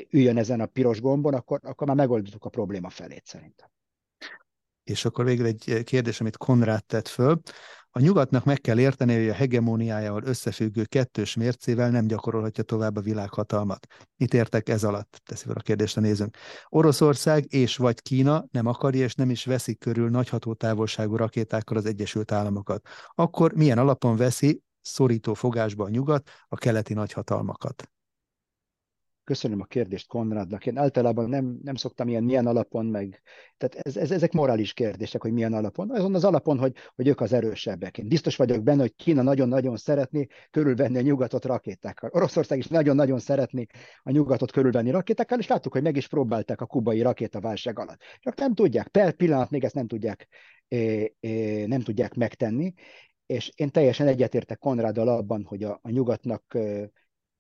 üljön 0.10 0.38
ezen 0.38 0.60
a 0.60 0.66
piros 0.66 1.02
gombon, 1.02 1.34
akkor, 1.34 1.60
akkor 1.64 1.88
már 1.88 1.96
megoldottuk 1.96 2.46
a 2.46 2.50
probléma 2.50 2.90
felét 2.90 3.26
szerintem. 3.26 3.70
És 4.84 5.06
akkor 5.06 5.26
végül 5.26 5.46
egy 5.46 5.82
kérdés, 5.84 6.22
amit 6.22 6.38
Konrád 6.38 6.86
tett 6.86 7.08
föl. 7.08 7.42
A 7.94 8.00
nyugatnak 8.00 8.44
meg 8.44 8.62
kell 8.62 8.80
érteni, 8.80 9.16
hogy 9.16 9.30
a 9.30 9.34
hegemóniájával 9.34 10.24
összefüggő 10.24 10.84
kettős 10.86 11.36
mércével 11.36 11.90
nem 11.90 12.08
gyakorolhatja 12.08 12.64
tovább 12.64 12.96
a 12.96 13.02
világhatalmat. 13.02 13.88
Mit 14.18 14.34
értek 14.34 14.70
ez 14.70 14.84
alatt? 14.84 15.22
Teszi 15.26 15.46
fel 15.46 15.56
a 15.56 15.62
kérdést 15.62 15.98
a 15.98 16.00
nézőnk. 16.00 16.38
Oroszország 16.70 17.54
és 17.54 17.78
vagy 17.78 18.02
Kína 18.02 18.46
nem 18.52 18.66
akarja 18.66 19.04
és 19.04 19.16
nem 19.16 19.30
is 19.30 19.46
veszik 19.46 19.80
körül 19.80 20.10
nagy 20.10 20.30
hatótávolságú 20.30 21.16
rakétákkal 21.16 21.78
az 21.78 21.86
Egyesült 21.86 22.32
Államokat. 22.32 22.88
Akkor 23.16 23.54
milyen 23.54 23.78
alapon 23.78 24.16
veszi 24.16 24.62
szorító 24.82 25.34
fogásba 25.34 25.84
a 25.84 25.90
nyugat 25.90 26.30
a 26.48 26.56
keleti 26.56 26.94
nagyhatalmakat? 26.94 27.92
Köszönöm 29.32 29.62
a 29.62 29.66
kérdést 29.66 30.08
Konradnak. 30.08 30.66
Én 30.66 30.78
általában 30.78 31.30
nem, 31.30 31.60
nem 31.64 31.76
szoktam 31.76 32.08
ilyen 32.08 32.24
milyen 32.24 32.48
alapon 32.48 32.86
meg. 32.86 33.22
Tehát 33.58 33.88
ez, 33.88 33.98
ez, 33.98 34.12
ezek 34.12 34.32
morális 34.32 34.74
kérdések, 34.74 35.22
hogy 35.22 35.32
milyen 35.32 35.54
alapon. 35.54 35.92
Azon 35.92 36.16
az 36.16 36.24
alapon, 36.24 36.58
hogy, 36.60 36.76
hogy 36.96 37.08
ők 37.08 37.22
az 37.22 37.34
erősebbek. 37.34 37.98
Én 37.98 38.08
biztos 38.08 38.36
vagyok 38.36 38.64
benne, 38.64 38.82
hogy 38.82 38.96
Kína 38.96 39.22
nagyon-nagyon 39.22 39.78
szeretné 39.78 40.28
körülvenni 40.50 40.98
a 40.98 41.02
nyugatot 41.02 41.46
rakétákkal. 41.46 42.10
Oroszország 42.14 42.58
is 42.58 42.68
nagyon-nagyon 42.68 43.20
szeretné 43.20 43.66
a 44.04 44.12
nyugatot 44.12 44.52
körülvenni 44.52 44.92
rakétákkal, 44.92 45.40
és 45.40 45.48
láttuk, 45.48 45.74
hogy 45.74 45.84
meg 45.84 45.96
is 45.96 46.08
próbálták 46.08 46.62
a 46.62 46.66
kubai 46.66 47.02
rakétaválság 47.02 47.80
alatt. 47.80 48.02
Csak 48.20 48.36
nem 48.38 48.54
tudják, 48.54 48.88
per 48.88 49.14
pillanat 49.14 49.50
még 49.50 49.64
ezt 49.64 49.76
nem 49.76 49.88
tudják, 49.88 50.28
é, 50.68 51.14
é, 51.20 51.66
nem 51.66 51.82
tudják 51.82 52.14
megtenni, 52.14 52.74
és 53.26 53.52
én 53.56 53.70
teljesen 53.70 54.08
egyetértek 54.08 54.58
Konráddal 54.58 55.08
abban, 55.08 55.44
hogy 55.44 55.64
a, 55.64 55.80
a 55.82 55.90
nyugatnak 55.90 56.58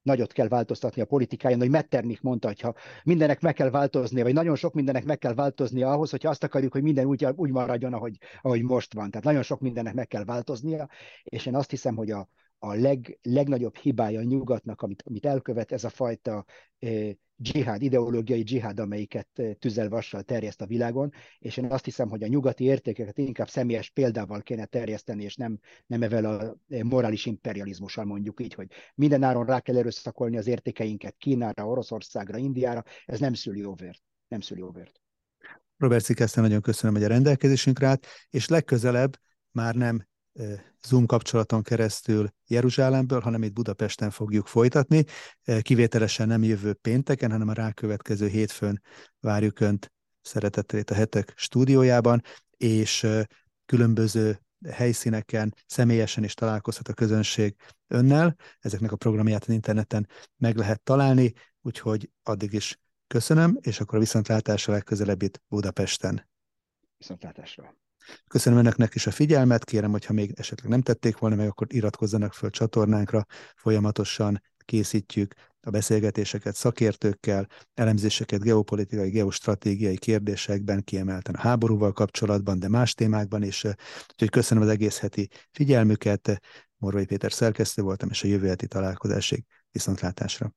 nagyot 0.02 0.32
kell 0.32 0.48
változtatni 0.48 1.02
a 1.02 1.06
politikáján, 1.06 1.60
hogy 1.60 1.70
Metternich 1.70 2.24
mondta, 2.24 2.48
hogy 2.48 2.60
ha 2.60 2.76
mindenek 3.04 3.42
meg 3.42 3.54
kell 3.54 3.70
változnia, 3.70 4.24
vagy 4.24 4.34
nagyon 4.34 4.56
sok 4.56 4.74
mindenek 4.74 5.06
meg 5.06 5.18
kell 5.18 5.34
változnia 5.34 5.92
ahhoz, 5.92 6.10
hogyha 6.10 6.30
azt 6.30 6.44
akarjuk, 6.44 6.72
hogy 6.72 6.82
minden 6.84 7.06
úgy, 7.06 7.26
úgy 7.36 7.52
maradjon, 7.52 7.94
ahogy, 7.94 8.18
ahogy 8.42 8.64
most 8.64 8.94
van. 8.94 9.10
Tehát 9.10 9.26
nagyon 9.26 9.44
sok 9.44 9.60
mindennek 9.60 9.94
meg 9.94 10.08
kell 10.08 10.24
változnia, 10.24 10.90
és 11.24 11.46
én 11.46 11.56
azt 11.56 11.70
hiszem, 11.70 11.96
hogy 11.96 12.12
a, 12.12 12.28
a 12.64 12.74
leg, 12.74 13.20
legnagyobb 13.22 13.76
hibája 13.76 14.20
a 14.20 14.24
nyugatnak, 14.24 14.82
amit, 14.82 15.04
amit 15.06 15.26
elkövet, 15.26 15.72
ez 15.72 15.84
a 15.84 15.90
fajta 15.90 16.46
dzsihád, 17.36 17.82
ideológiai 17.82 18.44
dzsihád, 18.44 18.80
amelyiket 18.80 19.28
tüzelvassal 19.60 20.24
terjeszt 20.24 20.62
a 20.62 20.66
világon, 20.66 21.12
és 21.40 21.58
én 21.58 21.66
azt 21.66 21.86
hiszem, 21.86 22.10
hogy 22.10 22.24
a 22.24 22.28
nyugati 22.28 22.64
értékeket 22.64 23.18
inkább 23.18 23.50
személyes 23.50 23.90
példával 23.90 24.42
kéne 24.42 24.66
terjeszteni, 24.66 25.24
és 25.24 25.36
nem, 25.36 25.60
nem 25.86 26.04
evel 26.04 26.26
a 26.26 26.56
morális 26.84 27.26
imperializmussal 27.26 28.06
mondjuk 28.06 28.42
így, 28.42 28.54
hogy 28.54 28.68
minden 28.96 29.24
áron 29.24 29.46
rá 29.46 29.60
kell 29.60 29.78
erőszakolni 29.78 30.38
az 30.38 30.48
értékeinket 30.48 31.16
Kínára, 31.18 31.68
Oroszországra, 31.68 32.38
Indiára, 32.38 32.84
ez 33.06 33.20
nem 33.20 33.34
szüli 33.34 33.60
jóvért. 33.60 34.02
Nem 34.28 34.42
szüli 34.42 34.60
jóvért. 34.60 35.02
Robert 35.78 36.04
Szikeszten, 36.04 36.44
nagyon 36.44 36.62
köszönöm, 36.62 36.96
hogy 36.96 37.04
a 37.04 37.08
rendelkezésünkre 37.08 37.88
állt, 37.88 38.08
és 38.30 38.48
legközelebb 38.48 39.18
már 39.52 39.76
nem 39.76 40.10
Zoom 40.82 41.06
kapcsolaton 41.06 41.62
keresztül 41.62 42.30
Jeruzsálemből, 42.48 43.20
hanem 43.20 43.44
itt 43.44 43.54
Budapesten 43.54 44.10
fogjuk 44.10 44.48
folytatni. 44.48 45.06
Kivételesen 45.62 46.28
nem 46.28 46.44
jövő 46.44 46.74
pénteken, 46.74 47.32
hanem 47.32 47.48
a 47.48 47.54
rákövetkező 47.54 48.28
hétfőn 48.28 48.82
várjuk 49.20 49.60
Önt 49.60 49.92
szeretettel 50.22 50.80
itt 50.80 50.90
a 50.90 50.94
hetek 50.94 51.34
stúdiójában, 51.36 52.22
és 52.58 53.08
különböző 53.66 54.42
helyszíneken, 54.70 55.56
személyesen 55.66 56.24
is 56.24 56.34
találkozhat 56.34 56.88
a 56.88 56.94
közönség 56.94 57.56
önnel. 57.88 58.36
Ezeknek 58.60 58.92
a 58.92 58.96
programját 58.96 59.44
az 59.44 59.54
interneten 59.54 60.08
meg 60.38 60.56
lehet 60.56 60.82
találni, 60.82 61.34
úgyhogy 61.62 62.10
addig 62.24 62.54
is 62.54 62.80
köszönöm, 63.08 63.58
és 63.62 63.80
akkor 63.80 63.96
a 63.96 64.00
viszontlátásra 64.00 64.74
legközelebb 64.74 65.22
itt 65.22 65.42
Budapesten. 65.48 66.30
Viszontlátásra. 66.98 67.76
Köszönöm 68.28 68.60
önöknek 68.60 68.96
is 68.96 69.08
a 69.08 69.12
figyelmet, 69.12 69.64
kérem, 69.64 69.92
hogyha 69.92 70.14
még 70.14 70.34
esetleg 70.36 70.70
nem 70.70 70.82
tették 70.82 71.18
volna 71.18 71.36
meg, 71.36 71.48
akkor 71.48 71.68
iratkozzanak 71.70 72.34
föl 72.34 72.50
csatornánkra, 72.50 73.26
folyamatosan 73.56 74.42
készítjük 74.66 75.34
a 75.62 75.70
beszélgetéseket 75.70 76.56
szakértőkkel, 76.56 77.48
elemzéseket 77.74 78.42
geopolitikai, 78.42 79.10
geostratégiai 79.10 79.98
kérdésekben, 79.98 80.84
kiemelten 80.84 81.36
a 81.36 81.40
háborúval 81.40 81.92
kapcsolatban, 81.92 82.60
de 82.60 82.68
más 82.68 82.94
témákban 82.94 83.44
is. 83.44 83.64
Úgyhogy 84.12 84.30
köszönöm 84.30 84.64
az 84.64 84.70
egész 84.70 85.00
heti 85.00 85.30
figyelmüket. 85.52 86.42
Morvai 86.78 87.06
Péter 87.06 87.32
szerkesztő 87.32 87.82
voltam, 87.82 88.10
és 88.10 88.24
a 88.24 88.28
jövő 88.28 88.48
heti 88.48 88.68
találkozásig 88.68 89.46
viszontlátásra. 89.72 90.54